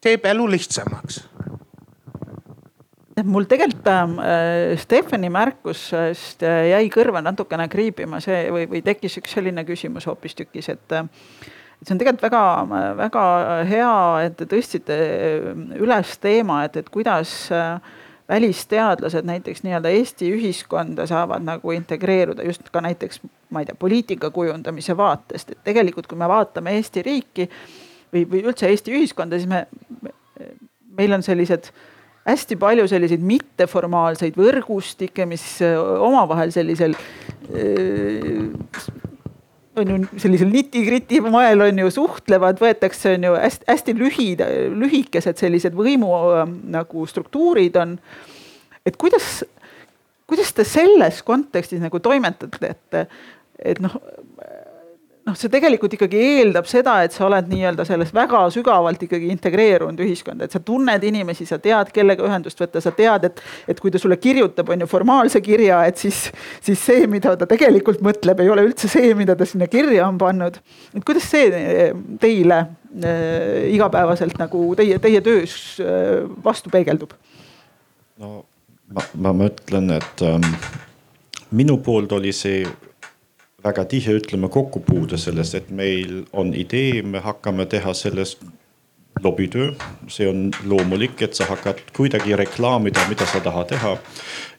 teeb 0.02 0.26
elu 0.26 0.48
lihtsamaks. 0.56 1.22
Mul 3.22 3.44
tegelikult 3.44 3.88
äh, 3.92 4.74
Stefani 4.80 5.28
märkusest 5.32 6.42
äh, 6.48 6.72
jäi 6.72 6.86
kõrva 6.92 7.22
natukene 7.22 7.68
kriipima 7.70 8.22
see 8.24 8.46
või, 8.50 8.66
või 8.70 8.82
tekkis 8.84 9.20
üks 9.20 9.36
selline 9.36 9.66
küsimus 9.68 10.08
hoopistükkis, 10.08 10.70
et 10.72 10.94
äh, 10.96 11.04
see 11.82 11.94
on 11.94 12.00
tegelikult 12.00 12.24
väga-väga 12.24 13.24
hea, 13.68 13.96
et 14.26 14.38
te 14.40 14.48
tõstsite 14.48 14.96
üles 15.78 16.16
teema, 16.22 16.62
et, 16.66 16.80
et 16.80 16.88
kuidas 16.94 17.34
äh, 17.52 17.76
välisteadlased 18.28 19.26
näiteks 19.26 19.62
nii-öelda 19.62 19.92
Eesti 19.92 20.30
ühiskonda 20.32 21.06
saavad 21.06 21.44
nagu 21.44 21.72
integreeruda 21.74 22.46
just 22.46 22.70
ka 22.72 22.80
näiteks, 22.80 23.20
ma 23.50 23.62
ei 23.62 23.68
tea, 23.68 23.78
poliitika 23.78 24.30
kujundamise 24.30 24.96
vaatest, 24.96 25.50
et 25.50 25.64
tegelikult, 25.64 26.06
kui 26.06 26.18
me 26.18 26.28
vaatame 26.30 26.76
Eesti 26.78 27.02
riiki 27.02 27.48
või, 28.14 28.26
või 28.30 28.44
üldse 28.46 28.70
Eesti 28.70 28.94
ühiskonda, 28.94 29.40
siis 29.40 29.50
me, 29.50 29.66
meil 30.98 31.18
on 31.18 31.22
sellised 31.22 31.72
hästi 32.26 32.56
palju 32.56 32.86
selliseid 32.88 33.22
mitteformaalseid 33.26 34.36
võrgustikke, 34.38 35.26
mis 35.26 35.44
omavahel 35.98 36.54
sellisel 36.54 36.94
on 39.76 39.88
ju 39.88 40.20
sellisel 40.20 40.50
niti-kriti 40.52 41.20
moel 41.24 41.64
on 41.64 41.78
ju 41.80 41.90
suhtlevad, 41.92 42.60
võetakse, 42.60 43.14
on 43.16 43.28
ju 43.28 43.36
hästi-hästi 43.38 43.94
lühid, 43.96 44.44
lühikesed 44.76 45.40
sellised 45.40 45.76
võimu 45.76 46.10
nagu 46.74 47.06
struktuurid 47.08 47.76
on. 47.80 47.96
et 48.86 48.96
kuidas, 49.00 49.44
kuidas 50.28 50.52
te 50.52 50.66
selles 50.68 51.22
kontekstis 51.22 51.80
nagu 51.80 52.00
toimetate, 52.02 52.74
et, 52.74 53.16
et 53.72 53.80
noh 53.80 53.96
noh, 55.26 55.36
see 55.38 55.50
tegelikult 55.52 55.94
ikkagi 55.96 56.18
eeldab 56.38 56.66
seda, 56.70 56.96
et 57.06 57.14
sa 57.14 57.24
oled 57.28 57.48
nii-öelda 57.50 57.84
selles 57.86 58.10
väga 58.14 58.42
sügavalt 58.54 59.02
ikkagi 59.06 59.30
integreerunud 59.34 60.02
ühiskonda, 60.02 60.46
et 60.46 60.54
sa 60.54 60.60
tunned 60.64 61.06
inimesi, 61.06 61.46
sa 61.48 61.60
tead, 61.62 61.92
kellega 61.94 62.26
ühendust 62.26 62.60
võtta, 62.62 62.82
sa 62.82 62.94
tead, 62.96 63.28
et, 63.30 63.42
et 63.70 63.82
kui 63.82 63.92
ta 63.94 64.00
sulle 64.02 64.18
kirjutab, 64.22 64.72
on 64.74 64.84
ju 64.84 64.90
formaalse 64.90 65.42
kirja, 65.44 65.82
et 65.88 66.02
siis, 66.02 66.24
siis 66.64 66.82
see, 66.90 67.06
mida 67.10 67.36
ta 67.38 67.48
tegelikult 67.50 68.02
mõtleb, 68.04 68.42
ei 68.42 68.52
ole 68.52 68.66
üldse 68.70 68.90
see, 68.90 69.14
mida 69.18 69.36
ta 69.38 69.48
sinna 69.48 69.70
kirja 69.70 70.08
on 70.08 70.20
pannud. 70.20 70.58
et 70.92 71.02
kuidas 71.06 71.28
see 71.30 71.50
eh, 71.54 71.82
teile 72.22 72.62
äh, 72.62 73.68
igapäevaselt 73.72 74.40
nagu 74.42 74.70
teie, 74.78 74.98
teie 75.02 75.22
töös 75.24 75.58
äh, 75.80 76.22
vastu 76.44 76.72
peegeldub? 76.72 77.14
no 78.22 78.42
ma, 78.92 79.04
ma 79.22 79.36
mõtlen, 79.44 79.92
et 79.96 80.24
ähm, 80.26 80.48
minu 81.54 81.78
poolt 81.84 82.12
oli 82.18 82.32
see 82.36 82.64
väga 83.64 83.84
tihe, 83.84 84.16
ütleme, 84.18 84.48
kokkupuude 84.48 85.18
sellest, 85.18 85.54
et 85.54 85.70
meil 85.70 86.24
on 86.32 86.54
idee, 86.54 87.02
me 87.02 87.22
hakkame 87.22 87.66
teha 87.70 87.94
sellest 87.94 88.42
lobitöö, 89.22 89.72
see 90.08 90.26
on 90.28 90.50
loomulik, 90.64 91.20
et 91.22 91.34
sa 91.34 91.46
hakkad 91.46 91.82
kuidagi 91.96 92.36
reklaamida, 92.36 93.04
mida 93.08 93.26
sa 93.26 93.40
tahad 93.40 93.68
teha. 93.70 93.96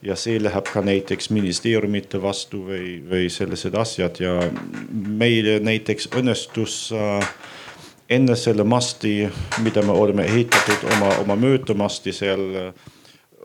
ja 0.04 0.16
see 0.20 0.40
läheb 0.40 0.68
ka 0.68 0.82
näiteks 0.84 1.30
ministeeriumite 1.32 2.20
vastu 2.22 2.66
või, 2.68 3.00
või 3.10 3.30
sellised 3.32 3.76
asjad 3.76 4.20
ja 4.20 4.34
meil 4.92 5.48
näiteks 5.64 6.10
õnnestus 6.12 6.92
äh, 6.92 7.24
enne 8.10 8.36
selle 8.36 8.64
masti, 8.64 9.30
mida 9.64 9.82
me 9.82 9.96
oleme 9.96 10.26
ehitatud 10.28 10.84
oma, 10.96 11.14
oma 11.24 11.36
möödamasti 11.40 12.12
seal 12.12 12.44
äh, 12.68 12.92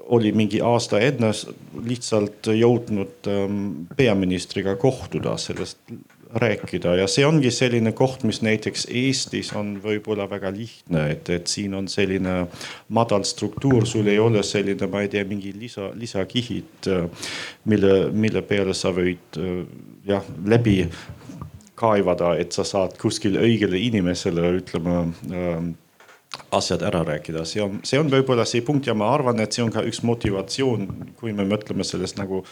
oli 0.09 0.33
mingi 0.33 0.61
aasta 0.65 1.01
enne 1.05 1.33
lihtsalt 1.85 2.49
jõudnud 2.57 3.29
ähm, 3.29 3.59
peaministriga 3.97 4.77
kohtuda, 4.81 5.37
sellest 5.41 5.81
rääkida. 6.35 6.95
Ja 7.01 7.07
see 7.09 7.25
ongi 7.27 7.51
selline 7.55 7.93
koht, 7.97 8.25
mis 8.29 8.41
näiteks 8.45 8.87
Eestis 8.93 9.53
on 9.57 9.77
võib-olla 9.85 10.29
väga 10.31 10.51
lihtne, 10.53 11.07
et, 11.15 11.29
et 11.33 11.49
siin 11.49 11.77
on 11.77 11.89
selline 11.89 12.43
madal 12.93 13.25
struktuur, 13.29 13.87
sul 13.89 14.09
ei 14.13 14.19
ole 14.21 14.43
selline, 14.45 14.91
ma 14.93 15.05
ei 15.05 15.13
tea, 15.13 15.25
mingi 15.29 15.55
lisa, 15.57 15.91
lisakihid, 15.97 16.91
mille, 17.69 17.95
mille 18.13 18.45
peale 18.45 18.77
sa 18.77 18.93
võid 18.97 19.41
jah, 20.09 20.25
läbi 20.45 20.83
kaevada, 21.79 22.35
et 22.41 22.53
sa 22.53 22.65
saad 22.67 22.97
kuskil 23.01 23.39
õigele 23.41 23.79
inimesele 23.89 24.57
ütlema 24.59 25.05
ähm, 25.33 25.73
asjad 26.53 26.83
ära 26.83 27.05
rääkida, 27.05 27.45
see 27.49 27.63
on, 27.65 27.79
see 27.85 28.01
on 28.01 28.11
võib-olla 28.13 28.45
see 28.49 28.63
punkt 28.65 28.89
ja 28.89 28.95
ma 28.97 29.09
arvan, 29.15 29.41
et 29.41 29.55
see 29.57 29.65
on 29.65 29.73
ka 29.73 29.83
üks 29.89 30.03
motivatsioon, 30.05 30.89
kui 31.19 31.33
me 31.37 31.47
mõtleme 31.49 31.85
sellest 31.85 32.19
nagu 32.21 32.43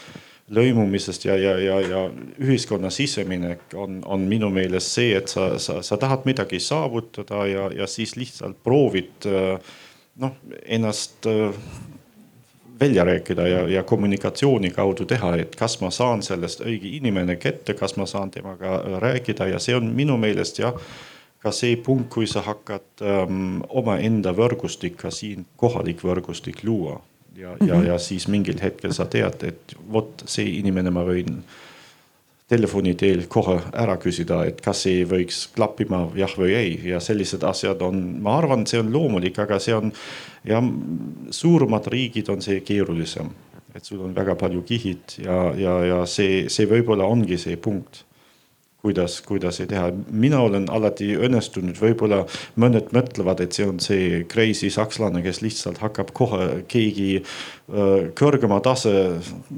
lõimumisest 0.57 1.27
ja, 1.27 1.37
ja, 1.41 1.57
ja, 1.59 1.81
ja 1.83 2.03
ühiskonna 2.43 2.91
siseminek 2.95 3.75
on, 3.75 3.99
on 4.07 4.29
minu 4.31 4.51
meelest 4.55 4.95
see, 4.97 5.17
et 5.19 5.33
sa, 5.33 5.57
sa, 5.63 5.81
sa 5.85 5.99
tahad 6.01 6.29
midagi 6.29 6.61
saavutada 6.63 7.45
ja, 7.51 7.67
ja 7.83 7.89
siis 7.91 8.15
lihtsalt 8.17 8.61
proovid 8.65 9.27
noh, 9.27 10.39
ennast 10.63 11.27
välja 12.81 13.05
rääkida 13.05 13.49
ja, 13.49 13.67
ja 13.69 13.83
kommunikatsiooni 13.83 14.71
kaudu 14.77 15.09
teha, 15.09 15.35
et 15.41 15.57
kas 15.57 15.81
ma 15.81 15.91
saan 15.91 16.23
sellest 16.23 16.63
õige 16.65 16.93
inimene 17.01 17.37
kätte, 17.41 17.75
kas 17.75 17.97
ma 17.97 18.07
saan 18.07 18.31
temaga 18.31 18.81
rääkida 19.03 19.51
ja 19.51 19.61
see 19.63 19.77
on 19.77 19.91
minu 19.97 20.17
meelest 20.21 20.61
jah 20.63 20.77
ka 21.47 21.53
see 21.55 21.77
punkt, 21.79 22.11
kui 22.15 22.27
sa 22.31 22.43
hakkad 22.47 23.05
ähm, 23.07 23.61
omaenda 23.69 24.35
võrgustik 24.35 24.99
ka 25.05 25.13
siin 25.15 25.47
kohalik 25.61 26.03
võrgustik 26.03 26.65
luua 26.67 26.99
ja 27.37 27.53
mm, 27.53 27.59
-hmm. 27.59 27.69
ja, 27.69 27.75
mhm. 27.75 27.87
ja 27.87 27.99
siis 27.99 28.29
mingil 28.29 28.61
hetkel 28.63 28.93
sa 28.93 29.07
tead, 29.07 29.43
et 29.43 29.77
vot 29.93 30.25
see 30.27 30.59
inimene 30.59 30.91
ma 30.91 31.05
võin 31.07 31.43
telefoni 32.49 32.95
teel 32.95 33.25
kohe 33.29 33.59
ära 33.75 33.97
küsida, 33.99 34.45
et 34.47 34.61
kas 34.63 34.85
see 34.87 35.03
võiks 35.05 35.47
klappima 35.55 36.05
jah 36.15 36.31
või 36.39 36.55
ei 36.55 36.77
ja 36.93 37.01
sellised 37.03 37.43
asjad 37.43 37.83
on, 37.83 38.03
ma 38.23 38.37
arvan, 38.39 38.67
see 38.67 38.81
on 38.81 38.93
loomulik, 38.95 39.39
aga 39.39 39.59
see 39.59 39.75
on 39.75 39.93
ja 40.47 40.63
suuremad 41.31 41.87
riigid 41.91 42.31
on 42.31 42.43
see 42.43 42.61
keerulisem, 42.61 43.31
et 43.75 43.85
sul 43.85 44.05
on 44.07 44.15
väga 44.15 44.39
palju 44.39 44.63
kihid 44.63 45.19
ja, 45.27 45.41
ja, 45.59 45.79
ja 45.85 46.03
see, 46.07 46.47
see 46.49 46.71
võib-olla 46.71 47.05
ongi 47.11 47.39
see 47.39 47.57
punkt 47.57 48.06
kuidas, 48.87 49.19
kuidas 49.27 49.61
ei 49.61 49.67
teha. 49.71 49.91
mina 50.11 50.41
olen 50.47 50.69
alati 50.71 51.11
õnnestunud, 51.19 51.79
võib-olla 51.83 52.23
mõned 52.63 52.93
mõtlevad, 52.95 53.43
et 53.43 53.57
see 53.57 53.67
on 53.67 53.81
see 53.83 54.23
crazy 54.31 54.71
sakslane, 54.71 55.23
kes 55.25 55.43
lihtsalt 55.43 55.81
hakkab 55.83 56.13
kohe 56.17 56.63
keegi 56.71 57.23
kõrgema 58.19 58.61
tase 58.63 58.93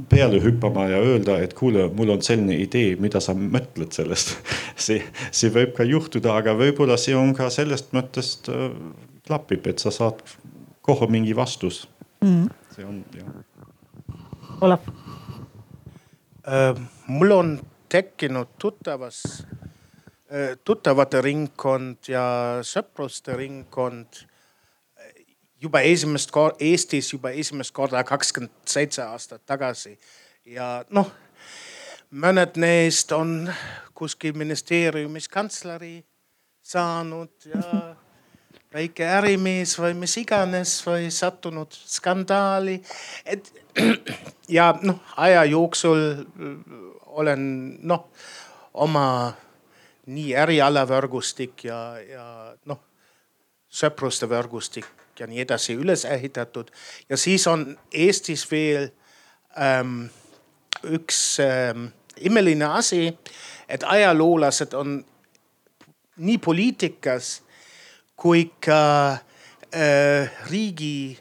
peale 0.08 0.40
hüppama 0.40 0.86
ja 0.88 1.02
öelda, 1.04 1.36
et 1.44 1.52
kuule, 1.58 1.90
mul 1.94 2.14
on 2.16 2.24
selline 2.24 2.56
idee, 2.56 2.96
mida 3.00 3.20
sa 3.20 3.36
mõtled 3.36 3.92
sellest 3.92 4.32
see, 4.86 5.02
see 5.30 5.52
võib 5.52 5.74
ka 5.76 5.84
juhtuda, 5.88 6.38
aga 6.40 6.56
võib-olla 6.56 6.96
see 7.00 7.16
on 7.18 7.34
ka 7.36 7.50
sellest 7.52 7.92
mõttest 7.96 8.48
klapib, 9.28 9.68
et 9.68 9.84
sa 9.84 9.92
saad 9.92 10.24
kohe 10.88 11.10
mingi 11.12 11.36
vastus 11.36 11.84
mm.. 12.24 12.48
see 12.72 12.88
on 12.88 13.02
jah. 13.16 13.28
Olev 14.64 14.88
uh,. 16.48 16.86
mul 17.12 17.36
on 17.36 17.58
tekkinud 17.88 18.56
tuttavas, 18.58 19.22
tuttavate 20.64 21.20
ringkond 21.24 22.10
ja 22.12 22.24
sõpruste 22.66 23.36
ringkond 23.36 24.24
juba 25.60 25.80
esimest 25.80 26.30
korda, 26.30 26.56
Eestis 26.60 27.12
juba 27.12 27.30
esimest 27.30 27.74
korda 27.74 28.04
kakskümmend 28.04 28.52
seitse 28.66 29.02
aastat 29.02 29.42
tagasi. 29.46 29.98
ja 30.44 30.84
noh, 30.90 31.10
mõned 32.10 32.56
neist 32.56 33.12
on 33.12 33.50
kuskil 33.94 34.36
ministeeriumis 34.38 35.28
kantsleri 35.28 36.04
saanud 36.62 37.48
ja 37.48 37.62
väike 38.74 39.06
ärimees 39.18 39.74
või 39.80 39.94
mis 39.96 40.16
iganes 40.20 40.78
või 40.86 41.10
sattunud 41.10 41.72
skandaali. 41.72 42.80
et 43.24 43.52
ja 44.58 44.72
noh, 44.82 45.00
aja 45.16 45.44
jooksul 45.44 46.24
olen 47.18 47.42
noh, 47.88 48.06
oma 48.74 49.06
nii 50.08 50.30
ärialavõrgustik 50.38 51.66
ja, 51.68 51.80
ja 52.00 52.24
noh, 52.70 52.80
sõpruste 53.68 54.28
võrgustik 54.30 54.86
ja 55.18 55.26
nii 55.26 55.42
edasi 55.42 55.76
üles 55.76 56.04
ehitatud. 56.08 56.70
ja 57.08 57.16
siis 57.16 57.46
on 57.46 57.76
Eestis 57.92 58.46
veel 58.50 58.90
ähm, 59.58 60.06
üks 60.86 61.40
ähm, 61.42 61.90
imeline 62.20 62.64
asi, 62.64 63.12
et 63.68 63.84
ajaloolased 63.84 64.74
on 64.74 65.00
nii 66.18 66.38
poliitikas 66.38 67.42
kui 68.16 68.48
ka 68.64 68.82
äh, 69.74 70.30
riigi 70.50 71.18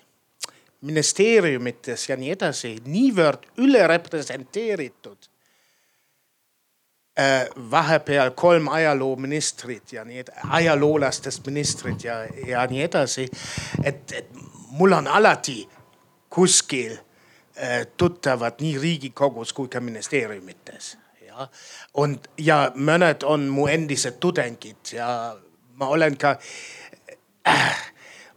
ministeeriumites 0.81 2.09
ja 2.09 2.17
nii 2.17 2.31
edasi 2.37 2.75
niivõrd 2.85 3.49
ülerepresenteeritud 3.57 5.16
äh, 5.16 5.16
vahepeal 7.71 8.31
kolm 8.31 8.67
ajalooministrit 8.67 9.93
ja 9.93 10.03
nii 10.05 10.19
edasi, 10.19 10.39
ajaloolastest 10.49 11.45
ministrit 11.47 12.03
ja, 12.03 12.13
ja 12.47 12.65
nii 12.67 12.81
edasi. 12.81 13.29
et, 13.83 14.11
et 14.11 14.29
mul 14.69 14.91
on 14.91 15.07
alati 15.07 15.69
kuskil 16.29 16.91
äh, 16.93 17.87
tuttavad 17.97 18.61
nii 18.61 18.77
Riigikogus 18.77 19.53
kui 19.53 19.67
ka 19.67 19.79
ministeeriumites 19.79 20.97
ja 21.27 21.47
on 21.93 22.19
ja 22.37 22.71
mõned 22.75 23.25
on 23.25 23.47
mu 23.49 23.67
endised 23.67 24.19
tudengid 24.19 24.93
ja 24.93 25.37
ma 25.73 25.87
olen 25.87 26.17
ka 26.17 26.37
äh,, 27.47 27.83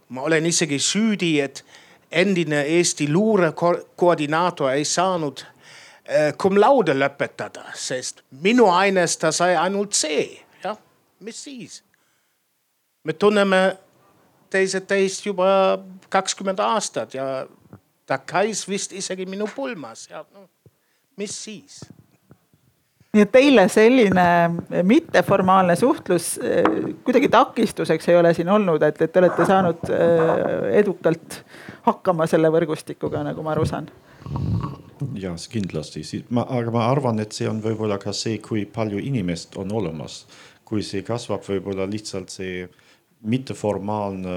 ma 0.09 0.21
olen 0.21 0.45
isegi 0.45 0.79
süüdi, 0.79 1.39
et 1.39 1.65
endine 2.11 2.61
Eesti 2.61 3.13
luurekoordinaator 3.13 4.71
ei 4.71 4.85
saanud 4.85 5.45
Äh, 5.45 5.50
cum 6.41 6.57
laude 6.59 6.95
lõpetada, 6.97 7.69
sest 7.77 8.23
minu 8.43 8.67
aines 8.73 9.15
ta 9.21 9.31
sai 9.35 9.53
ainult 9.55 9.95
C, 9.95 10.09
jah, 10.63 10.77
mis 11.23 11.43
siis? 11.45 11.81
me 13.03 13.13
tunneme 13.13 13.61
teised 14.51 14.85
teist 14.89 15.25
juba 15.25 15.79
kakskümmend 16.11 16.59
aastat 16.61 17.15
ja 17.15 17.25
ta 18.05 18.19
käis 18.27 18.65
vist 18.69 18.93
isegi 18.93 19.25
minu 19.29 19.47
pulmas 19.55 20.07
ja 20.11 20.25
no, 20.27 20.45
mis 21.17 21.35
siis? 21.43 21.79
nii 23.11 23.25
et 23.25 23.31
teile 23.31 23.65
selline 23.71 24.25
mitteformaalne 24.87 25.75
suhtlus 25.79 26.33
äh, 26.39 26.67
kuidagi 27.03 27.29
takistuseks 27.31 28.07
ei 28.09 28.19
ole 28.19 28.33
siin 28.33 28.49
olnud, 28.49 28.83
et, 28.87 29.01
et 29.01 29.11
te 29.11 29.19
olete 29.19 29.47
saanud 29.47 29.89
äh, 29.91 30.69
edukalt 30.79 31.41
hakkama 31.87 32.27
selle 32.31 32.51
võrgustikuga, 32.53 33.25
nagu 33.27 33.43
ma 33.43 33.55
aru 33.55 33.67
saan? 33.67 33.89
Ja 35.17 35.33
kindlasti, 35.49 36.03
ma, 36.29 36.45
aga 36.49 36.73
ma 36.73 36.85
arvan, 36.91 37.19
et 37.23 37.35
see 37.35 37.49
on 37.49 37.61
võib-olla 37.63 37.97
ka 38.01 38.13
see, 38.15 38.39
kui 38.43 38.65
palju 38.65 39.01
inimest 39.01 39.57
on 39.61 39.71
olemas. 39.71 40.25
kui 40.71 40.85
see 40.87 41.03
kasvab, 41.03 41.43
võib-olla 41.43 41.83
lihtsalt 41.83 42.31
see 42.31 42.61
mitteformaalne 43.27 44.35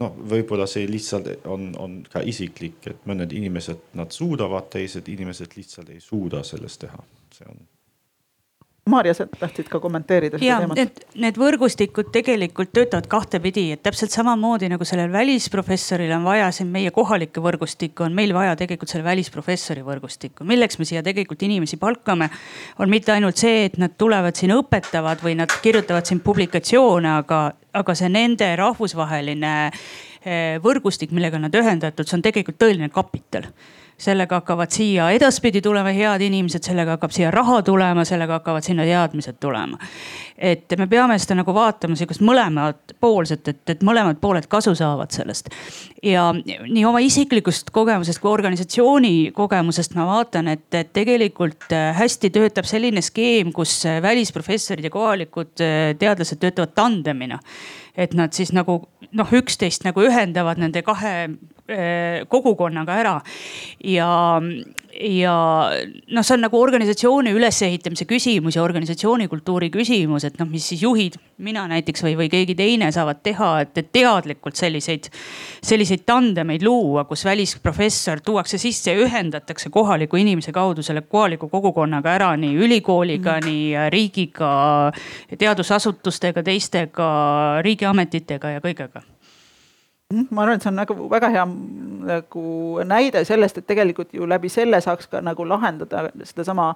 noh, 0.00 0.18
võib-olla 0.32 0.64
see 0.70 0.86
lihtsalt 0.88 1.44
on, 1.44 1.74
on 1.76 1.98
ka 2.08 2.22
isiklik, 2.24 2.80
et 2.88 3.04
mõned 3.04 3.32
inimesed, 3.36 3.92
nad 4.00 4.16
suudavad, 4.16 4.70
teised 4.72 5.08
inimesed 5.12 5.56
lihtsalt 5.56 5.92
ei 5.92 6.00
suuda 6.00 6.40
sellest 6.44 6.86
teha, 6.86 7.04
see 7.36 7.48
on 7.52 7.60
Maarja, 8.86 9.16
sa 9.18 9.24
tahtsid 9.26 9.66
ka 9.66 9.80
kommenteerida 9.82 10.38
seda 10.38 10.46
ja, 10.46 10.56
teemat? 10.62 10.78
et 10.78 11.16
need 11.18 11.38
võrgustikud 11.42 12.12
tegelikult 12.14 12.70
töötavad 12.70 13.08
kahtepidi, 13.10 13.64
et 13.74 13.80
täpselt 13.82 14.14
samamoodi 14.14 14.68
nagu 14.70 14.86
sellel 14.86 15.10
välisprofessoril 15.10 16.12
on 16.14 16.22
vaja 16.22 16.52
siin 16.54 16.68
meie 16.70 16.92
kohalikke 16.94 17.42
võrgustikku, 17.42 18.04
on 18.06 18.14
meil 18.14 18.30
vaja 18.36 18.52
tegelikult 18.60 18.92
selle 18.92 19.02
välisprofessori 19.08 19.82
võrgustikku. 19.82 20.46
milleks 20.46 20.78
me 20.78 20.86
siia 20.86 21.02
tegelikult 21.02 21.42
inimesi 21.42 21.80
palkame, 21.82 22.28
on 22.78 22.92
mitte 22.92 23.10
ainult 23.16 23.42
see, 23.42 23.64
et 23.66 23.74
nad 23.82 23.96
tulevad 23.98 24.38
siin 24.38 24.54
õpetavad 24.54 25.24
või 25.26 25.34
nad 25.40 25.50
kirjutavad 25.64 26.06
siin 26.06 26.20
publikatsioone, 26.22 27.16
aga, 27.24 27.40
aga 27.82 27.96
see 27.98 28.12
nende 28.14 28.52
rahvusvaheline 28.62 29.56
eh, 29.66 30.62
võrgustik, 30.62 31.10
millega 31.10 31.42
nad 31.42 31.58
ühendatud, 31.58 32.06
see 32.06 32.20
on 32.20 32.24
tegelikult 32.28 32.62
tõeline 32.62 32.92
kapital 32.94 33.50
sellega 33.98 34.40
hakkavad 34.40 34.72
siia 34.72 35.08
edaspidi 35.16 35.62
tulema 35.64 35.92
head 35.96 36.20
inimesed, 36.26 36.64
sellega 36.66 36.96
hakkab 36.96 37.14
siia 37.14 37.30
raha 37.32 37.62
tulema, 37.64 38.04
sellega 38.04 38.40
hakkavad 38.40 38.64
sinna 38.64 38.84
teadmised 38.84 39.38
tulema. 39.40 39.78
et 40.38 40.74
me 40.78 40.86
peame 40.86 41.16
seda 41.18 41.38
nagu 41.38 41.54
vaatama 41.54 41.96
sihukest 41.96 42.20
mõlemat 42.20 42.92
poolset, 43.00 43.48
et, 43.48 43.62
et 43.72 43.84
mõlemad 43.86 44.20
pooled 44.20 44.44
kasu 44.52 44.74
saavad 44.76 45.10
sellest. 45.16 45.48
ja 46.02 46.28
nii 46.34 46.84
oma 46.84 47.00
isiklikust 47.00 47.70
kogemusest 47.72 48.20
kui 48.20 48.30
organisatsiooni 48.30 49.32
kogemusest 49.32 49.96
ma 49.96 50.06
vaatan, 50.10 50.52
et, 50.52 50.68
et 50.74 50.92
tegelikult 50.92 51.72
äh, 51.72 51.90
hästi 51.96 52.30
töötab 52.30 52.68
selline 52.68 53.02
skeem, 53.02 53.52
kus 53.52 53.78
äh, 53.88 54.02
välisprofessorid 54.02 54.84
ja 54.84 54.92
kohalikud 54.92 55.64
äh, 55.64 55.96
teadlased 55.98 56.42
töötavad 56.42 56.76
tandemina 56.76 57.40
et 57.96 58.12
nad 58.14 58.32
siis 58.36 58.52
nagu 58.52 58.82
noh, 59.16 59.36
üksteist 59.40 59.86
nagu 59.88 60.04
ühendavad 60.04 60.60
nende 60.60 60.82
kahe 60.84 61.30
kogukonnaga 62.28 62.94
ära. 63.00 63.14
ja, 63.84 64.40
ja 65.00 65.36
noh, 66.08 66.24
see 66.24 66.34
on 66.36 66.44
nagu 66.44 66.60
organisatsiooni 66.60 67.32
ülesehitamise 67.36 68.06
küsimus 68.08 68.56
ja 68.56 68.62
organisatsiooni 68.62 69.28
kultuuri 69.28 69.70
küsimus, 69.74 70.24
et 70.28 70.38
noh, 70.40 70.48
mis 70.50 70.68
siis 70.70 70.84
juhid, 70.84 71.18
mina 71.42 71.66
näiteks 71.70 72.04
või, 72.06 72.14
või 72.20 72.28
keegi 72.32 72.54
teine 72.58 72.90
saavad 72.94 73.20
teha, 73.26 73.50
et, 73.64 73.74
et 73.82 73.90
teadlikult 73.92 74.56
selliseid, 74.58 75.10
selliseid 75.64 76.06
tandemeid 76.08 76.64
luua, 76.64 77.04
kus 77.08 77.26
välisprofessor 77.26 78.22
tuuakse 78.24 78.60
sisse 78.62 78.94
ja 78.94 79.02
ühendatakse 79.02 79.70
kohaliku 79.74 80.20
inimese 80.22 80.54
kaudu 80.56 80.84
selle 80.86 81.02
kohaliku 81.02 81.50
kogukonnaga 81.52 82.14
ära 82.16 82.30
nii 82.40 82.54
ülikooliga 82.66 83.40
mm., 83.40 83.50
nii 83.50 83.90
riigiga, 83.92 84.54
teadusasutustega, 85.38 86.46
teistega 86.46 87.10
riigiametitega 87.66 88.56
ja 88.56 88.64
kõigega 88.64 89.04
ma 90.14 90.44
arvan, 90.44 90.54
et 90.54 90.62
see 90.62 90.70
on 90.70 90.76
nagu 90.78 90.94
väga 91.10 91.28
hea 91.34 91.44
nagu 92.06 92.42
näide 92.86 93.24
sellest, 93.26 93.56
et 93.58 93.66
tegelikult 93.66 94.12
ju 94.14 94.28
läbi 94.30 94.46
selle 94.52 94.78
saaks 94.84 95.08
ka 95.10 95.18
nagu 95.24 95.42
lahendada 95.48 96.04
sedasama 96.28 96.68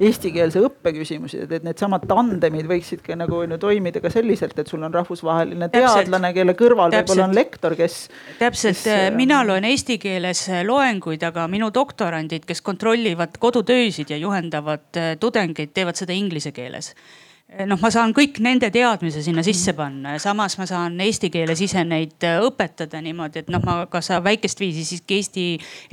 eestikeelse 0.00 0.62
õppe 0.64 0.94
küsimusi, 0.96 1.42
et, 1.44 1.52
et 1.58 1.66
needsamad 1.66 2.06
tandemid 2.08 2.64
võiksid 2.70 3.02
ka 3.04 3.18
nagu 3.20 3.42
on 3.42 3.52
ju 3.52 3.60
toimida 3.60 4.00
ka 4.00 4.08
selliselt, 4.14 4.56
et 4.56 4.72
sul 4.72 4.86
on 4.88 4.94
rahvusvaheline 4.94 5.68
teadlane, 5.74 6.32
kelle 6.32 6.56
kõrval 6.56 6.96
võib-olla 6.96 7.28
on 7.28 7.36
lektor, 7.36 7.76
kes. 7.76 8.00
täpselt, 8.40 8.80
äh, 8.88 9.04
mina 9.12 9.42
loen 9.44 9.68
eesti 9.68 10.00
keeles 10.00 10.46
äh, 10.48 10.64
loenguid, 10.64 11.28
aga 11.28 11.44
minu 11.52 11.68
doktorandid, 11.74 12.48
kes 12.48 12.64
kontrollivad 12.64 13.36
kodutöösid 13.36 14.16
ja 14.16 14.22
juhendavad 14.24 14.88
äh, 14.96 15.16
tudengeid, 15.20 15.76
teevad 15.76 16.00
seda 16.00 16.16
inglise 16.16 16.56
keeles 16.56 16.94
noh, 17.48 17.78
ma 17.80 17.88
saan 17.88 18.12
kõik 18.12 18.38
nende 18.44 18.68
teadmise 18.72 19.22
sinna 19.24 19.40
sisse 19.44 19.72
panna 19.76 20.12
ja 20.14 20.20
samas 20.20 20.58
ma 20.60 20.66
saan 20.68 20.98
eesti 21.00 21.30
keele 21.32 21.54
siseneid 21.56 22.26
äh, 22.28 22.42
õpetada 22.44 23.00
niimoodi, 23.00 23.40
et 23.40 23.48
noh, 23.52 23.62
ma 23.64 23.78
ka 23.88 24.02
sa 24.04 24.18
väikest 24.24 24.60
viisi 24.60 24.84
siiski 24.84 25.16
eesti 25.16 25.44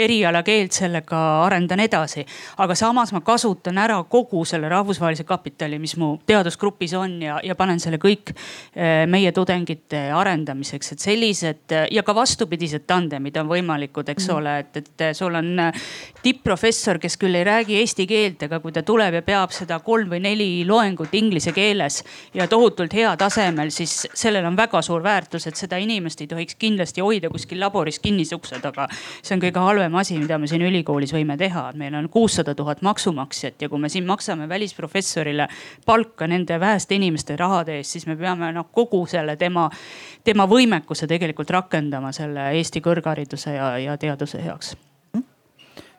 erialakeelt 0.04 0.76
sellega 0.76 1.22
arendan 1.46 1.80
edasi. 1.86 2.26
aga 2.60 2.76
samas 2.76 3.14
ma 3.16 3.22
kasutan 3.24 3.80
ära 3.80 4.02
kogu 4.04 4.44
selle 4.46 4.70
rahvusvahelise 4.70 5.24
kapitali, 5.24 5.80
mis 5.80 5.96
mu 5.98 6.18
teadusgrupis 6.28 6.94
on 7.00 7.22
ja, 7.24 7.40
ja 7.44 7.56
panen 7.56 7.80
selle 7.80 8.02
kõik 8.04 8.34
äh, 8.36 9.06
meie 9.08 9.32
tudengite 9.32 10.10
arendamiseks, 10.12 10.92
et 10.92 11.08
sellised 11.08 11.78
ja 11.92 12.04
ka 12.04 12.16
vastupidised 12.16 12.84
tandemid 12.88 13.40
on 13.40 13.48
võimalikud, 13.48 14.12
eks 14.12 14.28
mm. 14.28 14.36
ole, 14.36 14.58
et, 14.60 14.82
et 14.84 15.06
sul 15.16 15.40
on 15.40 15.72
tipp-professor, 16.20 17.00
kes 17.00 17.16
küll 17.22 17.40
ei 17.40 17.48
räägi 17.48 17.80
eesti 17.80 18.10
keelt, 18.10 18.44
aga 18.50 18.60
kui 18.60 18.76
ta 18.76 18.84
tuleb 18.84 19.22
ja 19.22 19.24
peab 19.24 19.56
seda 19.56 19.80
kolm 19.80 20.12
või 20.12 20.20
neli 20.28 20.50
loengut 20.68 21.16
inglise 21.16 21.45
inglise 21.46 21.52
keeles 21.54 22.04
ja 22.34 22.48
tohutult 22.48 22.94
hea 22.94 23.16
tasemel, 23.18 23.70
siis 23.70 24.08
sellel 24.14 24.46
on 24.46 24.58
väga 24.58 24.82
suur 24.82 25.04
väärtus, 25.04 25.48
et 25.48 25.56
seda 25.56 25.78
inimest 25.78 26.22
ei 26.22 26.28
tohiks 26.28 26.56
kindlasti 26.56 27.02
hoida 27.02 27.30
kuskil 27.30 27.60
laboris 27.60 28.00
kinnise 28.00 28.36
ukse 28.36 28.60
taga. 28.62 28.88
see 29.22 29.36
on 29.36 29.42
kõige 29.42 29.60
halvem 29.60 29.96
asi, 29.96 30.18
mida 30.18 30.38
me 30.38 30.48
siin 30.48 30.62
ülikoolis 30.62 31.14
võime 31.14 31.38
teha, 31.38 31.70
et 31.70 31.76
meil 31.76 31.96
on 31.96 32.10
kuussada 32.10 32.56
tuhat 32.56 32.82
maksumaksjat 32.82 33.62
ja 33.62 33.70
kui 33.70 33.80
me 33.80 33.90
siin 33.90 34.06
maksame 34.06 34.50
välisprofessorile 34.50 35.48
palka 35.86 36.28
nende 36.28 36.60
väheste 36.60 36.96
inimeste 36.96 37.36
rahade 37.36 37.78
eest, 37.78 37.92
siis 37.92 38.08
me 38.08 38.16
peame 38.16 38.52
noh 38.54 38.70
kogu 38.72 39.06
selle 39.06 39.36
tema, 39.36 39.70
tema 40.24 40.48
võimekuse 40.48 41.08
tegelikult 41.08 41.50
rakendama 41.50 42.12
selle 42.12 42.52
Eesti 42.56 42.82
kõrghariduse 42.82 43.56
ja, 43.56 43.78
ja 43.78 43.98
teaduse 43.98 44.42
heaks. 44.42 44.76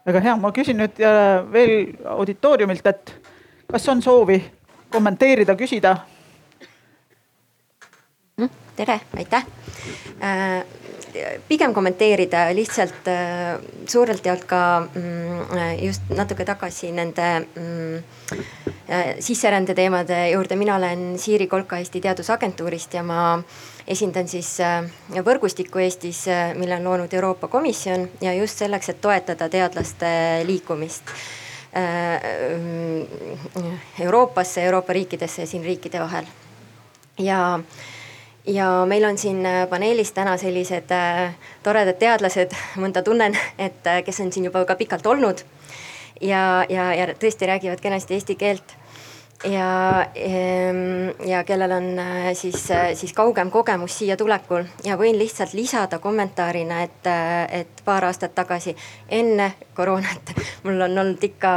Väga 0.07 0.21
hea, 0.23 0.37
ma 0.37 0.53
küsin 0.55 0.79
nüüd 0.79 1.01
veel 1.53 1.97
auditooriumilt, 2.07 2.87
et 2.87 3.11
kas 3.67 3.89
on 3.91 4.03
soovi 4.03 4.39
kommenteerida, 4.91 5.57
küsida? 5.57 5.97
Hm, 8.39 8.51
tere, 8.77 9.01
aitäh. 9.17 9.47
Äh, 10.21 10.65
pigem 11.49 11.73
kommenteerida 11.75 12.47
lihtsalt 12.55 13.09
äh, 13.09 13.57
suurelt 13.89 14.27
jaolt 14.27 14.45
ka 14.45 14.61
mm, 14.81 15.63
just 15.81 16.11
natuke 16.13 16.45
tagasi 16.45 16.91
nende 16.93 17.29
mm, 17.41 17.95
äh, 18.89 19.15
sisserände 19.21 19.75
teemade 19.75 20.19
juurde. 20.31 20.57
mina 20.57 20.77
olen 20.77 21.19
Siiri 21.19 21.47
Kolka 21.47 21.79
Eesti 21.79 22.01
Teadusagentuurist 22.01 22.95
ja 22.95 23.03
ma 23.03 23.39
esindan 23.87 24.29
siis 24.29 24.57
võrgustikku 25.25 25.79
Eestis, 25.79 26.27
mille 26.59 26.77
on 26.77 26.85
loonud 26.85 27.13
Euroopa 27.15 27.49
Komisjon 27.49 28.09
ja 28.21 28.35
just 28.35 28.59
selleks, 28.59 28.89
et 28.89 29.01
toetada 29.01 29.49
teadlaste 29.49 30.07
liikumist 30.45 31.13
Äh, 31.13 31.46
Euroopasse, 34.01 34.63
Euroopa 34.65 34.93
riikidesse 34.93 35.43
ja 35.43 35.47
siin 35.47 35.65
riikide 35.65 36.01
vahel. 36.01 36.25
ja, 37.19 37.61
ja 38.47 38.69
meil 38.87 39.05
on 39.05 39.19
siin 39.19 39.45
paneelis 39.71 40.13
täna 40.13 40.37
sellised 40.37 40.91
äh, 40.91 41.35
toredad 41.63 41.99
teadlased, 41.99 42.57
mõnda 42.83 43.03
tunnen, 43.03 43.37
et 43.59 43.87
äh, 43.87 44.03
kes 44.05 44.21
on 44.21 44.33
siin 44.33 44.49
juba 44.49 44.65
ka 44.65 44.75
pikalt 44.75 45.07
olnud. 45.07 45.45
ja, 46.21 46.65
ja, 46.69 46.95
ja 46.95 47.07
tõesti 47.15 47.47
räägivad 47.47 47.81
kenasti 47.81 48.15
eesti 48.15 48.35
keelt 48.35 48.77
ja, 49.51 50.07
ja 51.27 51.45
kellel 51.45 51.73
on 51.73 51.99
äh, 51.99 52.35
siis, 52.35 52.71
äh, 52.71 52.95
siis 52.95 53.13
kaugem 53.13 53.51
kogemus 53.51 53.99
siia 53.99 54.17
tulekul. 54.17 54.65
Ja 54.85 54.97
võin 54.99 55.19
lihtsalt 55.19 55.55
lisada 55.55 55.99
kommentaarina, 55.99 56.83
et, 56.83 57.07
äh, 57.07 57.61
et 57.61 57.83
paar 57.85 58.05
aastat 58.05 58.35
tagasi 58.35 58.77
enne 59.09 59.53
koroonat 59.75 60.35
mul 60.65 60.81
on 60.81 60.99
olnud 60.99 61.25
ikka 61.25 61.53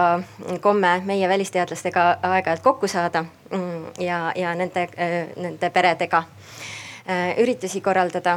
komme 0.62 1.00
meie 1.06 1.30
välisteadlastega 1.30 2.10
aeg-ajalt 2.32 2.64
kokku 2.64 2.88
saada 2.88 3.24
mm, 3.52 3.86
ja, 4.00 4.30
ja 4.36 4.56
nende, 4.56 4.88
nende 5.36 5.70
peredega 5.70 6.24
üritusi 7.42 7.80
korraldada 7.82 8.36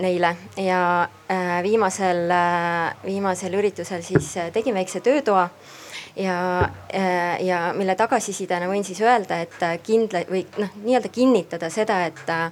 neile. 0.00 0.30
Ja 0.56 1.08
viimasel, 1.62 2.30
viimasel 3.04 3.56
üritusel 3.58 4.00
siis 4.06 4.30
tegin 4.54 4.78
väikse 4.78 5.02
töötoa 5.04 5.42
ja, 6.18 6.70
äh, 6.94 7.44
ja 7.44 7.72
mille 7.76 7.94
tagasisidena 7.96 8.68
võin 8.70 8.84
siis 8.84 9.00
öelda, 9.00 9.40
et 9.44 9.62
äh, 9.62 9.78
kindla- 9.84 10.26
või 10.30 10.44
noh, 10.58 10.74
nii-öelda 10.82 11.10
kinnitada 11.14 11.70
seda, 11.70 12.02
et 12.06 12.28
äh, 12.28 12.50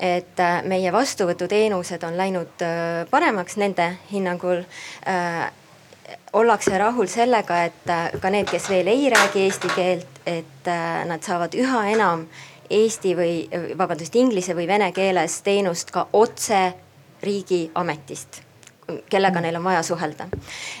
et 0.00 0.40
meie 0.64 0.88
vastuvõtuteenused 0.92 2.06
on 2.08 2.14
läinud 2.16 2.62
paremaks 3.10 3.58
nende 3.60 3.84
hinnangul. 4.08 4.62
Ollakse 6.32 6.78
rahul 6.80 7.10
sellega, 7.12 7.58
et 7.68 8.16
ka 8.22 8.32
need, 8.32 8.48
kes 8.48 8.70
veel 8.72 8.88
ei 8.88 9.10
räägi 9.12 9.44
eesti 9.44 9.74
keelt, 9.76 10.22
et 10.24 10.72
nad 11.04 11.20
saavad 11.20 11.52
üha 11.52 11.84
enam 11.92 12.24
eesti 12.72 13.12
või 13.12 13.34
vabandust, 13.76 14.16
inglise 14.16 14.56
või 14.56 14.70
vene 14.72 14.88
keeles 14.96 15.42
teenust 15.44 15.92
ka 15.92 16.08
otse 16.16 16.70
riigiametist 17.20 18.46
kellega 19.10 19.40
neil 19.40 19.56
on 19.56 19.64
vaja 19.64 19.82
suhelda. 19.82 20.28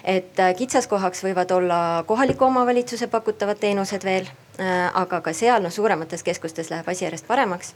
et 0.04 0.38
äh, 0.40 0.54
kitsaskohaks 0.56 1.24
võivad 1.24 1.52
olla 1.54 2.04
kohaliku 2.06 2.44
omavalitsuse 2.44 3.06
pakutavad 3.06 3.60
teenused 3.60 4.04
veel, 4.04 4.30
äh, 4.60 4.88
aga 4.94 5.20
ka 5.20 5.32
seal 5.32 5.62
noh, 5.62 5.72
suuremates 5.72 6.22
keskustes 6.22 6.70
läheb 6.70 6.88
asi 6.88 7.04
järjest 7.04 7.26
paremaks 7.26 7.74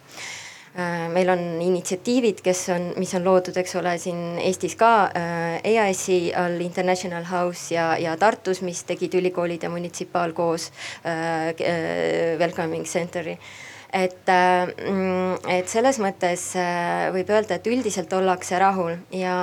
äh, 0.78 1.09
meil 1.12 1.28
on 1.30 1.45
initsiatiivid, 1.62 2.41
kes 2.45 2.68
on, 2.74 2.89
mis 2.97 3.14
on 3.14 3.24
loodud, 3.24 3.57
eks 3.57 3.76
ole, 3.80 3.99
siin 3.99 4.39
Eestis 4.43 4.74
ka 4.80 5.11
EAS-i 5.64 6.32
all 6.35 6.61
International 6.61 7.24
House 7.30 7.74
ja, 7.74 7.95
ja 7.99 8.16
Tartus, 8.16 8.62
mis 8.62 8.82
tegid 8.89 9.14
ülikoolid 9.20 9.62
ja 9.62 9.70
munitsipaal 9.70 10.35
koos 10.37 10.70
äh, 11.05 11.55
Welcoming 12.41 12.85
Center'i 12.85 13.39
et, 13.95 14.26
mm, 14.26 15.47
et 15.55 15.70
selles 15.70 16.01
mõttes 16.03 16.49
äh, 16.59 17.07
võib 17.14 17.30
öelda, 17.30 17.59
et 17.59 17.68
üldiselt 17.70 18.12
ollakse 18.16 18.59
rahul 18.59 18.97
ja 19.14 19.36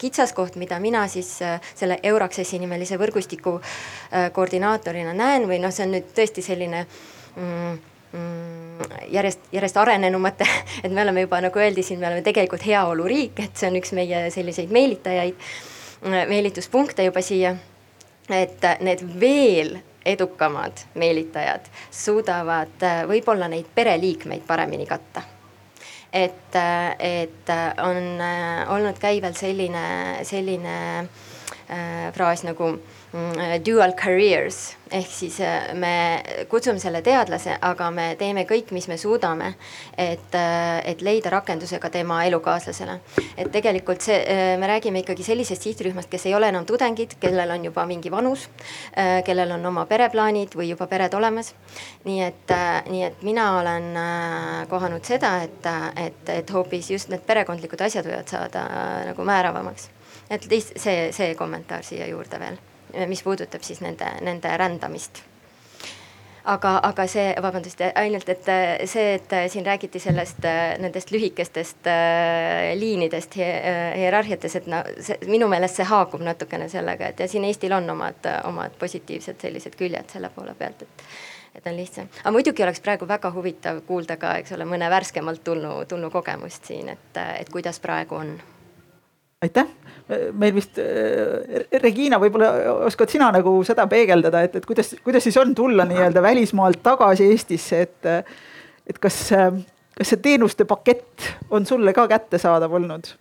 kitsaskoht, 0.00 0.58
mida 0.58 0.80
mina 0.82 1.04
siis 1.10 1.30
äh, 1.46 1.60
selle 1.78 2.00
Euraccessi 2.02 2.58
nimelise 2.62 2.98
võrgustiku 3.00 3.58
äh, 3.60 4.28
koordinaatorina 4.34 5.14
näen 5.14 5.46
või 5.50 5.60
noh, 5.62 5.70
see 5.74 5.86
on 5.86 5.94
nüüd 5.94 6.10
tõesti 6.16 6.42
selline 6.42 6.82
mm, 7.36 7.76
mm, 8.18 8.96
järjest, 9.14 9.46
järjest 9.54 9.78
arenenumate, 9.84 10.50
et 10.84 10.90
me 10.90 11.06
oleme 11.06 11.26
juba 11.28 11.38
nagu 11.46 11.62
öeldi 11.62 11.86
siin, 11.86 12.02
me 12.02 12.10
oleme 12.10 12.26
tegelikult 12.26 12.66
heaoluriik, 12.66 13.38
et 13.46 13.54
see 13.54 13.70
on 13.70 13.78
üks 13.78 13.94
meie 13.98 14.24
selliseid 14.34 14.74
meelitajaid, 14.74 15.46
meelituspunkte 16.10 17.06
juba 17.06 17.22
siia. 17.22 17.54
et 18.32 18.62
need 18.80 19.02
veel 19.20 19.76
edukamad 20.04 20.84
meelitajad 20.94 21.68
suudavad 21.90 22.82
äh, 22.82 23.02
võib-olla 23.08 23.48
neid 23.48 23.68
pereliikmeid 23.74 24.42
paremini 24.46 24.86
katta. 24.86 25.22
et, 26.12 26.54
äh, 26.54 26.96
et 26.98 27.50
äh, 27.50 27.74
on 27.78 28.20
olnud 28.68 28.98
käivel 28.98 29.34
selline, 29.34 29.84
selline 30.22 31.08
fraas 32.12 32.42
nagu 32.44 32.74
Mm, 32.74 33.01
dual 33.64 33.92
careers 33.98 34.62
ehk 34.92 35.10
siis 35.10 35.38
äh, 35.40 35.72
me 35.74 35.92
kutsume 36.48 36.80
selle 36.82 37.02
teadlase, 37.04 37.56
aga 37.64 37.88
me 37.94 38.06
teeme 38.20 38.44
kõik, 38.48 38.72
mis 38.76 38.88
me 38.90 38.98
suudame, 39.00 39.52
et, 39.98 40.34
äh, 40.36 40.80
et 40.92 41.02
leida 41.04 41.32
rakendusega 41.32 41.90
tema 41.92 42.22
elukaaslasele. 42.28 42.98
et 43.36 43.50
tegelikult 43.52 44.02
see, 44.04 44.18
äh, 44.20 44.58
me 44.60 44.68
räägime 44.68 45.02
ikkagi 45.02 45.24
sellisest 45.26 45.62
sihtrühmast, 45.62 46.10
kes 46.12 46.26
ei 46.26 46.34
ole 46.34 46.48
enam 46.52 46.66
tudengid, 46.68 47.16
kellel 47.20 47.50
on 47.50 47.64
juba 47.64 47.86
mingi 47.86 48.10
vanus, 48.10 48.48
kellel 49.24 49.50
on 49.54 49.66
oma 49.66 49.84
pereplaanid 49.86 50.54
või 50.56 50.68
juba 50.70 50.86
pered 50.86 51.14
olemas. 51.14 51.54
nii 52.04 52.20
et, 52.22 52.52
nii 52.90 53.02
et 53.06 53.22
mina 53.22 53.46
olen 53.60 53.88
kohanud 54.68 55.04
seda, 55.04 55.36
et, 55.42 55.66
et, 55.96 56.28
et 56.28 56.50
hoopis 56.50 56.90
just 56.90 57.08
need 57.08 57.24
perekondlikud 57.26 57.80
asjad 57.80 58.06
võivad 58.06 58.28
saada 58.28 58.66
nagu 59.06 59.24
määravamaks 59.24 59.88
et 60.30 60.44
lihtsalt 60.50 60.80
see, 60.80 61.08
see 61.12 61.34
kommentaar 61.38 61.84
siia 61.84 62.06
juurde 62.08 62.38
veel, 62.40 62.58
mis 63.06 63.22
puudutab 63.22 63.62
siis 63.62 63.80
nende, 63.84 64.08
nende 64.20 64.56
rändamist. 64.56 65.22
Aga, 66.42 66.72
aga 66.82 67.04
see, 67.06 67.28
vabandust, 67.38 67.78
ainult, 67.94 68.26
et 68.32 68.48
äh, 68.50 68.80
see, 68.90 69.12
et 69.14 69.32
äh, 69.32 69.44
siin 69.50 69.66
räägiti 69.66 70.00
sellest, 70.02 70.40
äh, 70.44 70.72
nendest 70.82 71.12
lühikestest 71.14 71.86
liinidest 72.80 73.36
hierarhiates, 73.38 74.56
et 74.58 74.66
no 74.66 74.80
see 74.98 75.20
minu 75.30 75.46
meelest 75.52 75.78
see 75.78 75.86
haakub 75.86 76.24
natukene 76.26 76.66
sellega, 76.72 77.12
et 77.12 77.22
ja 77.22 77.28
siin 77.30 77.46
Eestil 77.46 77.76
on 77.76 77.86
omad, 77.94 78.26
omad 78.48 78.74
positiivsed 78.80 79.38
sellised 79.44 79.78
küljed 79.78 80.10
selle 80.10 80.32
poole 80.34 80.56
pealt, 80.58 80.82
et 80.82 81.06
et 81.54 81.66
on 81.68 81.76
lihtsam, 81.76 82.08
aga 82.22 82.32
muidugi 82.32 82.64
oleks 82.64 82.80
praegu 82.80 83.06
väga 83.06 83.30
huvitav 83.30 83.82
kuulda 83.86 84.16
ka, 84.16 84.38
eks 84.40 84.54
ole, 84.56 84.64
mõne 84.66 84.88
värskemalt 84.90 85.44
tulnu, 85.44 85.82
tulnu 85.88 86.10
kogemust 86.10 86.72
siin, 86.72 86.88
et, 86.88 87.22
et 87.38 87.50
kuidas 87.52 87.78
praegu 87.84 88.18
on 88.18 88.34
aitäh, 89.42 89.68
meil 90.32 90.54
vist 90.54 90.78
äh, 90.82 91.66
Regina, 91.82 92.18
võib-olla 92.22 92.52
oskad 92.88 93.10
sina 93.12 93.30
nagu 93.34 93.54
seda 93.66 93.86
peegeldada, 93.90 94.42
et, 94.46 94.56
et 94.58 94.66
kuidas, 94.66 94.94
kuidas 95.04 95.24
siis 95.26 95.38
on 95.40 95.54
tulla 95.56 95.86
nii-öelda 95.88 96.22
välismaalt 96.22 96.82
tagasi 96.82 97.30
Eestisse, 97.30 97.82
et, 97.86 98.12
et 98.86 99.02
kas, 99.02 99.18
kas 99.98 100.14
see 100.14 100.22
teenuste 100.22 100.66
pakett 100.68 101.32
on 101.50 101.66
sulle 101.66 101.94
ka 101.96 102.08
kättesaadav 102.10 102.80
olnud? 102.80 103.12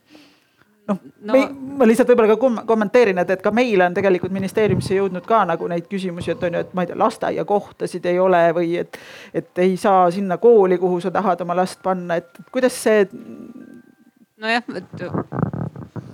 noh 0.87 0.97
no. 1.21 1.33
no., 1.33 1.43
ma 1.77 1.87
lihtsalt 1.87 2.09
võib-olla 2.11 2.35
ka 2.35 2.65
kommenteerin, 2.67 3.21
et, 3.21 3.29
et 3.35 3.43
ka 3.43 3.53
meile 3.55 3.85
on 3.85 3.95
tegelikult 3.95 4.33
ministeeriumisse 4.33 4.97
jõudnud 4.97 5.25
ka 5.27 5.43
nagu 5.49 5.69
neid 5.71 5.87
küsimusi, 5.91 6.33
et 6.33 6.43
on 6.47 6.57
ju, 6.57 6.63
et 6.65 6.73
ma 6.77 6.85
ei 6.85 6.91
tea, 6.91 6.99
lasteaiakohtasid 6.99 8.09
ei 8.11 8.19
ole 8.19 8.41
või 8.57 8.73
et, 8.81 8.99
et 9.33 9.63
ei 9.63 9.77
saa 9.79 10.09
sinna 10.11 10.39
kooli, 10.41 10.79
kuhu 10.81 10.99
sa 11.03 11.13
tahad 11.13 11.45
oma 11.45 11.57
last 11.61 11.81
panna, 11.85 12.17
et 12.21 12.43
kuidas 12.51 12.77
see. 12.83 13.05
nojah, 14.41 14.65
et 14.81 15.50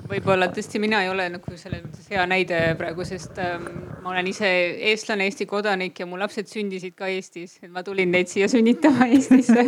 võib-olla 0.07 0.47
tõesti 0.53 0.79
mina 0.81 1.01
ei 1.03 1.09
ole 1.11 1.27
nagu 1.31 1.57
selles 1.59 1.83
mõttes 1.83 2.07
hea 2.11 2.23
näide 2.29 2.59
praegu, 2.79 3.05
sest 3.07 3.37
ähm, 3.43 3.67
ma 4.03 4.13
olen 4.13 4.29
ise 4.31 4.49
eestlane, 4.91 5.27
Eesti 5.27 5.47
kodanik 5.49 5.99
ja 5.99 6.07
mu 6.09 6.19
lapsed 6.19 6.49
sündisid 6.51 6.95
ka 6.97 7.09
Eestis, 7.11 7.57
et 7.61 7.71
ma 7.73 7.83
tulin 7.85 8.11
neid 8.13 8.31
siia 8.31 8.49
sünnitama 8.51 9.07
Eestisse. 9.11 9.67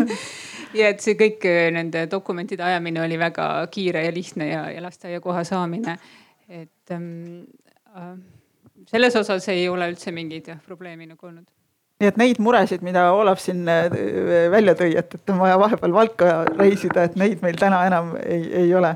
Ja 0.77 0.91
et 0.93 1.03
see 1.03 1.17
kõik 1.19 1.45
äh, 1.49 1.67
nende 1.75 2.05
dokumentide 2.11 2.65
ajamine 2.65 3.03
oli 3.03 3.19
väga 3.19 3.49
kiire 3.73 4.05
ja 4.05 4.15
lihtne 4.15 4.49
ja, 4.51 4.65
ja 4.73 4.83
lasteaiakoha 4.85 5.43
saamine. 5.47 5.97
et 6.49 6.91
ähm, 6.91 7.45
äh, 7.95 8.15
selles 8.89 9.15
osas 9.15 9.47
ei 9.49 9.67
ole 9.69 9.91
üldse 9.91 10.11
mingeid 10.11 10.47
jah 10.47 10.59
probleemi 10.65 11.05
nagu 11.09 11.27
olnud. 11.27 11.45
Nii 11.99 12.07
et 12.07 12.17
neid 12.17 12.37
muresid, 12.39 12.81
mida 12.85 13.09
Olav 13.11 13.41
siin 13.43 13.67
äh, 13.67 13.89
välja 14.51 14.75
tõi, 14.79 14.93
et, 14.97 15.13
et 15.13 15.31
on 15.33 15.41
vaja 15.41 15.59
vahepeal 15.59 15.93
Valka 15.93 16.43
reisida, 16.55 17.03
et 17.03 17.17
neid 17.19 17.43
meil 17.43 17.59
täna 17.59 17.83
enam 17.89 18.13
ei, 18.23 18.45
ei 18.63 18.75
ole 18.75 18.95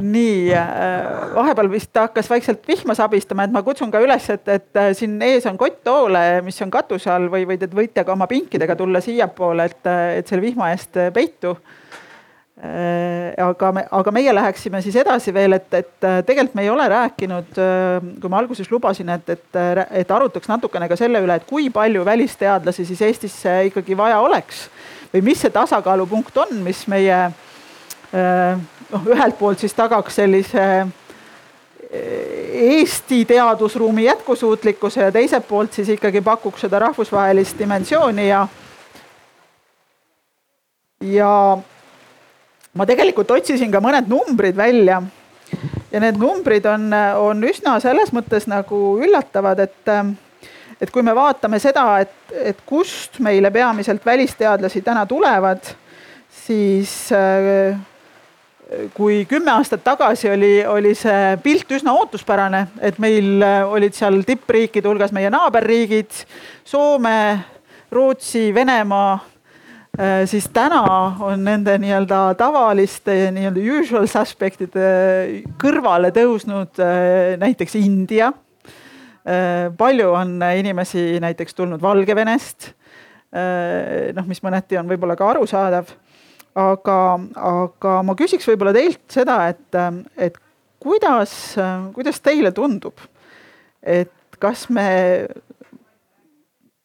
nii, 0.00 0.52
äh, 0.54 1.34
vahepeal 1.34 1.68
vist 1.70 1.96
hakkas 1.96 2.30
vaikselt 2.30 2.64
vihma 2.68 2.94
sabistama, 2.96 3.44
et 3.44 3.52
ma 3.52 3.62
kutsun 3.64 3.90
ka 3.92 4.00
üles, 4.02 4.28
et, 4.32 4.48
et 4.48 4.80
äh, 4.80 4.90
siin 4.96 5.18
ees 5.22 5.46
on 5.50 5.58
kott 5.60 5.82
toole, 5.84 6.22
mis 6.46 6.60
on 6.64 6.72
katuse 6.72 7.10
all 7.12 7.28
või, 7.32 7.44
või 7.48 7.58
te 7.60 7.68
võite 7.68 8.04
ka 8.06 8.14
oma 8.14 8.28
pinkidega 8.30 8.76
tulla 8.78 9.02
siiapoole, 9.04 9.68
et, 9.68 9.84
äh, 9.90 10.02
et 10.22 10.32
selle 10.32 10.44
vihma 10.44 10.72
eest 10.72 10.98
peitu. 11.14 11.56
aga 13.42 13.68
me, 13.74 13.82
aga 13.90 14.10
meie 14.14 14.32
läheksime 14.34 14.78
siis 14.84 14.94
edasi 15.00 15.32
veel, 15.34 15.56
et, 15.56 15.72
et 15.74 16.04
tegelikult 16.26 16.54
me 16.54 16.62
ei 16.62 16.70
ole 16.70 16.84
rääkinud, 16.88 17.56
kui 18.20 18.30
ma 18.30 18.38
alguses 18.38 18.70
lubasin, 18.70 19.08
et, 19.10 19.32
et, 19.34 19.58
et 19.90 20.10
arutaks 20.14 20.46
natukene 20.46 20.86
ka 20.88 20.94
selle 21.00 21.24
üle, 21.24 21.40
et 21.40 21.48
kui 21.48 21.70
palju 21.74 22.04
välisteadlasi 22.06 22.84
siis 22.86 23.02
Eestisse 23.02 23.56
ikkagi 23.66 23.96
vaja 23.98 24.20
oleks 24.22 24.68
või 25.14 25.24
mis 25.32 25.42
see 25.42 25.50
tasakaalupunkt 25.50 26.38
on, 26.44 26.54
mis 26.62 26.84
meie 26.92 27.18
noh, 28.92 29.08
ühelt 29.14 29.38
poolt 29.38 29.62
siis 29.62 29.74
tagaks 29.76 30.20
sellise 30.20 30.66
eh, 31.90 32.38
Eesti 32.62 33.24
teadusruumi 33.28 34.04
jätkusuutlikkuse 34.04 35.00
ja 35.08 35.12
teiselt 35.12 35.48
poolt 35.48 35.72
siis 35.72 35.88
ikkagi 35.96 36.20
pakuks 36.20 36.66
seda 36.66 36.78
rahvusvahelist 36.78 37.58
dimensiooni 37.58 38.28
ja. 38.28 38.46
ja 41.00 41.32
ma 42.74 42.86
tegelikult 42.88 43.30
otsisin 43.36 43.72
ka 43.72 43.80
mõned 43.84 44.08
numbrid 44.08 44.56
välja. 44.56 45.02
ja 45.92 46.00
need 46.00 46.16
numbrid 46.20 46.66
on, 46.66 46.88
on 47.20 47.44
üsna 47.44 47.76
selles 47.84 48.12
mõttes 48.16 48.46
nagu 48.48 48.78
üllatavad, 49.04 49.60
et, 49.60 49.92
et 50.80 50.90
kui 50.90 51.04
me 51.04 51.14
vaatame 51.16 51.60
seda, 51.60 52.00
et, 52.00 52.14
et 52.32 52.62
kust 52.66 53.20
meile 53.20 53.50
peamiselt 53.52 54.06
välisteadlasi 54.06 54.80
täna 54.82 55.04
tulevad, 55.06 55.74
siis 56.46 57.12
äh, 57.12 57.76
kui 58.94 59.24
kümme 59.28 59.52
aastat 59.52 59.82
tagasi 59.84 60.30
oli, 60.32 60.52
oli 60.68 60.94
see 60.98 61.36
pilt 61.42 61.70
üsna 61.74 61.94
ootuspärane, 61.98 62.66
et 62.84 62.98
meil 63.02 63.42
äh, 63.44 63.60
olid 63.68 63.96
seal 63.96 64.22
tippriikide 64.26 64.88
hulgas 64.88 65.12
meie 65.14 65.30
naaberriigid, 65.32 66.22
Soome, 66.64 67.16
Rootsi, 67.92 68.48
Venemaa, 68.54 69.14
äh, 69.98 70.22
siis 70.30 70.48
täna 70.54 70.82
on 71.24 71.44
nende 71.44 71.76
nii-öelda 71.82 72.22
tavaliste 72.40 73.16
nii-öelda 73.34 73.66
usual 73.78 74.08
suspect'ide 74.10 74.86
kõrvale 75.60 76.12
tõusnud 76.14 76.82
äh, 76.82 77.34
näiteks 77.42 77.78
India. 77.82 78.32
palju 79.78 80.08
on 80.18 80.40
inimesi 80.58 81.20
näiteks 81.22 81.54
tulnud 81.54 81.82
Valgevenest. 81.82 82.72
noh, 84.16 84.26
mis 84.26 84.42
mõneti 84.42 84.76
on 84.76 84.88
võib-olla 84.90 85.14
ka 85.16 85.28
arusaadav 85.30 85.92
aga, 86.58 86.98
aga 87.34 87.94
ma 88.06 88.16
küsiks 88.18 88.48
võib-olla 88.50 88.74
teilt 88.76 89.04
seda, 89.12 89.38
et, 89.52 89.78
et 90.16 90.36
kuidas, 90.82 91.54
kuidas 91.94 92.20
teile 92.20 92.52
tundub, 92.56 93.00
et 93.82 94.12
kas 94.42 94.66
me 94.74 94.90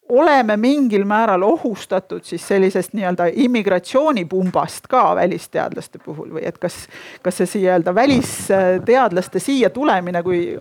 oleme 0.09 0.55
mingil 0.57 1.03
määral 1.03 1.43
ohustatud 1.43 2.23
siis 2.23 2.47
sellisest 2.47 2.93
nii-öelda 2.93 3.27
immigratsioonipumbast 3.33 4.87
ka 4.87 5.15
välisteadlaste 5.15 5.99
puhul 5.99 6.31
või 6.37 6.45
et 6.47 6.57
kas, 6.57 6.85
kas 7.21 7.41
see 7.41 7.49
nii-öelda 7.59 7.95
välisteadlaste 7.95 9.41
siia 9.43 9.69
tulemine, 9.69 10.23
kui 10.23 10.55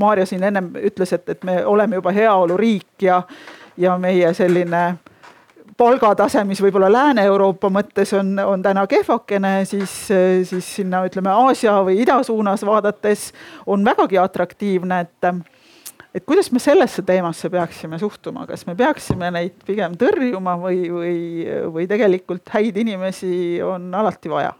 Maarja 0.00 0.24
siin 0.26 0.44
ennem 0.48 0.70
ütles, 0.80 1.12
et, 1.12 1.28
et 1.28 1.42
me 1.44 1.58
oleme 1.66 1.98
juba 1.98 2.12
heaoluriik 2.16 3.02
ja, 3.04 3.22
ja 3.76 3.98
meie 4.00 4.34
selline 4.34 4.94
palgatase, 5.80 6.42
mis 6.44 6.60
võib-olla 6.60 6.90
Lääne-Euroopa 6.92 7.70
mõttes 7.72 8.12
on, 8.16 8.34
on 8.44 8.62
täna 8.64 8.84
kehvakene, 8.90 9.52
siis, 9.68 9.94
siis 10.48 10.68
sinna 10.76 11.04
ütleme 11.08 11.32
Aasia 11.32 11.78
või 11.86 12.02
ida 12.02 12.18
suunas 12.26 12.64
vaadates 12.66 13.30
on 13.66 13.84
vägagi 13.86 14.20
atraktiivne, 14.20 15.00
et 15.06 15.30
et 16.14 16.24
kuidas 16.26 16.50
me 16.52 16.58
sellesse 16.58 17.04
teemasse 17.06 17.48
peaksime 17.50 17.98
suhtuma, 17.98 18.46
kas 18.46 18.66
me 18.66 18.74
peaksime 18.76 19.30
neid 19.30 19.60
pigem 19.66 19.94
tõrjuma 19.98 20.56
või, 20.58 20.80
või, 20.90 21.18
või 21.70 21.86
tegelikult 21.90 22.50
häid 22.50 22.80
inimesi 22.82 23.60
on 23.62 23.92
alati 23.94 24.32
vaja? 24.32 24.56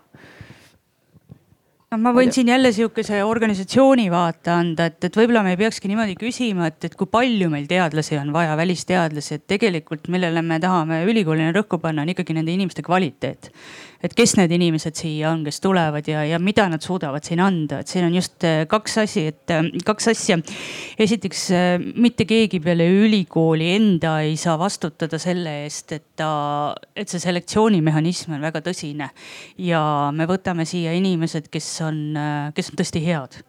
Ma 1.98 2.12
võin 2.14 2.30
siin 2.30 2.46
jälle 2.52 2.70
sihukese 2.70 3.18
organisatsiooni 3.26 4.04
vaate 4.12 4.52
anda, 4.54 4.86
et, 4.90 5.02
et 5.08 5.16
võib-olla 5.18 5.42
me 5.42 5.56
ei 5.56 5.58
peakski 5.58 5.90
niimoodi 5.90 6.14
küsima, 6.20 6.68
et, 6.70 6.84
et 6.86 6.94
kui 6.94 7.10
palju 7.10 7.50
meil 7.50 7.66
teadlasi 7.70 8.18
on 8.20 8.30
vaja, 8.34 8.54
välisteadlasi, 8.60 9.40
et 9.40 9.46
tegelikult 9.50 10.06
millele 10.12 10.42
me 10.46 10.60
tahame 10.62 11.02
ülikoolina 11.10 11.50
rõhku 11.56 11.80
panna, 11.82 12.04
on 12.06 12.12
ikkagi 12.14 12.36
nende 12.36 12.54
inimeste 12.54 12.86
kvaliteet 12.86 13.50
et 14.04 14.14
kes 14.16 14.34
need 14.38 14.52
inimesed 14.56 14.96
siia 14.96 15.30
on, 15.34 15.42
kes 15.44 15.60
tulevad 15.62 16.06
ja, 16.08 16.22
ja 16.24 16.38
mida 16.42 16.66
nad 16.72 16.82
suudavad 16.84 17.24
siin 17.26 17.42
anda, 17.44 17.80
et 17.82 17.90
siin 17.90 18.06
on 18.06 18.16
just 18.16 18.46
äh, 18.48 18.62
kaks 18.70 18.96
asi, 19.02 19.26
et 19.32 19.52
äh, 19.52 19.68
kaks 19.86 20.10
asja. 20.14 20.38
esiteks 21.00 21.44
äh, 21.56 21.68
mitte 22.00 22.24
keegi 22.28 22.62
peale 22.64 22.88
ülikooli 23.04 23.72
enda 23.76 24.18
ei 24.24 24.36
saa 24.40 24.56
vastutada 24.60 25.20
selle 25.20 25.60
eest, 25.64 25.92
et 25.96 26.06
ta, 26.20 26.30
et 26.96 27.12
see 27.12 27.22
selektsioonimehhanism 27.22 28.36
on 28.36 28.48
väga 28.48 28.64
tõsine. 28.64 29.10
Ja 29.60 29.82
me 30.16 30.26
võtame 30.30 30.66
siia 30.68 30.94
inimesed, 30.96 31.50
kes 31.52 31.68
on, 31.84 32.02
kes 32.56 32.72
on 32.72 32.80
tõesti 32.80 33.04
head 33.04 33.40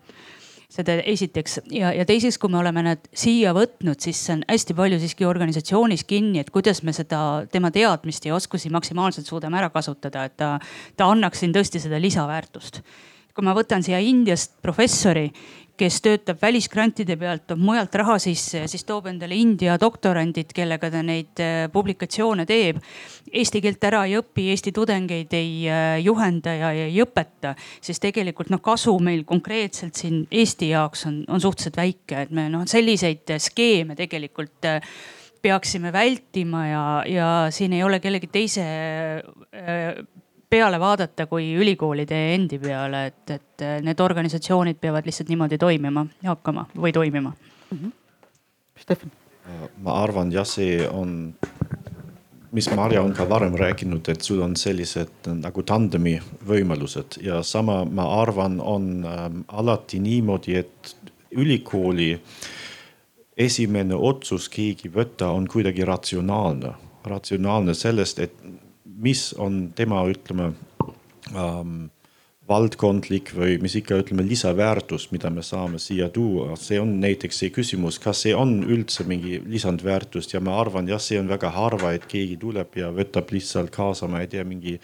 seda 0.72 0.98
esiteks 1.03 1.60
ja, 1.76 1.91
ja 1.95 2.06
teiseks, 2.07 2.38
kui 2.39 2.52
me 2.52 2.61
oleme 2.61 2.84
nad 2.85 3.07
siia 3.11 3.52
võtnud, 3.56 3.99
siis 3.99 4.19
see 4.26 4.38
on 4.38 4.43
hästi 4.48 4.76
palju 4.77 4.99
siiski 5.02 5.27
organisatsioonis 5.27 6.06
kinni, 6.07 6.39
et 6.41 6.52
kuidas 6.53 6.84
me 6.88 6.95
seda 6.95 7.43
tema 7.52 7.73
teadmist 7.76 8.26
ja 8.27 8.35
oskusi 8.38 8.72
maksimaalselt 8.73 9.27
suudame 9.27 9.60
ära 9.60 9.72
kasutada, 9.73 10.26
et 10.30 10.38
ta, 10.39 10.56
ta 10.95 11.10
annaks 11.11 11.43
siin 11.43 11.56
tõesti 11.56 11.84
seda 11.84 11.99
lisaväärtust 12.02 12.84
kui 13.31 13.45
ma 13.48 13.53
võtan 13.56 13.80
siia 13.80 13.99
Indiast 14.03 14.57
professori, 14.60 15.30
kes 15.81 16.02
töötab 16.03 16.41
välisgrantide 16.41 17.15
pealt, 17.18 17.48
toob 17.49 17.61
mujalt 17.64 17.95
raha 17.98 18.18
sisse 18.22 18.61
ja 18.61 18.69
siis 18.69 18.84
toob 18.85 19.07
endale 19.10 19.38
India 19.39 19.77
doktorandid, 19.81 20.52
kellega 20.53 20.91
ta 20.93 21.02
neid 21.06 21.41
äh, 21.41 21.65
publikatsioone 21.73 22.45
teeb. 22.49 22.81
Eesti 23.32 23.62
keelt 23.64 23.84
ära 23.88 24.03
ei 24.08 24.18
õpi, 24.20 24.49
Eesti 24.53 24.74
tudengeid 24.76 25.34
ei 25.38 25.53
äh, 25.72 25.95
juhenda 26.03 26.53
ja 26.58 26.72
ei 26.76 26.98
õpeta, 27.03 27.56
siis 27.82 28.02
tegelikult 28.03 28.52
noh, 28.52 28.62
kasu 28.64 28.98
meil 28.99 29.24
konkreetselt 29.28 29.99
siin 29.99 30.26
Eesti 30.32 30.72
jaoks 30.74 31.06
on, 31.10 31.22
on 31.28 31.41
suhteliselt 31.44 31.80
väike, 31.80 32.26
et 32.26 32.36
me 32.36 32.49
noh, 32.52 32.66
selliseid 32.68 33.36
skeeme 33.40 33.95
tegelikult 33.99 34.70
äh, 34.70 34.82
peaksime 35.41 35.94
vältima 35.94 36.66
ja, 36.68 36.84
ja 37.10 37.30
siin 37.49 37.74
ei 37.74 37.84
ole 37.84 37.99
kellegi 37.99 38.28
teise 38.30 38.66
peale 40.52 40.80
vaadata 40.80 41.26
kui 41.32 41.53
ülikoolide 41.56 42.20
endi 42.36 42.60
peale, 42.62 43.06
et, 43.10 43.34
et 43.38 43.66
need 43.86 44.03
organisatsioonid 44.03 44.78
peavad 44.82 45.08
lihtsalt 45.08 45.32
niimoodi 45.32 45.58
toimima 45.62 46.06
ja 46.22 46.34
hakkama 46.36 46.68
või 46.76 46.91
toimima 46.94 47.32
mm. 47.32 47.78
-hmm. 47.78 47.91
Stefan. 48.82 49.12
ma 49.78 49.95
arvan 50.03 50.32
jah, 50.32 50.45
see 50.48 50.88
on, 50.88 51.34
mis 52.52 52.68
Marja 52.76 53.02
on 53.02 53.14
ka 53.15 53.26
varem 53.30 53.56
rääkinud, 53.56 54.10
et 54.11 54.22
sul 54.22 54.41
on 54.44 54.56
sellised 54.60 55.30
nagu 55.32 55.64
tandemi 55.64 56.18
võimalused. 56.48 57.22
Ja 57.23 57.41
sama 57.44 57.82
ma 57.86 58.07
arvan, 58.22 58.60
on 58.60 58.90
ähm, 59.07 59.44
alati 59.48 59.99
niimoodi, 60.03 60.57
et 60.60 60.95
ülikooli 61.32 62.14
esimene 63.38 63.95
otsus 63.95 64.49
keegi 64.52 64.91
võtta 64.91 65.32
on 65.32 65.48
kuidagi 65.48 65.86
ratsionaalne, 65.88 66.73
ratsionaalne 67.07 67.73
sellest, 67.78 68.19
et 68.19 68.36
mis 69.02 69.32
on 69.40 69.72
tema, 69.76 70.03
ütleme 70.11 70.52
ähm, 71.34 71.88
valdkondlik 72.49 73.31
või 73.38 73.57
mis 73.61 73.76
ikka 73.77 73.99
ütleme 74.01 74.26
lisaväärtus, 74.26 75.09
mida 75.13 75.30
me 75.30 75.43
saame 75.45 75.80
siia 75.80 76.09
tuua, 76.09 76.55
see 76.59 76.80
on 76.81 76.95
näiteks 77.03 77.43
see 77.43 77.53
küsimus, 77.53 77.99
kas 78.01 78.23
see 78.26 78.34
on 78.35 78.59
üldse 78.65 79.05
mingi 79.07 79.39
lisandväärtust 79.45 80.34
ja 80.34 80.41
ma 80.43 80.57
arvan, 80.59 80.89
jah, 80.89 81.01
see 81.01 81.19
on 81.22 81.30
väga 81.31 81.51
harva, 81.53 81.93
et 81.95 82.07
keegi 82.09 82.39
tuleb 82.41 82.77
ja 82.81 82.91
võtab 82.95 83.31
lihtsalt 83.31 83.72
kaasa, 83.73 84.09
ma 84.11 84.23
ei 84.23 84.31
tea, 84.31 84.45
mingi 84.47 84.80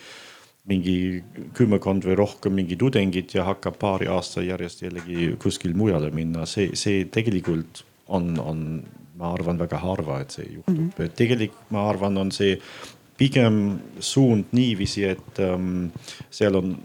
mingi 0.68 1.24
kümmekond 1.56 2.04
või 2.04 2.18
rohkem 2.20 2.58
mingi 2.58 2.76
tudengit 2.76 3.32
ja 3.38 3.46
hakkab 3.48 3.78
paari 3.80 4.10
aasta 4.12 4.44
järjest 4.44 4.82
jällegi 4.84 5.30
kuskil 5.40 5.72
mujale 5.80 6.10
minna, 6.12 6.44
see, 6.44 6.74
see 6.76 7.06
tegelikult 7.08 7.86
on, 8.12 8.34
on, 8.44 8.60
ma 9.16 9.32
arvan, 9.32 9.60
väga 9.62 9.80
harva, 9.80 10.20
et 10.22 10.36
see 10.36 10.44
juhtub 10.50 10.74
mm, 10.76 10.90
-hmm. 10.90 11.06
et 11.08 11.16
tegelikult 11.16 11.72
ma 11.72 11.88
arvan, 11.88 12.20
on 12.20 12.34
see 12.36 12.58
pigem 13.18 13.80
suund 14.00 14.52
niiviisi, 14.52 15.08
et 15.08 15.40
ähm, 15.40 15.88
seal 16.30 16.60
on 16.60 16.76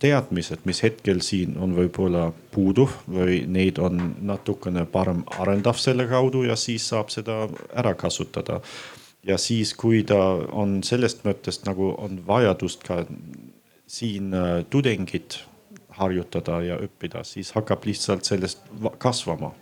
teadmised, 0.00 0.64
mis 0.64 0.80
hetkel 0.82 1.20
siin 1.24 1.58
on 1.60 1.74
võib-olla 1.76 2.30
puudu 2.54 2.86
või 3.10 3.42
neid 3.48 3.78
on 3.82 4.00
natukene 4.24 4.86
parem 4.88 5.22
arendav 5.38 5.78
selle 5.80 6.06
kaudu 6.08 6.46
ja 6.48 6.56
siis 6.56 6.88
saab 6.88 7.12
seda 7.12 7.42
ära 7.76 7.94
kasutada. 7.94 8.60
ja 9.26 9.36
siis, 9.38 9.74
kui 9.74 10.02
ta 10.02 10.18
on 10.52 10.82
sellest 10.82 11.24
mõttest 11.24 11.66
nagu 11.68 11.94
on 11.98 12.22
vajadust 12.26 12.82
ka 12.86 13.04
siin 13.86 14.34
äh, 14.34 14.64
tudengit 14.70 15.42
harjutada 16.00 16.62
ja 16.62 16.78
õppida, 16.80 17.24
siis 17.24 17.52
hakkab 17.52 17.84
lihtsalt 17.84 18.24
sellest 18.24 18.62
kasvama 18.98 19.52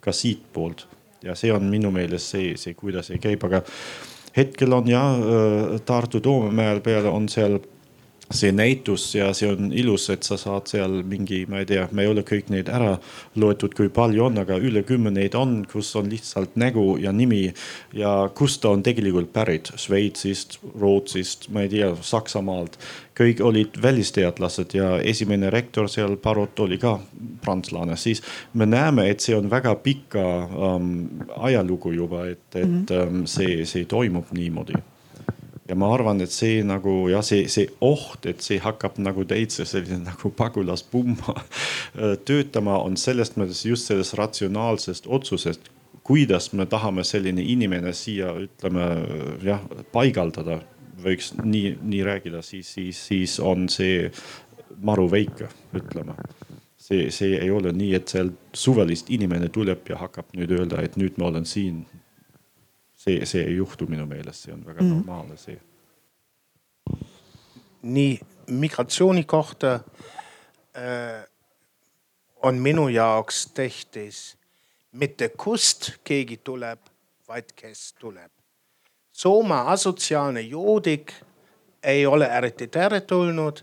ka 0.00 0.12
siitpoolt 0.12 0.86
ja 1.24 1.34
see 1.34 1.52
on 1.52 1.70
minu 1.70 1.90
meelest 1.90 2.34
see, 2.34 2.52
see, 2.60 2.74
kuidas 2.74 3.08
see 3.08 3.22
käib, 3.22 3.44
aga 3.48 3.62
hetkel 4.36 4.76
on 4.76 4.90
jah 4.90 5.16
äh, 5.16 5.80
Tartu 5.88 6.20
Toomemäel 6.20 6.82
peal 6.84 7.08
on 7.08 7.30
seal 7.32 7.58
see 8.30 8.50
näitus 8.52 9.14
ja 9.14 9.30
see 9.36 9.48
on 9.52 9.70
ilus, 9.72 10.08
et 10.10 10.26
sa 10.26 10.38
saad 10.40 10.66
seal 10.70 10.98
mingi, 11.06 11.44
ma 11.50 11.60
ei 11.62 11.68
tea, 11.68 11.86
me 11.94 12.02
ei 12.02 12.10
ole 12.10 12.24
kõik 12.26 12.50
neid 12.50 12.70
ära 12.72 12.96
loetud, 13.38 13.74
kui 13.76 13.90
palju 13.92 14.24
on, 14.26 14.40
aga 14.42 14.58
üle 14.58 14.82
kümne 14.86 15.12
neid 15.14 15.36
on, 15.38 15.60
kus 15.70 15.92
on 15.98 16.10
lihtsalt 16.10 16.56
nägu 16.58 16.96
ja 17.02 17.12
nimi. 17.12 17.52
ja 17.94 18.30
kust 18.34 18.62
ta 18.62 18.72
on 18.74 18.82
tegelikult 18.82 19.32
pärit, 19.32 19.70
Šveitsist, 19.76 20.58
Rootsist, 20.80 21.48
ma 21.54 21.62
ei 21.62 21.68
tea, 21.72 21.92
Saksamaalt. 22.02 22.78
kõik 23.16 23.40
olid 23.40 23.78
välisteadlased 23.82 24.74
ja 24.74 24.98
esimene 25.00 25.50
rektor 25.50 25.88
seal, 25.88 26.16
Parot 26.16 26.60
oli 26.60 26.78
ka 26.78 26.98
prantslane, 27.44 27.96
siis 27.96 28.22
me 28.52 28.66
näeme, 28.66 29.08
et 29.10 29.20
see 29.20 29.36
on 29.36 29.48
väga 29.50 29.74
pika 29.80 30.26
um, 30.50 31.08
ajalugu 31.36 31.92
juba, 31.92 32.26
et, 32.26 32.44
et 32.54 32.66
-hmm. 32.66 33.08
um, 33.08 33.26
see, 33.26 33.64
see 33.64 33.84
toimub 33.84 34.26
niimoodi 34.32 34.74
ja 35.68 35.74
ma 35.78 35.88
arvan, 35.94 36.20
et 36.22 36.32
see 36.32 36.60
nagu 36.66 36.92
jah, 37.10 37.24
see, 37.26 37.46
see 37.52 37.68
oht, 37.84 38.26
et 38.28 38.42
see 38.44 38.58
hakkab 38.62 39.00
nagu 39.02 39.24
täitsa 39.28 39.66
selline 39.68 40.04
nagu 40.10 40.30
pagulaspumma 40.36 41.36
töötama, 42.28 42.78
on 42.82 42.98
sellest 43.00 43.38
mõttes 43.40 43.64
just 43.66 43.90
sellest 43.90 44.16
ratsionaalsest 44.18 45.10
otsusest, 45.10 45.70
kuidas 46.06 46.52
me 46.54 46.68
tahame 46.70 47.02
selline 47.04 47.42
inimene 47.42 47.92
siia, 47.96 48.30
ütleme 48.46 48.86
jah, 49.42 49.64
paigaldada, 49.94 50.60
võiks 51.02 51.32
nii, 51.42 51.76
nii 51.82 52.02
rääkida, 52.06 52.42
siis, 52.46 52.70
siis, 52.76 53.00
siis 53.08 53.38
on 53.42 53.66
see 53.72 54.06
maru 54.86 55.08
väike, 55.10 55.50
ütleme. 55.76 56.14
See, 56.86 57.08
see 57.10 57.34
ei 57.40 57.50
ole 57.50 57.72
nii, 57.74 57.94
et 57.98 58.12
seal 58.12 58.30
suvalist 58.54 59.10
inimene 59.10 59.48
tuleb 59.50 59.88
ja 59.90 59.98
hakkab 59.98 60.30
nüüd 60.38 60.52
öelda, 60.54 60.84
et 60.86 60.94
nüüd 61.00 61.18
ma 61.18 61.32
olen 61.32 61.48
siin 61.48 61.82
see, 63.06 63.26
see 63.26 63.44
ei 63.44 63.56
juhtu 63.56 63.86
minu 63.86 64.06
meelest, 64.06 64.46
see 64.46 64.54
on 64.54 64.64
väga 64.66 64.82
mm. 64.82 64.88
normaalne 64.88 65.36
see. 65.36 65.60
nii 67.82 68.18
migratsiooni 68.46 69.24
kohta 69.24 69.74
äh, 69.74 71.22
on 72.42 72.54
minu 72.54 72.88
jaoks 72.88 73.46
tähtis 73.54 74.36
mitte 74.92 75.28
kust 75.28 75.90
keegi 76.04 76.36
tuleb, 76.36 76.80
vaid 77.28 77.52
kes 77.56 77.92
tuleb. 78.00 78.32
Soome 79.12 79.54
asotsiaalne 79.54 80.40
joodik 80.40 81.12
ei 81.82 82.06
ole 82.06 82.26
eriti 82.26 82.68
teretulnud, 82.68 83.62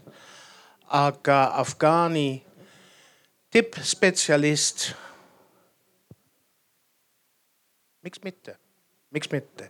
aga 0.88 1.52
Afgaani 1.53 2.45
tippspetsialist. 3.49 4.94
miks 8.02 8.20
mitte? 8.24 8.62
Miks 9.14 9.31
mitte. 9.31 9.69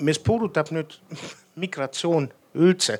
mis 0.00 0.18
puudutab 0.18 0.72
nüüd 0.74 0.96
migratsioon 1.62 2.30
üldse, 2.58 2.98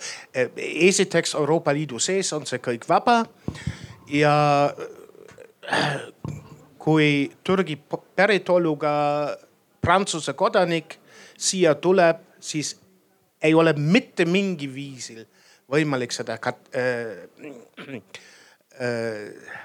esiteks 0.87 1.35
Euroopa 1.35 1.75
Liidu 1.75 1.99
sees 1.99 2.31
on 2.37 2.47
see 2.47 2.61
kõik 2.63 2.87
vaba 2.89 3.25
ja 4.13 4.35
kui 6.79 7.31
Türgi 7.45 7.77
päritoluga 8.17 8.93
Prantsuse 9.81 10.37
kodanik 10.39 10.99
siia 11.41 11.75
tuleb, 11.75 12.21
siis 12.41 12.77
ei 13.43 13.55
ole 13.55 13.73
mitte 13.73 14.25
mingi 14.29 14.69
viisil 14.75 15.25
võimalik 15.71 16.13
seda 16.13 16.37
äh, 16.37 16.55
äh, 18.81 19.57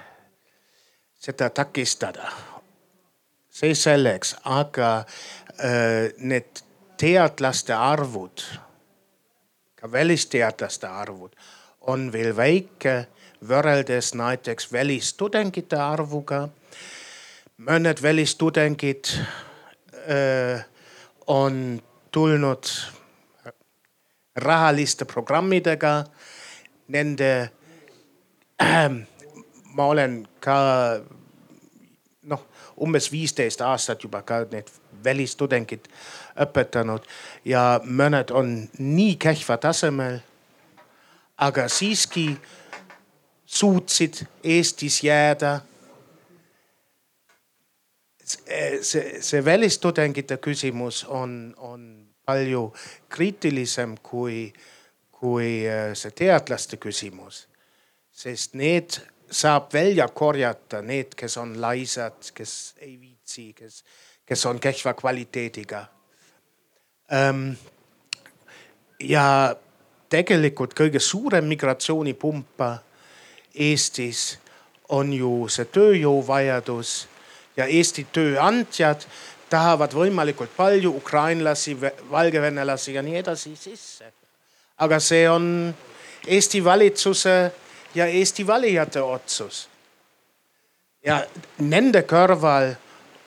seda 1.19 1.49
takistada 1.49 2.29
see 3.55 3.75
selleks, 3.77 4.35
aga 4.43 5.05
äh, 5.63 6.11
need 6.19 6.63
teadlaste 6.99 7.75
arvud, 7.75 8.43
ka 9.75 9.91
välisteadlaste 9.91 10.87
arvud 10.87 11.35
on 11.87 12.09
veel 12.11 12.33
väike 12.35 13.05
võrreldes 13.45 14.13
näiteks 14.17 14.71
välistudengite 14.73 15.79
arvuga. 15.79 16.47
mõned 17.57 18.01
välistudengid 18.03 19.07
äh, 20.09 20.65
on 21.27 21.81
tulnud 22.11 22.67
rahaliste 24.35 25.05
programmidega. 25.05 26.03
Nende 26.87 27.49
äh,, 28.61 28.91
ma 29.75 29.85
olen 29.85 30.27
ka 30.39 30.57
umbes 32.81 33.11
viisteist 33.11 33.61
aastat 33.61 34.03
juba 34.03 34.21
ka 34.21 34.43
need 34.51 34.69
välistudengid 35.03 35.87
õpetanud 36.45 37.05
ja 37.45 37.79
mõned 37.83 38.31
on 38.31 38.57
nii 38.77 39.15
kehva 39.15 39.57
tasemel. 39.57 40.19
aga 41.37 41.67
siiski 41.67 42.37
suutsid 43.45 44.25
Eestis 44.43 45.03
jääda. 45.03 45.61
see, 48.81 49.21
see 49.21 49.45
välistudengite 49.45 50.37
küsimus 50.37 51.03
on, 51.03 51.53
on 51.57 52.07
palju 52.25 52.73
kriitilisem 53.09 53.97
kui, 54.01 54.53
kui 55.11 55.67
äh, 55.69 55.93
see 55.93 56.11
teadlaste 56.11 56.77
küsimus, 56.77 57.45
sest 58.11 58.53
need 58.53 58.97
saab 59.31 59.73
välja 59.73 60.07
korjata 60.07 60.81
need, 60.81 61.15
kes 61.17 61.37
on 61.37 61.55
laisad, 61.61 62.31
kes 62.33 62.75
ei 62.77 62.99
viitsi, 62.99 63.53
kes, 63.53 63.83
kes 64.25 64.45
on 64.45 64.59
kehva 64.59 64.93
kvaliteediga 64.93 65.85
ähm,. 67.13 67.51
ja 68.99 69.55
tegelikult 70.09 70.73
kõige 70.77 70.99
suurem 70.99 71.45
migratsioonipump 71.45 72.61
Eestis 73.55 74.37
on 74.91 75.13
ju 75.13 75.47
see 75.49 75.65
tööjõuvajadus 75.71 77.07
ja 77.57 77.65
Eesti 77.65 78.03
tööandjad 78.13 79.05
tahavad 79.49 79.93
võimalikult 79.95 80.51
palju 80.57 80.91
ukrainlasi, 80.99 81.77
valgevenelasi 82.11 82.95
ja 82.97 83.03
nii 83.05 83.21
edasi 83.21 83.55
sisse. 83.55 84.11
aga 84.77 84.99
see 84.99 85.29
on 85.29 85.73
Eesti 86.27 86.63
valitsuse 86.63 87.51
ja 87.95 88.05
Eesti 88.05 88.47
valijate 88.47 89.01
otsus. 89.01 89.69
ja 91.05 91.21
nende 91.59 92.01
kõrval 92.01 92.73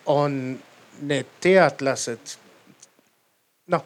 on 0.06 0.58
need 1.00 1.26
teadlased, 1.40 2.36
noh, 3.66 3.84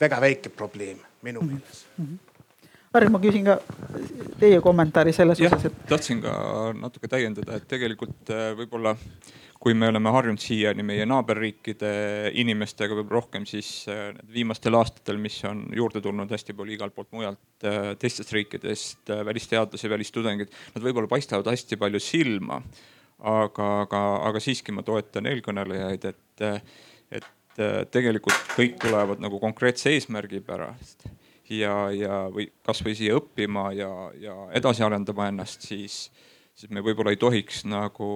väga 0.00 0.20
väike 0.20 0.50
probleem 0.50 0.98
minu 1.22 1.40
mhm. 1.40 1.50
meelest 1.52 1.86
mm. 1.96 2.04
-hmm 2.04 2.34
Harri, 2.94 3.08
ma 3.10 3.18
küsin 3.18 3.42
ka 3.42 3.56
teie 4.38 4.60
kommentaari 4.62 5.12
selles 5.12 5.40
osas, 5.42 5.64
et 5.66 5.78
tahtsin 5.90 6.20
ka 6.22 6.34
natuke 6.78 7.08
täiendada, 7.10 7.56
et 7.58 7.64
tegelikult 7.66 8.30
äh, 8.30 8.52
võib-olla 8.54 8.92
kui 9.64 9.72
me 9.72 9.88
oleme 9.88 10.10
harjunud 10.12 10.42
siiani 10.44 10.84
meie 10.84 11.06
naaberriikide 11.08 11.90
inimestega 12.36 12.98
võib-olla 12.98 13.22
rohkem, 13.22 13.46
siis 13.48 13.86
äh, 13.88 14.10
viimastel 14.34 14.76
aastatel, 14.76 15.16
mis 15.22 15.38
on 15.48 15.62
juurde 15.72 16.02
tulnud 16.04 16.28
hästi 16.34 16.56
palju 16.58 16.76
igalt 16.76 16.92
poolt 16.96 17.14
mujalt, 17.16 17.40
äh, 17.64 17.94
teistest 18.00 18.34
riikidest, 18.36 19.08
välisteadlasi, 19.24 19.88
välistudengeid, 19.88 20.52
nad 20.74 20.84
võib-olla 20.84 21.08
paistavad 21.08 21.48
hästi 21.48 21.80
palju 21.80 22.02
silma. 22.02 22.60
aga, 23.24 23.66
aga, 23.86 23.98
aga 24.28 24.40
siiski 24.42 24.72
ma 24.74 24.82
toetan 24.84 25.24
eelkõnelejaid, 25.30 26.02
et, 26.10 26.64
et 27.14 27.60
tegelikult 27.94 28.50
kõik 28.56 28.74
tulevad 28.82 29.22
nagu 29.22 29.38
konkreetse 29.40 29.94
eesmärgi 29.94 30.42
pärast 30.44 31.06
ja, 31.48 31.90
ja, 31.94 32.24
või 32.34 32.50
kasvõi 32.66 32.96
siia 32.98 33.16
õppima 33.16 33.70
ja, 33.72 33.90
ja 34.20 34.34
edasi 34.58 34.84
arendama 34.84 35.30
ennast, 35.30 35.64
siis, 35.64 36.10
siis 36.52 36.74
me 36.74 36.82
võib-olla 36.84 37.14
ei 37.14 37.22
tohiks 37.22 37.64
nagu 37.64 38.10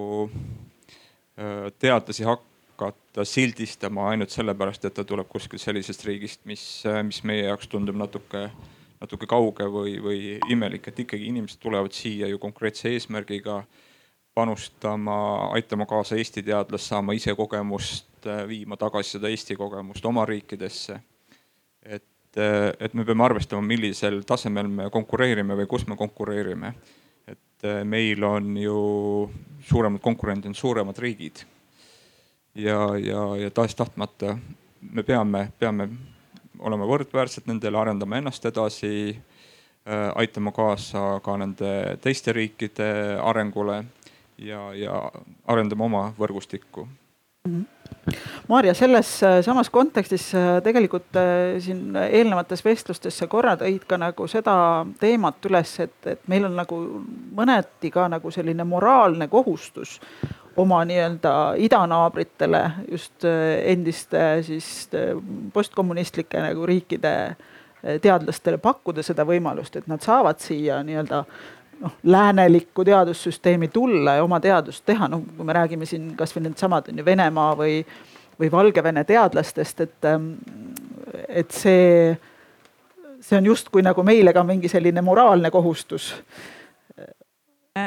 teadlasi 1.79 2.25
hakata 2.27 3.25
sildistama 3.25 4.09
ainult 4.09 4.33
sellepärast, 4.33 4.85
et 4.85 4.93
ta 4.93 5.05
tuleb 5.07 5.27
kuskilt 5.31 5.61
sellisest 5.61 6.05
riigist, 6.07 6.41
mis, 6.49 6.63
mis 7.07 7.21
meie 7.27 7.45
jaoks 7.47 7.69
tundub 7.71 7.97
natuke, 7.99 8.49
natuke 8.99 9.29
kauge 9.29 9.67
või, 9.71 9.97
või 10.03 10.19
imelik, 10.51 10.87
et 10.91 10.99
ikkagi 11.05 11.29
inimesed 11.31 11.61
tulevad 11.63 11.95
siia 11.95 12.27
ju 12.27 12.39
konkreetse 12.41 12.91
eesmärgiga 12.91 13.63
panustama, 14.35 15.17
aitama 15.55 15.87
kaasa 15.89 16.19
Eesti 16.19 16.43
teadlast, 16.43 16.91
saama 16.91 17.15
ise 17.17 17.35
kogemust, 17.35 18.07
viima 18.47 18.77
tagasi 18.79 19.17
seda 19.17 19.31
Eesti 19.31 19.55
kogemust 19.59 20.05
oma 20.05 20.25
riikidesse. 20.25 20.99
et 21.83 22.05
et, 22.79 22.93
me 22.93 23.05
peame 23.05 23.23
arvestama, 23.25 23.61
millisel 23.65 24.21
tasemel 24.27 24.67
me 24.69 24.89
konkureerime 24.93 25.55
või 25.57 25.67
kus 25.67 25.87
me 25.87 25.97
konkureerime. 25.97 26.73
et 27.27 27.65
meil 27.83 28.23
on 28.23 28.57
ju 28.57 29.29
suuremad 29.61 30.01
konkurendid, 30.01 30.49
on 30.49 30.55
suuremad 30.55 30.97
riigid. 30.97 31.43
ja, 32.55 32.97
ja, 32.97 33.35
ja 33.37 33.51
tahes-tahtmata 33.51 34.37
me 34.81 35.03
peame, 35.03 35.51
peame 35.59 35.89
olema 36.59 36.85
võrdväärsed 36.85 37.47
nendele, 37.47 37.77
arendama 37.77 38.17
ennast 38.17 38.45
edasi 38.45 38.91
äh,, 39.15 40.11
aitama 40.15 40.51
kaasa 40.51 41.19
ka 41.23 41.37
nende 41.37 41.97
teiste 42.01 42.33
riikide 42.33 43.17
arengule 43.23 43.83
ja, 44.37 44.73
ja 44.73 45.01
arendama 45.47 45.85
oma 45.85 46.05
võrgustikku 46.19 46.87
mm. 46.87 47.51
-hmm 47.51 47.78
Maarja, 48.47 48.73
selles 48.73 49.11
äh, 49.23 49.41
samas 49.45 49.69
kontekstis 49.69 50.31
äh, 50.35 50.61
tegelikult 50.65 51.15
äh, 51.15 51.59
siin 51.61 51.95
eelnevates 51.95 52.63
vestlustes 52.65 53.17
sa 53.19 53.27
korra 53.29 53.53
tõid 53.59 53.85
ka 53.89 53.99
nagu 54.01 54.25
seda 54.31 54.55
teemat 55.01 55.45
üles, 55.49 55.75
et, 55.85 55.97
et 56.09 56.23
meil 56.31 56.47
on 56.47 56.57
nagu 56.57 56.79
mõneti 57.37 57.91
ka 57.93 58.07
nagu 58.09 58.31
selline 58.33 58.65
moraalne 58.65 59.29
kohustus 59.29 59.99
oma 60.59 60.81
nii-öelda 60.87 61.33
idanaabritele, 61.61 62.63
just 62.91 63.23
endiste 63.23 64.41
siis 64.43 64.89
postkommunistlike 65.53 66.41
nagu 66.43 66.65
riikide 66.67 67.13
teadlastele 67.79 68.57
pakkuda 68.59 69.05
seda 69.05 69.23
võimalust, 69.29 69.77
et 69.79 69.87
nad 69.87 70.03
saavad 70.03 70.41
siia 70.43 70.81
nii-öelda 70.83 71.21
noh, 71.79 71.91
läänelikku 72.03 72.85
teadussüsteemi 72.85 73.67
tulla 73.67 74.15
ja 74.19 74.23
oma 74.23 74.39
teadust 74.39 74.85
teha, 74.85 75.07
noh, 75.07 75.23
kui 75.37 75.45
me 75.47 75.55
räägime 75.55 75.87
siin 75.89 76.11
kasvõi 76.19 76.45
needsamad 76.47 76.89
on 76.91 77.01
ju 77.01 77.05
Venemaa 77.05 77.53
või, 77.59 77.79
või 78.39 78.51
Valgevene 78.51 79.03
teadlastest, 79.07 79.85
et, 79.85 80.09
ähm, 80.09 80.31
et 81.27 81.51
see, 81.55 82.17
see 83.21 83.39
on 83.39 83.51
justkui 83.51 83.83
nagu 83.85 84.03
meile 84.03 84.33
ka 84.35 84.43
mingi 84.43 84.71
selline 84.71 85.03
moraalne 85.05 85.51
kohustus. 85.51 86.13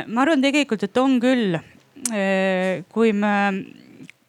ma 0.06 0.22
arvan 0.22 0.42
tegelikult, 0.42 0.82
et 0.82 0.96
on 0.96 1.20
küll. 1.20 1.58
Äh, 2.10 2.82
kui 2.90 3.12
me, 3.12 3.34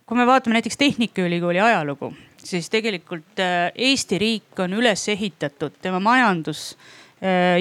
kui 0.05 0.17
me 0.17 0.25
vaatame 0.27 0.59
näiteks 0.59 0.77
Tehnikaülikooli 0.77 1.61
ajalugu, 1.63 2.11
siis 2.37 2.67
tegelikult 2.69 3.39
äh, 3.39 3.71
Eesti 3.75 4.19
riik 4.21 4.59
on 4.59 4.75
üles 4.77 5.07
ehitatud, 5.09 5.79
tema 5.81 5.99
majandus 6.03 6.75
Äh, 6.75 7.02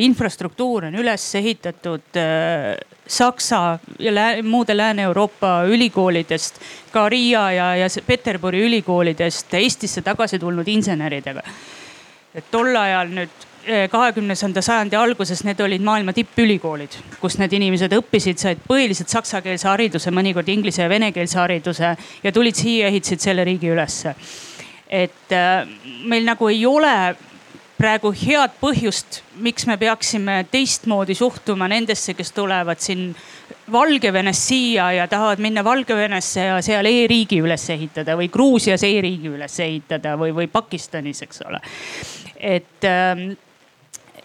infrastruktuur 0.02 0.88
on 0.88 0.96
üles 0.98 1.22
ehitatud 1.38 2.16
äh, 2.18 2.74
Saksa 3.06 3.78
ja 3.98 4.14
lää, 4.14 4.42
muude 4.42 4.76
Lääne-Euroopa 4.76 5.64
ülikoolidest, 5.70 6.58
ka 6.90 7.08
Riia 7.08 7.44
ja, 7.52 7.76
ja 7.76 7.86
Peterburi 8.06 8.62
ülikoolidest 8.66 9.54
Eestisse 9.54 10.02
tagasi 10.02 10.38
tulnud 10.38 10.68
inseneridega. 10.68 11.42
et 12.34 12.44
tol 12.50 12.74
ajal 12.76 13.10
nüüd 13.12 13.46
äh, 13.68 13.88
kahekümnenda 13.90 14.62
sajandi 14.62 14.96
alguses 14.96 15.44
need 15.44 15.60
olid 15.60 15.82
maailma 15.84 16.12
tippülikoolid, 16.16 16.96
kus 17.20 17.38
need 17.38 17.52
inimesed 17.52 17.92
õppisid, 17.92 18.40
said 18.40 18.62
põhiliselt 18.66 19.12
saksakeelse 19.12 19.68
hariduse, 19.68 20.10
mõnikord 20.10 20.48
inglise 20.48 20.82
ja 20.82 20.88
venekeelse 20.88 21.38
hariduse 21.38 21.96
ja 22.22 22.32
tulid 22.32 22.56
siia, 22.56 22.88
ehitasid 22.88 23.20
selle 23.20 23.44
riigi 23.44 23.70
ülesse. 23.70 24.14
et 24.90 25.30
meil 26.04 26.24
nagu 26.24 26.48
ei 26.48 26.66
ole 26.66 26.96
praegu 27.82 28.12
head 28.14 28.54
põhjust, 28.60 29.20
miks 29.42 29.66
me 29.66 29.74
peaksime 29.80 30.42
teistmoodi 30.52 31.16
suhtuma 31.18 31.66
nendesse, 31.70 32.14
kes 32.14 32.30
tulevad 32.36 32.82
siin 32.82 33.10
Valgevenest 33.72 34.48
siia 34.50 34.90
ja 34.96 35.06
tahavad 35.10 35.42
minna 35.42 35.64
Valgevenesse 35.64 36.46
ja 36.48 36.60
seal 36.62 36.86
e-riigi 36.90 37.40
üles 37.42 37.64
ehitada 37.74 38.16
või 38.18 38.28
Gruusias 38.32 38.84
e-riigi 38.86 39.32
üles 39.32 39.58
ehitada 39.64 40.14
või, 40.20 40.34
või 40.36 40.48
Pakistanis, 40.52 41.22
eks 41.26 41.42
ole. 41.46 41.62
et, 42.38 42.86
ähm, 42.86 43.24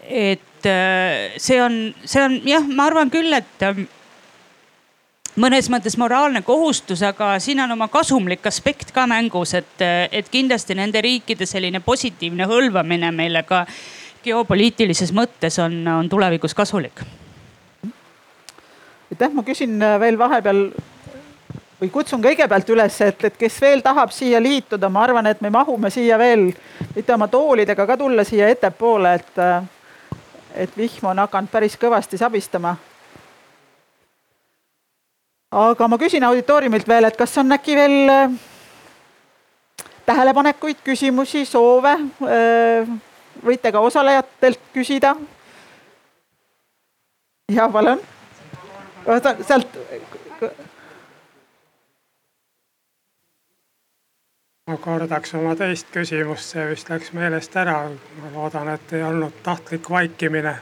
et 0.04 0.70
äh, 0.70 1.38
see 1.38 1.62
on, 1.64 1.80
see 2.06 2.24
on 2.24 2.40
jah, 2.46 2.66
ma 2.66 2.90
arvan 2.92 3.14
küll, 3.14 3.34
et 3.34 3.66
ähm, 3.66 3.88
mõnes 5.38 5.69
mõttes 5.69 5.97
moraalne 5.97 6.41
kohustus, 6.45 7.03
aga 7.05 7.35
siin 7.39 7.61
on 7.64 7.72
oma 7.76 7.88
kasumlik 7.93 8.45
aspekt 8.49 8.91
ka 8.93 9.05
mängus, 9.09 9.53
et, 9.57 9.85
et 10.11 10.30
kindlasti 10.34 10.76
nende 10.77 11.01
riikide 11.01 11.45
selline 11.45 11.81
positiivne 11.85 12.47
hõlvamine 12.49 13.11
meile 13.15 13.43
ka 13.47 13.65
geopoliitilises 14.26 15.14
mõttes 15.15 15.59
on, 15.64 15.80
on 15.88 16.09
tulevikus 16.09 16.57
kasulik. 16.57 17.03
aitäh, 19.11 19.31
ma 19.34 19.43
küsin 19.43 19.80
veel 19.99 20.18
vahepeal 20.19 20.65
või 21.81 21.89
kutsun 21.93 22.22
kõigepealt 22.22 22.69
üles, 22.73 23.01
et, 23.01 23.23
et 23.23 23.38
kes 23.38 23.61
veel 23.61 23.81
tahab 23.85 24.11
siia 24.11 24.41
liituda, 24.41 24.89
ma 24.89 25.05
arvan, 25.05 25.27
et 25.27 25.41
me 25.41 25.53
mahume 25.53 25.89
siia 25.93 26.18
veel, 26.18 26.49
võite 26.95 27.14
oma 27.14 27.27
toolidega 27.27 27.85
ka 27.85 27.97
tulla 27.97 28.26
siia 28.26 28.49
ettepoole, 28.49 29.14
et, 29.14 29.41
et 30.65 30.77
vihm 30.77 31.14
on 31.14 31.26
hakanud 31.27 31.53
päris 31.53 31.77
kõvasti 31.77 32.18
sabistama 32.18 32.76
aga 35.52 35.88
ma 35.88 35.98
küsin 35.98 36.24
auditooriumilt 36.24 36.88
veel, 36.88 37.07
et 37.07 37.18
kas 37.18 37.38
on 37.38 37.52
äkki 37.56 37.76
veel 37.78 38.11
äh, 38.11 38.32
tähelepanekuid, 40.06 40.84
küsimusi, 40.84 41.45
soove? 41.45 41.95
Äh, 42.28 42.90
võite 43.45 43.72
ka 43.72 43.80
osalejatelt 43.80 44.60
küsida. 44.74 45.15
ja 47.52 47.69
palun. 47.69 48.02
sealt. 49.48 49.78
ma 54.68 54.78
kordaks 54.78 55.34
oma 55.34 55.56
teist 55.56 55.88
küsimust, 55.94 56.52
see 56.52 56.65
vist 56.74 56.90
läks 56.90 57.14
meelest 57.14 57.56
ära. 57.56 57.90
ma 58.22 58.34
loodan, 58.34 58.74
et 58.74 58.94
ei 58.94 59.03
olnud 59.03 59.44
tahtlik 59.44 59.90
vaikimine 59.90 60.57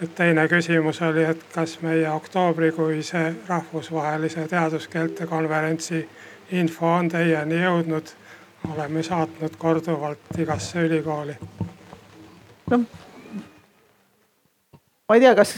nüüd 0.00 0.14
teine 0.16 0.46
küsimus 0.48 1.02
oli, 1.04 1.26
et 1.28 1.42
kas 1.52 1.76
meie 1.84 2.08
oktoobrikuise 2.10 3.34
rahvusvahelise 3.48 4.46
teaduskeelte 4.48 5.26
konverentsi 5.28 6.00
info 6.56 6.86
on 6.86 7.08
teieni 7.08 7.60
jõudnud. 7.60 8.16
oleme 8.72 9.02
saatnud 9.02 9.56
korduvalt 9.58 10.38
igasse 10.38 10.80
ülikooli. 10.80 11.36
noh, 12.70 12.80
ma 15.08 15.14
ei 15.14 15.20
tea, 15.20 15.34
kas 15.34 15.54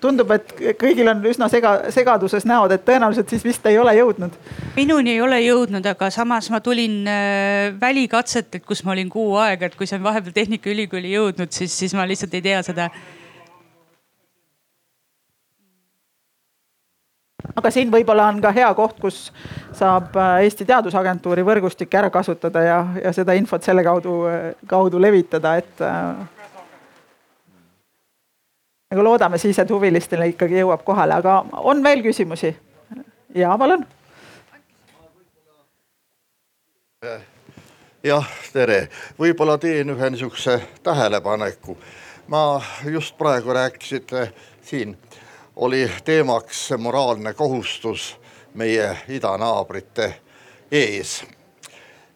tundub, 0.00 0.30
et 0.30 0.52
kõigil 0.80 1.08
on 1.10 1.24
üsna 1.28 1.48
sega, 1.48 1.90
segaduses 1.90 2.44
näod, 2.48 2.72
et 2.72 2.84
tõenäoliselt 2.88 3.28
siis 3.28 3.44
vist 3.44 3.66
ei 3.66 3.78
ole 3.78 3.92
jõudnud. 3.98 4.36
minuni 4.76 5.18
ei 5.18 5.20
ole 5.20 5.40
jõudnud, 5.40 5.86
aga 5.86 6.10
samas 6.10 6.50
ma 6.50 6.60
tulin 6.60 7.02
äh, 7.08 7.80
välikatsetelt, 7.80 8.64
kus 8.64 8.84
ma 8.84 8.96
olin 8.96 9.10
kuu 9.10 9.36
aega, 9.36 9.66
et 9.66 9.76
kui 9.76 9.86
see 9.86 10.00
on 10.00 10.04
vahepeal 10.08 10.32
Tehnikaülikooli 10.32 11.12
jõudnud, 11.12 11.52
siis, 11.52 11.78
siis 11.78 11.94
ma 11.94 12.08
lihtsalt 12.08 12.40
ei 12.40 12.42
tea 12.42 12.62
seda 12.62 12.88
aga 17.56 17.70
siin 17.70 17.90
võib-olla 17.92 18.28
on 18.32 18.40
ka 18.42 18.52
hea 18.54 18.68
koht, 18.74 18.98
kus 19.00 19.24
saab 19.76 20.16
äh, 20.16 20.42
Eesti 20.46 20.66
Teadusagentuuri 20.68 21.44
võrgustikke 21.46 21.98
ära 21.98 22.10
kasutada 22.10 22.62
ja, 22.64 22.78
ja 23.04 23.12
seda 23.12 23.36
infot 23.38 23.64
selle 23.64 23.84
kaudu, 23.84 24.22
kaudu 24.68 25.00
levitada, 25.00 25.56
et 25.60 25.82
äh,. 25.82 26.44
nagu 28.92 29.04
loodame 29.04 29.38
siis, 29.38 29.58
et 29.58 29.70
huvilistele 29.70 30.32
ikkagi 30.34 30.60
jõuab 30.62 30.84
kohale, 30.84 31.18
aga 31.20 31.42
on 31.62 31.82
veel 31.84 32.04
küsimusi? 32.04 32.54
ja 33.34 33.56
palun. 33.58 33.86
jah, 38.04 38.30
tere, 38.52 38.86
võib-olla 39.18 39.58
teen 39.58 39.90
ühe 39.90 40.10
niisuguse 40.10 40.60
tähelepaneku 40.82 41.76
ma 42.28 42.62
just 42.84 43.18
praegu 43.18 43.52
rääkisite 43.52 44.32
siin, 44.62 44.96
oli 45.62 45.90
teemaks 46.04 46.70
moraalne 46.78 47.34
kohustus 47.34 48.16
meie 48.54 48.96
idanaabrite 49.08 50.14
ees. 50.72 51.24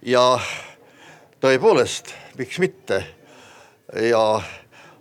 ja 0.02 0.40
tõepoolest, 1.40 2.10
miks 2.38 2.58
mitte 2.58 3.04
ja 4.10 4.42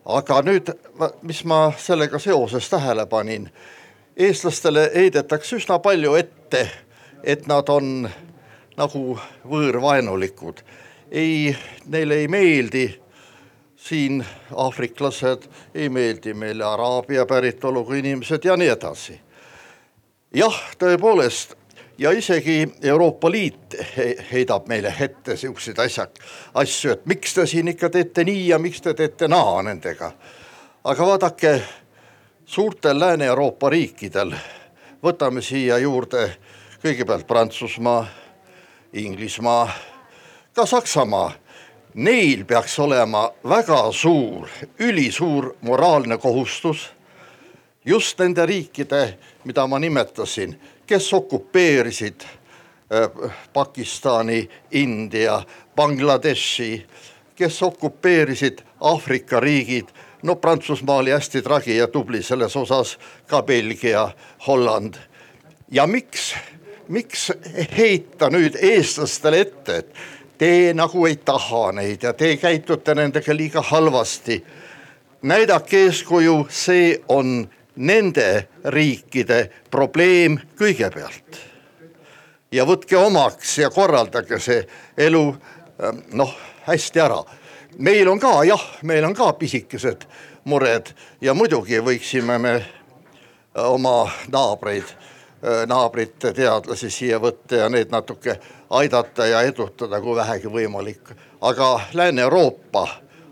aga 0.05 0.38
nüüd, 0.45 0.69
mis 1.26 1.41
ma 1.49 1.73
sellega 1.77 2.19
seoses 2.22 2.69
tähele 2.69 3.07
panin, 3.09 3.49
eestlastele 4.17 4.91
heidetakse 4.93 5.57
üsna 5.57 5.80
palju 5.80 6.13
ette, 6.13 6.67
et 7.23 7.47
nad 7.49 7.69
on 7.69 8.05
nagu 8.77 9.19
võõrvaenulikud. 9.41 10.61
ei, 11.11 11.57
neile 11.85 12.22
ei 12.22 12.27
meeldi 12.27 12.85
siin 13.86 14.26
aafriklased, 14.56 15.44
ei 15.76 15.90
meeldi 15.90 16.34
meile 16.34 16.64
araabia 16.66 17.26
päritoluga 17.26 17.95
inimesed 17.95 18.44
ja 18.44 18.57
nii 18.57 18.70
edasi. 18.74 19.20
jah, 20.34 20.56
tõepoolest 20.80 21.53
ja 21.98 22.12
isegi 22.12 22.68
Euroopa 22.82 23.32
Liit 23.32 23.76
heidab 24.32 24.68
meile 24.68 24.95
ette 24.99 25.38
siukseid 25.38 25.80
asja, 25.80 26.07
asju, 26.53 26.91
et 26.91 27.06
miks 27.06 27.34
te 27.34 27.45
siin 27.45 27.68
ikka 27.68 27.90
teete 27.90 28.24
nii 28.24 28.48
ja 28.48 28.60
miks 28.60 28.82
te 28.82 28.94
teete 28.94 29.28
naa 29.28 29.62
nendega. 29.62 30.12
aga 30.84 31.06
vaadake, 31.06 31.62
suurtel 32.45 32.99
Lääne-Euroopa 32.99 33.70
riikidel, 33.70 34.34
võtame 35.03 35.41
siia 35.41 35.78
juurde 35.78 36.32
kõigepealt 36.82 37.28
Prantsusmaa, 37.28 38.06
Inglismaa, 38.94 39.70
ka 40.53 40.66
Saksamaa 40.66 41.44
neil 41.95 42.43
peaks 42.45 42.80
olema 42.80 43.31
väga 43.49 43.91
suur, 43.91 44.47
ülisuur 44.80 45.55
moraalne 45.61 46.17
kohustus 46.17 46.89
just 47.85 48.19
nende 48.19 48.45
riikide, 48.45 49.17
mida 49.43 49.67
ma 49.67 49.80
nimetasin, 49.80 50.55
kes 50.88 51.13
okupeerisid 51.13 52.22
äh, 52.23 53.31
Pakistani, 53.53 54.49
India, 54.72 55.41
Bangladeshi, 55.76 56.85
kes 57.35 57.63
okupeerisid 57.63 58.59
Aafrika 58.81 59.39
riigid, 59.39 59.88
no 60.23 60.35
Prantsusmaa 60.35 60.95
oli 60.95 61.11
hästi 61.11 61.41
tragi 61.41 61.77
ja 61.77 61.88
tubli 61.88 62.23
selles 62.23 62.55
osas, 62.55 62.97
ka 63.27 63.41
Belgia, 63.41 64.09
Holland. 64.47 64.95
ja 65.72 65.88
miks, 65.88 66.35
miks 66.88 67.31
heita 67.77 68.30
nüüd 68.30 68.57
eestlastele 68.61 69.39
ette, 69.39 69.77
et 69.77 69.95
te 70.38 70.74
nagu 70.74 71.06
ei 71.06 71.16
taha 71.16 71.72
neid 71.72 72.03
ja 72.03 72.14
te 72.14 72.36
käitute 72.38 72.95
nendega 72.95 73.36
liiga 73.36 73.62
halvasti. 73.62 74.44
näidake 75.22 75.78
eeskuju, 75.86 76.48
see 76.49 77.02
on 77.07 77.48
nende 77.76 78.48
riikide 78.66 79.49
probleem 79.72 80.40
kõigepealt. 80.60 81.40
ja 82.52 82.66
võtke 82.66 82.98
omaks 82.98 83.57
ja 83.57 83.70
korraldage 83.70 84.40
see 84.40 84.68
elu 84.98 85.36
ähm, 85.84 85.99
noh, 86.14 86.36
hästi 86.68 86.99
ära. 86.99 87.24
meil 87.78 88.07
on 88.07 88.20
ka 88.20 88.44
jah, 88.44 88.64
meil 88.84 89.06
on 89.06 89.14
ka 89.14 89.34
pisikesed 89.34 90.06
mured 90.44 90.94
ja 91.22 91.34
muidugi 91.34 91.80
võiksime 91.80 92.38
me 92.40 92.56
äh, 92.56 92.66
oma 93.56 94.10
naabreid, 94.32 94.86
äh, 95.44 95.66
naabrite 95.68 96.34
teadlasi 96.34 96.90
siia 96.90 97.20
võtta 97.20 97.56
ja 97.56 97.70
need 97.70 97.91
natuke 97.91 98.40
aidata 98.77 99.26
ja 99.26 99.41
edutada, 99.41 100.02
kui 100.02 100.15
vähegi 100.15 100.52
võimalik. 100.52 101.15
aga 101.41 101.80
Lääne-Euroopa 101.93 102.88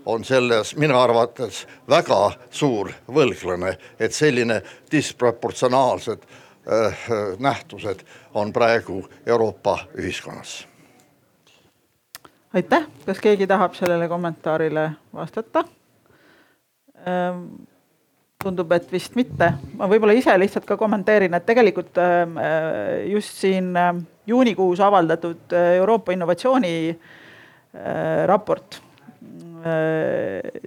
on 0.06 0.24
selles 0.24 0.76
minu 0.76 0.98
arvates 0.98 1.66
väga 1.88 2.30
suur 2.50 2.92
võlglane, 3.08 3.76
et 3.98 4.12
selline 4.12 4.62
disproportsionaalsed 4.92 6.22
äh, 6.22 7.08
nähtused 7.38 8.04
on 8.34 8.52
praegu 8.52 9.04
Euroopa 9.26 9.78
ühiskonnas. 9.98 10.68
aitäh, 12.54 12.86
kas 13.06 13.20
keegi 13.20 13.46
tahab 13.46 13.74
sellele 13.74 14.08
kommentaarile 14.08 14.90
vastata 15.14 15.64
ähm,? 17.06 17.46
tundub, 18.44 18.72
et 18.72 18.92
vist 18.92 19.14
mitte. 19.16 19.52
ma 19.76 19.88
võib-olla 19.88 20.12
ise 20.12 20.34
lihtsalt 20.38 20.66
ka 20.68 20.76
kommenteerin, 20.76 21.34
et 21.34 21.46
tegelikult 21.46 21.98
ähm, 21.98 22.36
äh, 22.38 23.06
just 23.12 23.40
siin 23.40 23.76
äh, 23.76 23.94
juunikuus 24.26 24.80
avaldatud 24.80 25.52
äh, 25.52 25.76
Euroopa 25.80 26.12
innovatsiooni 26.12 26.98
raport. 28.26 28.80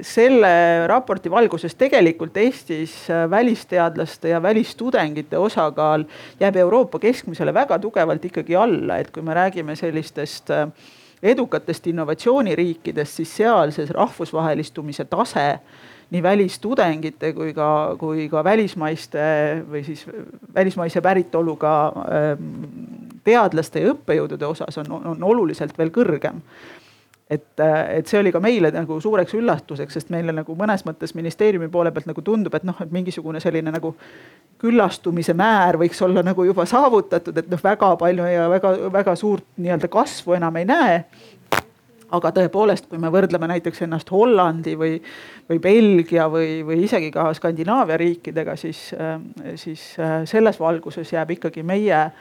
selle 0.01 0.49
raporti 0.89 1.29
valguses 1.31 1.75
tegelikult 1.79 2.35
Eestis 2.41 2.95
välisteadlaste 3.29 4.33
ja 4.33 4.41
välistudengite 4.41 5.37
osakaal 5.37 6.03
jääb 6.39 6.55
Euroopa 6.55 6.99
keskmisele 6.99 7.53
väga 7.53 7.77
tugevalt 7.79 8.25
ikkagi 8.25 8.55
alla, 8.55 8.97
et 8.97 9.11
kui 9.13 9.23
me 9.23 9.37
räägime 9.37 9.75
sellistest 9.79 10.51
edukatest 11.23 11.87
innovatsiooniriikidest, 11.87 13.21
siis 13.21 13.35
seal 13.37 13.71
see 13.71 13.87
rahvusvahelistumise 13.93 15.05
tase 15.05 15.47
nii 16.11 16.23
välistudengite 16.23 17.33
kui 17.35 17.53
ka, 17.53 17.69
kui 17.99 18.29
ka 18.31 18.43
välismaiste 18.43 19.27
või 19.67 19.83
siis 19.83 20.05
välismaise 20.55 21.01
päritoluga 21.03 21.73
ähm, 22.07 22.53
teadlaste 23.27 23.83
ja 23.83 23.93
õppejõudude 23.93 24.47
osas 24.47 24.77
on, 24.83 24.91
on 25.13 25.23
oluliselt 25.23 25.77
veel 25.77 25.91
kõrgem. 25.91 26.39
Et, 27.27 27.59
et 27.59 28.07
see 28.07 28.21
oli 28.21 28.31
ka 28.31 28.39
meile 28.39 28.69
nagu 28.71 29.01
suureks 29.03 29.33
üllatuseks, 29.35 29.97
sest 29.97 30.11
meile 30.13 30.31
nagu 30.31 30.53
mõnes 30.55 30.85
mõttes 30.87 31.11
ministeeriumi 31.15 31.67
poole 31.67 31.91
pealt 31.91 32.07
nagu 32.07 32.23
tundub, 32.23 32.55
et 32.55 32.63
noh, 32.63 32.77
et 32.79 32.93
mingisugune 32.95 33.41
selline 33.43 33.73
nagu 33.73 33.91
küllastumise 34.61 35.35
määr 35.37 35.75
võiks 35.77 35.99
olla 36.07 36.23
nagu 36.23 36.45
juba 36.47 36.63
saavutatud, 36.65 37.35
et 37.35 37.49
noh, 37.51 37.59
väga 37.63 37.89
palju 37.99 38.29
ja 38.31 38.47
väga-väga 38.49 39.15
suurt 39.19 39.43
nii-öelda 39.59 39.91
kasvu 39.91 40.37
enam 40.39 40.55
ei 40.55 40.69
näe 40.71 41.01
aga 42.15 42.31
tõepoolest, 42.35 42.87
kui 42.87 42.99
me 43.01 43.11
võrdleme 43.11 43.49
näiteks 43.51 43.83
ennast 43.83 44.11
Hollandi 44.13 44.77
või, 44.79 44.95
või 45.49 45.59
Belgia 45.63 46.27
või, 46.31 46.61
või 46.67 46.81
isegi 46.85 47.11
ka 47.11 47.29
Skandinaavia 47.35 47.97
riikidega, 47.99 48.55
siis, 48.59 48.89
siis 49.59 49.87
äh, 49.99 50.21
selles 50.29 50.59
valguses 50.61 51.11
jääb 51.13 51.35
ikkagi 51.35 51.65
meie 51.67 51.99
äh, 51.99 52.13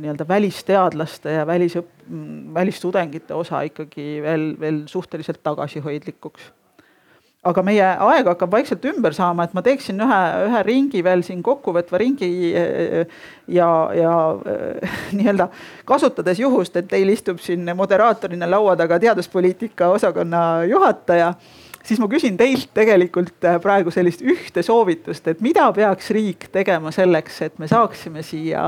nii-öelda 0.00 0.28
välisteadlaste 0.28 1.38
ja 1.40 1.46
välisõpp-, 1.48 2.06
välistudengite 2.54 3.36
osa 3.36 3.64
ikkagi 3.68 4.22
veel, 4.24 4.52
veel 4.60 4.84
suhteliselt 4.88 5.42
tagasihoidlikuks 5.44 6.52
aga 7.46 7.62
meie 7.62 7.84
aeg 7.84 8.26
hakkab 8.32 8.50
vaikselt 8.50 8.84
ümber 8.90 9.14
saama, 9.14 9.46
et 9.46 9.54
ma 9.54 9.62
teeksin 9.62 10.00
ühe, 10.02 10.20
ühe 10.48 10.62
ringi 10.66 11.02
veel 11.06 11.22
siin 11.26 11.42
kokkuvõtva 11.46 12.00
ringi 12.02 12.30
ja, 12.50 13.68
ja 13.94 14.14
nii-öelda 15.16 15.46
kasutades 15.88 16.40
juhust, 16.42 16.76
et 16.76 16.88
teil 16.90 17.12
istub 17.14 17.38
siin 17.42 17.68
moderaatorina 17.78 18.48
laua 18.50 18.74
taga 18.78 18.98
teaduspoliitika 19.04 19.92
osakonna 19.94 20.64
juhataja, 20.66 21.30
siis 21.86 22.02
ma 22.02 22.10
küsin 22.10 22.36
teilt 22.40 22.72
tegelikult 22.74 23.46
praegu 23.62 23.94
sellist 23.94 24.24
ühte 24.26 24.66
soovitust, 24.66 25.30
et 25.30 25.44
mida 25.44 25.70
peaks 25.76 26.10
riik 26.14 26.50
tegema 26.52 26.90
selleks, 26.94 27.38
et 27.46 27.62
me 27.62 27.70
saaksime 27.70 28.26
siia 28.26 28.66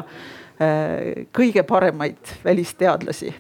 kõige 1.35 1.67
paremaid 1.67 2.37
välisteadlasi. 2.45 3.35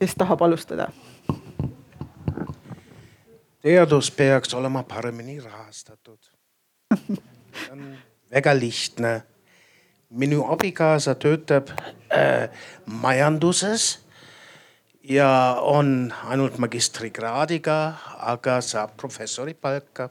kes 0.00 0.14
tahab 0.16 0.42
alustada? 0.42 0.88
Teadus 3.62 4.10
peaks 4.10 4.54
olema 4.54 4.82
paremini 4.82 5.40
rahastatud. 5.40 6.18
väga 8.30 8.54
lihtne. 8.60 9.22
minu 10.10 10.44
abikaasa 10.52 11.14
töötab 11.14 11.68
äh, 11.70 12.50
majanduses 12.86 14.00
ja 15.02 15.56
on 15.60 16.12
ainult 16.24 16.58
magistrikraadiga, 16.58 17.94
aga 18.18 18.60
saab 18.60 18.96
professori 18.96 19.54
palka. 19.54 20.08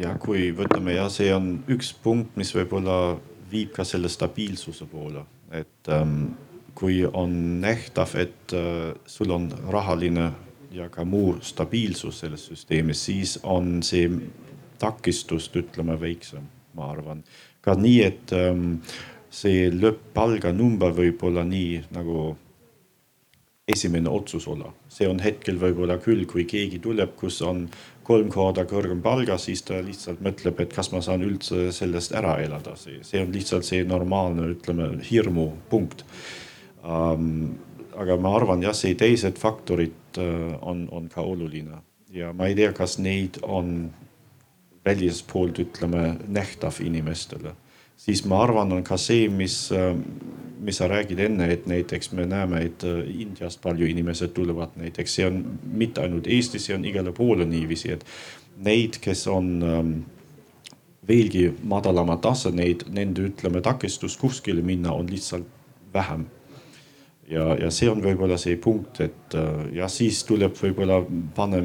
ja 0.00 0.14
kui 0.18 0.48
võtame 0.56 0.94
ja 0.96 1.08
see 1.12 1.28
on 1.34 1.58
üks 1.68 1.92
punkt, 2.02 2.36
mis 2.40 2.54
võib-olla 2.56 3.18
viib 3.50 3.74
ka 3.76 3.84
selle 3.84 4.08
stabiilsuse 4.08 4.86
poole, 4.88 5.26
et 5.52 5.90
ähm, 5.92 6.32
kui 6.74 7.02
on 7.06 7.60
nähtav, 7.60 8.14
et 8.20 8.54
äh, 8.56 8.94
sul 9.06 9.30
on 9.34 9.50
rahaline 9.68 10.30
ja 10.72 10.88
ka 10.88 11.04
muu 11.04 11.36
stabiilsus 11.42 12.22
selles 12.22 12.46
süsteemis, 12.50 13.04
siis 13.04 13.38
on 13.42 13.80
see 13.82 14.08
takistust, 14.80 15.56
ütleme, 15.56 15.98
väiksem, 16.00 16.46
ma 16.74 16.90
arvan. 16.92 17.24
ka 17.60 17.74
nii, 17.76 17.98
et 18.02 18.32
ähm, 18.32 18.78
see 19.30 19.68
lõpp-palga 19.70 20.54
number 20.56 20.94
võib 20.96 21.20
olla 21.28 21.44
nii 21.44 21.82
nagu 21.92 22.30
esimene 23.70 24.10
otsus 24.10 24.46
olla, 24.48 24.72
see 24.90 25.08
on 25.08 25.20
hetkel 25.22 25.60
võib-olla 25.60 25.98
küll, 26.02 26.24
kui 26.26 26.46
keegi 26.48 26.80
tuleb, 26.82 27.12
kus 27.18 27.42
on 27.46 27.66
kolm 28.06 28.30
korda 28.32 28.64
kõrgem 28.66 29.02
palga, 29.04 29.36
siis 29.38 29.62
ta 29.62 29.78
lihtsalt 29.84 30.22
mõtleb, 30.24 30.64
et 30.64 30.72
kas 30.74 30.90
ma 30.94 31.02
saan 31.04 31.22
üldse 31.22 31.68
sellest 31.74 32.14
ära 32.16 32.38
elada, 32.42 32.74
see, 32.80 33.02
on 33.20 33.30
lihtsalt 33.34 33.68
see 33.68 33.84
normaalne, 33.86 34.48
ütleme, 34.56 34.92
hirmupunkt 35.06 36.06
aga 36.82 38.16
ma 38.20 38.34
arvan 38.36 38.62
jah, 38.64 38.74
see 38.76 38.94
teised 38.98 39.38
faktorid 39.38 40.18
on, 40.18 40.86
on 40.90 41.08
ka 41.12 41.22
oluline. 41.22 41.82
Ja 42.10 42.32
ma 42.34 42.48
ei 42.50 42.56
tea, 42.58 42.72
kas 42.74 42.98
neid 42.98 43.38
on 43.42 43.90
väljaspoolt 44.84 45.60
ütleme 45.62 46.16
nähtav 46.26 46.80
inimestele, 46.82 47.52
siis 48.00 48.24
ma 48.26 48.40
arvan, 48.42 48.72
on 48.72 48.84
ka 48.86 48.96
see, 48.98 49.28
mis, 49.28 49.68
mis 50.64 50.80
sa 50.80 50.88
räägid 50.90 51.20
enne, 51.20 51.50
et 51.52 51.68
näiteks 51.70 52.10
me 52.16 52.26
näeme, 52.26 52.64
et 52.66 52.86
Indiast 53.12 53.60
palju 53.62 53.86
inimesed 53.86 54.32
tulevad 54.34 54.74
näiteks, 54.80 55.18
see 55.20 55.28
on 55.28 55.42
mitte 55.64 56.02
ainult 56.02 56.26
Eestis, 56.26 56.66
see 56.66 56.78
on 56.78 56.88
igale 56.88 57.12
poole 57.14 57.46
niiviisi, 57.46 57.92
et 57.92 58.06
neid, 58.64 58.98
kes 59.04 59.26
on 59.30 59.52
ähm, 59.62 59.94
veelgi 61.08 61.50
madalama 61.68 62.16
tase, 62.24 62.52
neid, 62.56 62.86
nende 62.92 63.28
ütleme 63.28 63.62
takistus 63.64 64.16
kuskile 64.20 64.64
minna 64.64 64.96
on 64.96 65.08
lihtsalt 65.10 65.46
vähem 65.94 66.26
ja, 67.30 67.54
ja 67.60 67.70
see 67.74 67.90
on 67.90 68.02
võib-olla 68.04 68.38
see 68.40 68.56
punkt, 68.60 69.00
et 69.04 69.36
äh, 69.38 69.66
ja 69.80 69.88
siis 69.88 70.22
tuleb 70.28 70.56
võib-olla 70.58 71.00
panna, 71.36 71.62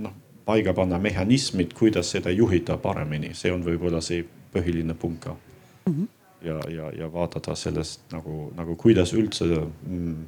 noh, 0.00 0.14
paika 0.44 0.74
panna 0.76 0.98
mehhanismid, 1.02 1.74
kuidas 1.76 2.14
seda 2.14 2.32
juhida 2.34 2.78
paremini, 2.82 3.34
see 3.36 3.52
on 3.52 3.64
võib-olla 3.66 4.02
see 4.04 4.24
põhiline 4.54 4.94
punkt 4.94 5.26
ka 5.26 5.34
mm. 5.34 5.92
-hmm. 5.92 6.08
ja, 6.48 6.60
ja, 6.70 6.90
ja 7.02 7.12
vaadata 7.12 7.54
sellest 7.54 8.08
nagu, 8.12 8.52
nagu 8.56 8.76
kuidas 8.76 9.12
üldse 9.14 9.44
mm, 9.46 10.24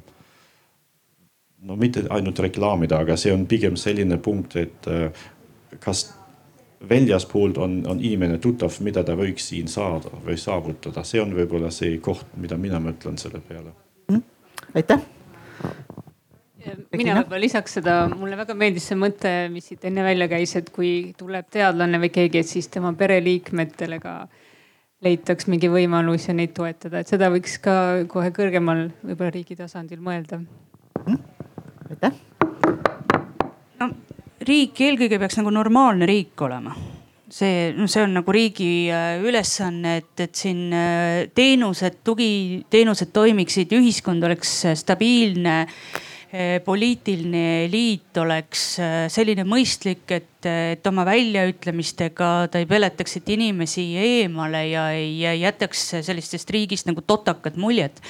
no 1.67 1.75
mitte 1.75 2.05
ainult 2.09 2.39
reklaamida, 2.39 2.99
aga 2.99 3.17
see 3.17 3.33
on 3.33 3.47
pigem 3.47 3.75
selline 3.75 4.17
punkt, 4.17 4.55
et 4.55 4.87
äh, 4.87 5.11
kas 5.79 6.13
väljaspoolt 6.89 7.57
on, 7.57 7.81
on 7.87 8.01
inimene 8.01 8.37
tuttav, 8.37 8.75
mida 8.85 9.03
ta 9.03 9.15
võiks 9.17 9.49
siin 9.49 9.67
saada 9.67 10.13
või 10.25 10.37
saavutada, 10.37 11.03
see 11.03 11.21
on 11.21 11.33
võib-olla 11.33 11.71
see 11.73 11.97
koht, 11.97 12.25
mida 12.37 12.57
mina 12.57 12.79
mõtlen 12.79 13.17
selle 13.17 13.41
peale. 13.41 13.73
Aitäh. 14.75 15.03
mina 16.97 17.15
võib-olla 17.21 17.39
lisaks 17.39 17.77
seda, 17.77 17.99
mulle 18.11 18.35
väga 18.39 18.55
meeldis 18.57 18.89
see 18.89 18.97
mõte, 18.99 19.31
mis 19.53 19.69
siit 19.69 19.85
enne 19.87 20.03
välja 20.03 20.27
käis, 20.31 20.55
et 20.59 20.71
kui 20.75 21.13
tuleb 21.17 21.47
teadlane 21.53 22.01
või 22.01 22.11
keegi, 22.13 22.41
et 22.41 22.49
siis 22.49 22.67
tema 22.73 22.91
pereliikmetele 22.97 24.01
ka 24.03 24.17
leitaks 25.05 25.47
mingi 25.47 25.69
võimalus 25.71 26.27
ja 26.27 26.35
neid 26.35 26.55
toetada, 26.57 26.99
et 26.99 27.11
seda 27.11 27.29
võiks 27.31 27.59
ka 27.63 27.77
kohe 28.11 28.33
kõrgemal 28.35 28.87
võib-olla 29.03 29.31
riigi 29.35 29.55
tasandil 29.59 30.01
mõelda. 30.03 30.41
Mm.. 31.05 31.21
aitäh! 31.91 32.23
Riik 34.47 34.79
eelkõige 34.79 35.17
peaks 35.19 35.39
nagu 35.41 35.51
normaalne 35.51 36.07
riik 36.07 36.39
olema 36.45 36.75
see, 37.29 37.73
no 37.75 37.87
see 37.87 38.03
on 38.03 38.13
nagu 38.17 38.33
riigi 38.33 38.89
äh, 38.93 39.19
ülesanne, 39.23 39.97
et, 40.01 40.13
et 40.23 40.35
siin 40.35 40.73
äh, 40.73 41.27
teenused, 41.35 42.01
tugiteenused 42.07 43.13
toimiksid, 43.15 43.73
ühiskond 43.77 44.23
oleks 44.27 44.59
äh, 44.65 44.77
stabiilne. 44.77 45.65
poliitiline 46.67 47.41
eliit 47.63 48.17
oleks 48.19 48.63
selline 49.15 49.45
mõistlik, 49.47 50.11
et, 50.11 50.43
et 50.43 50.89
oma 50.89 51.05
väljaütlemistega 51.07 52.49
ta 52.51 52.59
ei 52.59 52.67
peletaks 52.67 53.15
siit 53.15 53.31
inimesi 53.31 53.85
eemale 53.95 54.65
ja 54.67 54.89
ei 54.91 55.23
jätaks 55.39 55.85
sellistest 56.03 56.51
riigist 56.51 56.91
nagu 56.91 56.99
totakat 57.07 57.55
muljet 57.55 58.03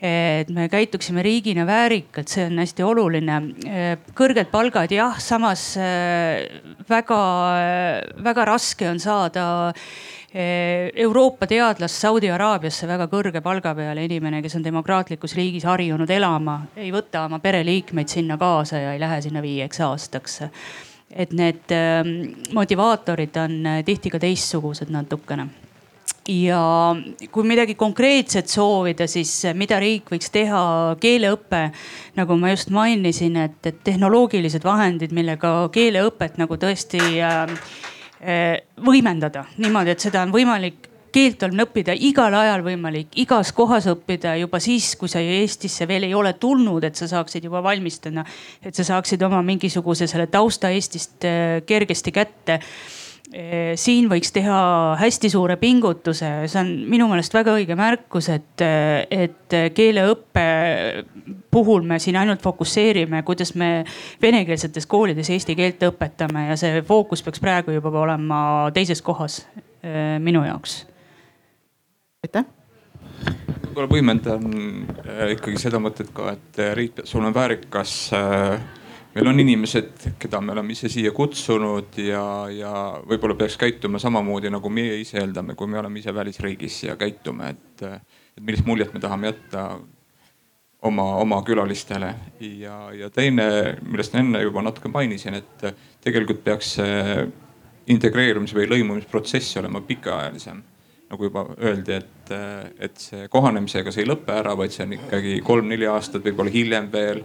et 0.00 0.48
me 0.48 0.64
käituksime 0.72 1.22
riigina 1.22 1.66
väärikalt, 1.68 2.28
see 2.32 2.46
on 2.48 2.60
hästi 2.62 2.84
oluline. 2.84 3.36
kõrged 4.16 4.48
palgad 4.52 4.92
jah, 4.92 5.18
samas 5.20 5.74
äh, 5.76 6.40
väga, 6.88 7.20
äh, 7.60 8.24
väga 8.24 8.46
raske 8.48 8.88
on 8.88 9.00
saada 9.00 9.44
äh, 9.68 10.88
Euroopa 11.04 11.46
teadlast 11.46 12.00
Saudi 12.00 12.30
Araabiasse 12.32 12.88
väga 12.88 13.10
kõrge 13.12 13.44
palga 13.44 13.74
peale 13.76 14.04
inimene, 14.08 14.40
kes 14.42 14.56
on 14.56 14.64
demokraatlikus 14.64 15.36
riigis 15.36 15.68
harjunud 15.68 16.10
elama, 16.10 16.62
ei 16.76 16.92
võta 16.94 17.26
oma 17.28 17.38
pereliikmeid 17.38 18.08
sinna 18.08 18.40
kaasa 18.40 18.80
ja 18.80 18.94
ei 18.94 19.00
lähe 19.00 19.20
sinna 19.20 19.42
viieks 19.44 19.80
aastaks. 19.84 20.40
et 21.10 21.32
need 21.32 21.72
motivaatorid 22.54 23.36
on 23.36 23.64
tihti 23.84 24.10
ka 24.10 24.18
teistsugused 24.22 24.92
natukene 24.94 25.48
ja 26.28 26.60
kui 27.32 27.46
midagi 27.48 27.74
konkreetset 27.78 28.48
soovida, 28.48 29.06
siis 29.10 29.32
mida 29.56 29.80
riik 29.80 30.10
võiks 30.12 30.30
teha, 30.32 30.62
keeleõpe, 31.00 31.62
nagu 32.18 32.36
ma 32.40 32.52
just 32.52 32.72
mainisin, 32.74 33.38
et, 33.46 33.58
et 33.66 33.80
tehnoloogilised 33.86 34.64
vahendid, 34.64 35.14
millega 35.16 35.70
keeleõpet 35.72 36.38
nagu 36.40 36.60
tõesti 36.60 37.00
äh, 37.24 37.56
võimendada 38.84 39.46
niimoodi, 39.58 39.96
et 39.96 40.08
seda 40.08 40.24
on 40.26 40.34
võimalik 40.34 40.86
keelt 41.10 41.42
on 41.42 41.64
õppida 41.64 41.96
igal 42.06 42.34
ajal 42.38 42.62
võimalik, 42.62 43.08
igas 43.18 43.50
kohas 43.50 43.88
õppida 43.90 44.36
juba 44.38 44.60
siis, 44.62 44.92
kui 44.94 45.10
sa 45.10 45.18
Eestisse 45.18 45.88
veel 45.90 46.06
ei 46.06 46.14
ole 46.14 46.36
tulnud, 46.38 46.84
et 46.86 46.94
sa 46.94 47.08
saaksid 47.10 47.48
juba 47.48 47.64
valmistuda. 47.66 48.22
et 48.62 48.74
sa 48.74 48.84
saaksid 48.86 49.22
oma 49.26 49.42
mingisuguse 49.42 50.06
selle 50.06 50.28
tausta 50.30 50.70
Eestist 50.70 51.26
kergesti 51.66 52.12
kätte 52.14 52.60
Eh, 52.60 53.09
siin 53.78 54.08
võiks 54.10 54.32
teha 54.34 54.60
hästi 54.98 55.28
suure 55.30 55.54
pingutuse, 55.60 56.30
see 56.50 56.60
on 56.60 56.70
minu 56.90 57.06
meelest 57.10 57.34
väga 57.34 57.54
õige 57.54 57.76
märkus, 57.78 58.26
et, 58.32 58.64
et 59.14 59.56
keeleõppe 59.76 60.46
puhul 61.50 61.86
me 61.86 61.98
siin 61.98 62.16
ainult 62.16 62.42
fokusseerime, 62.42 63.22
kuidas 63.22 63.54
me 63.54 63.84
venekeelsetes 64.22 64.86
koolides 64.90 65.30
eesti 65.30 65.56
keelt 65.58 65.82
õpetame 65.90 66.48
ja 66.50 66.56
see 66.60 66.82
fookus 66.86 67.22
peaks 67.26 67.42
praegu 67.42 67.74
juba 67.74 67.92
olema 68.02 68.40
teises 68.74 69.02
kohas 69.02 69.42
eh, 69.82 70.18
minu 70.18 70.44
jaoks. 70.46 70.80
aitäh 72.26 72.44
võib-olla 73.70 73.90
võimendan 73.90 74.50
eh, 75.04 75.24
ikkagi 75.36 75.62
seda 75.62 75.80
mõtet 75.82 76.10
ka, 76.14 76.34
et 76.34 76.62
riik 76.74 76.98
peab 76.98 77.16
olema 77.20 77.34
väärikas 77.42 77.96
äh, 78.16 78.79
meil 79.14 79.26
on 79.26 79.42
inimesed, 79.42 80.06
keda 80.22 80.40
me 80.40 80.54
oleme 80.54 80.74
ise 80.74 80.90
siia 80.92 81.12
kutsunud 81.14 81.98
ja, 82.04 82.24
ja 82.54 82.72
võib-olla 83.08 83.34
peaks 83.38 83.56
käituma 83.60 83.98
samamoodi 84.02 84.52
nagu 84.52 84.70
meie 84.72 85.00
ise 85.00 85.18
eeldame, 85.22 85.56
kui 85.58 85.70
me 85.70 85.80
oleme 85.80 85.98
ise 85.98 86.14
välisriigis 86.14 86.84
ja 86.86 86.96
käitume, 87.00 87.54
et, 87.54 87.84
et 88.36 88.44
millist 88.44 88.68
muljet 88.68 88.94
me 88.94 89.02
tahame 89.02 89.32
jätta 89.32 89.66
oma, 90.86 91.08
oma 91.22 91.42
külalistele. 91.46 92.14
ja, 92.40 92.78
ja 92.94 93.10
teine, 93.10 93.76
millest 93.82 94.14
ma 94.14 94.24
enne 94.24 94.42
juba 94.46 94.62
natuke 94.62 94.92
mainisin, 94.92 95.40
et 95.42 95.70
tegelikult 96.04 96.44
peaks 96.46 96.76
see 96.78 97.28
integreerumis 97.90 98.54
või 98.54 98.68
lõimumisprotsess 98.70 99.58
olema 99.58 99.82
pikaajalisem 99.82 100.62
nagu 101.10 101.26
juba 101.26 101.42
öeldi, 101.58 101.96
et, 101.98 102.32
et 102.78 103.00
see 103.02 103.24
kohanemisega 103.32 103.90
see 103.90 104.04
ei 104.04 104.10
lõpe 104.12 104.30
ära, 104.30 104.52
vaid 104.54 104.70
see 104.70 104.84
on 104.86 104.94
ikkagi 104.94 105.40
kolm-neli 105.42 105.88
aastat, 105.90 106.22
võib-olla 106.22 106.52
hiljem 106.54 106.86
veel 106.92 107.24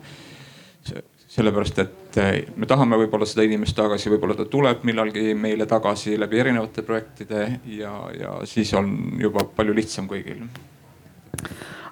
sellepärast, 1.36 1.80
et 1.84 2.20
eh, 2.22 2.38
me 2.56 2.68
tahame 2.70 2.98
võib-olla 3.02 3.28
seda 3.28 3.44
inimest 3.46 3.76
tagasi, 3.78 4.12
võib-olla 4.14 4.38
ta 4.40 4.48
tuleb 4.50 4.86
millalgi 4.88 5.34
meile 5.38 5.68
tagasi 5.68 6.16
läbi 6.20 6.40
erinevate 6.40 6.86
projektide 6.88 7.46
ja, 7.76 7.94
ja 8.16 8.38
siis 8.48 8.72
on 8.78 8.96
juba 9.20 9.44
palju 9.58 9.76
lihtsam 9.76 10.08
kõigil. 10.08 10.46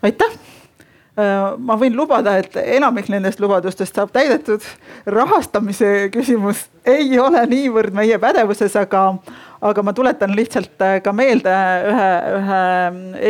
aitäh 0.02 0.38
äh, 1.20 1.58
ma 1.58 1.76
võin 1.80 1.98
lubada, 1.98 2.38
et 2.40 2.56
enamik 2.64 3.12
nendest 3.12 3.44
lubadustest 3.44 3.96
saab 3.96 4.14
täidetud. 4.16 4.64
rahastamise 5.06 6.10
küsimus 6.14 6.68
ei 6.86 7.20
ole 7.20 7.44
niivõrd 7.48 7.96
meie 7.96 8.20
pädevuses, 8.20 8.76
aga, 8.80 9.10
aga 9.64 9.84
ma 9.86 9.94
tuletan 9.96 10.36
lihtsalt 10.36 10.82
äh, 10.84 10.98
ka 11.04 11.14
meelde 11.16 11.54
ühe, 11.90 12.12
ühe 12.40 12.62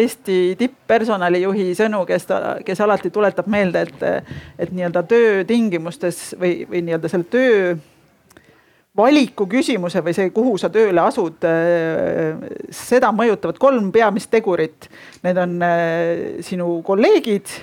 Eesti 0.02 0.38
tipppersonalijuhi 0.60 1.72
sõnu, 1.78 2.04
kes, 2.10 2.28
kes 2.66 2.84
alati 2.84 3.14
tuletab 3.14 3.50
meelde, 3.52 3.86
et, 3.88 4.30
et 4.58 4.74
nii-öelda 4.74 5.06
töötingimustes 5.10 6.32
või, 6.40 6.64
või 6.70 6.86
nii-öelda 6.88 7.12
selle 7.12 7.30
töö 7.30 7.74
valiku 8.98 9.48
küsimuse 9.50 10.04
või 10.06 10.14
see, 10.14 10.30
kuhu 10.34 10.56
sa 10.62 10.70
tööle 10.74 11.02
asud, 11.02 11.46
äh, 11.50 12.42
seda 12.74 13.14
mõjutavad 13.16 13.60
kolm 13.62 13.92
peamist 13.94 14.32
tegurit. 14.34 14.90
Need 15.26 15.40
on 15.42 15.60
äh, 15.66 16.42
sinu 16.46 16.80
kolleegid 16.86 17.54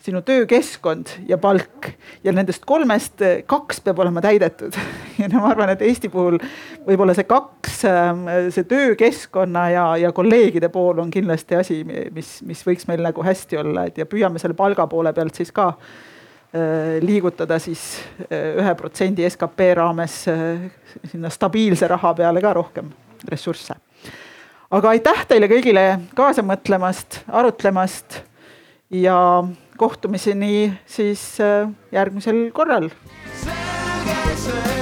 sinu 0.00 0.22
töökeskkond 0.24 1.12
ja 1.28 1.38
palk 1.38 1.90
ja 2.24 2.32
nendest 2.32 2.64
kolmest 2.68 3.20
eh, 3.24 3.42
kaks 3.48 3.82
peab 3.84 3.98
olema 4.00 4.22
täidetud. 4.24 4.76
ja 5.20 5.28
no 5.28 5.42
ma 5.44 5.50
arvan, 5.52 5.72
et 5.74 5.82
Eesti 5.84 6.08
puhul 6.12 6.38
võib-olla 6.86 7.14
see 7.16 7.28
kaks, 7.28 7.82
ähm, 7.88 8.22
see 8.54 8.64
töökeskkonna 8.70 9.66
ja, 9.74 9.86
ja 10.00 10.12
kolleegide 10.16 10.70
pool 10.72 11.02
on 11.02 11.10
kindlasti 11.12 11.58
asi, 11.60 11.80
mis, 11.84 12.38
mis 12.46 12.62
võiks 12.66 12.88
meil 12.88 13.04
nagu 13.04 13.24
hästi 13.24 13.60
olla, 13.60 13.88
et 13.90 14.00
ja 14.00 14.08
püüame 14.08 14.40
selle 14.42 14.56
palga 14.58 14.88
poole 14.90 15.12
pealt 15.16 15.36
siis 15.36 15.52
ka 15.56 15.68
äh, 15.74 16.96
liigutada 17.04 17.60
siis 17.62 17.84
äh, 18.30 18.56
ühe 18.62 18.74
protsendi 18.78 19.28
skp 19.28 19.68
raames 19.82 20.22
äh, 20.32 20.64
sinna 21.12 21.32
stabiilse 21.32 21.88
raha 21.92 22.14
peale 22.22 22.40
ka 22.44 22.54
rohkem 22.56 22.88
ressursse. 23.28 23.76
aga 24.70 24.96
aitäh 24.96 25.24
teile 25.28 25.50
kõigile 25.50 25.86
kaasa 26.16 26.46
mõtlemast, 26.46 27.20
arutlemast 27.28 28.22
ja 28.90 29.44
kohtumiseni 29.80 30.74
siis 30.86 31.22
äh, 31.40 31.70
järgmisel 31.92 32.50
korral. 32.52 32.90
selge 33.40 34.36
see, 34.36 34.79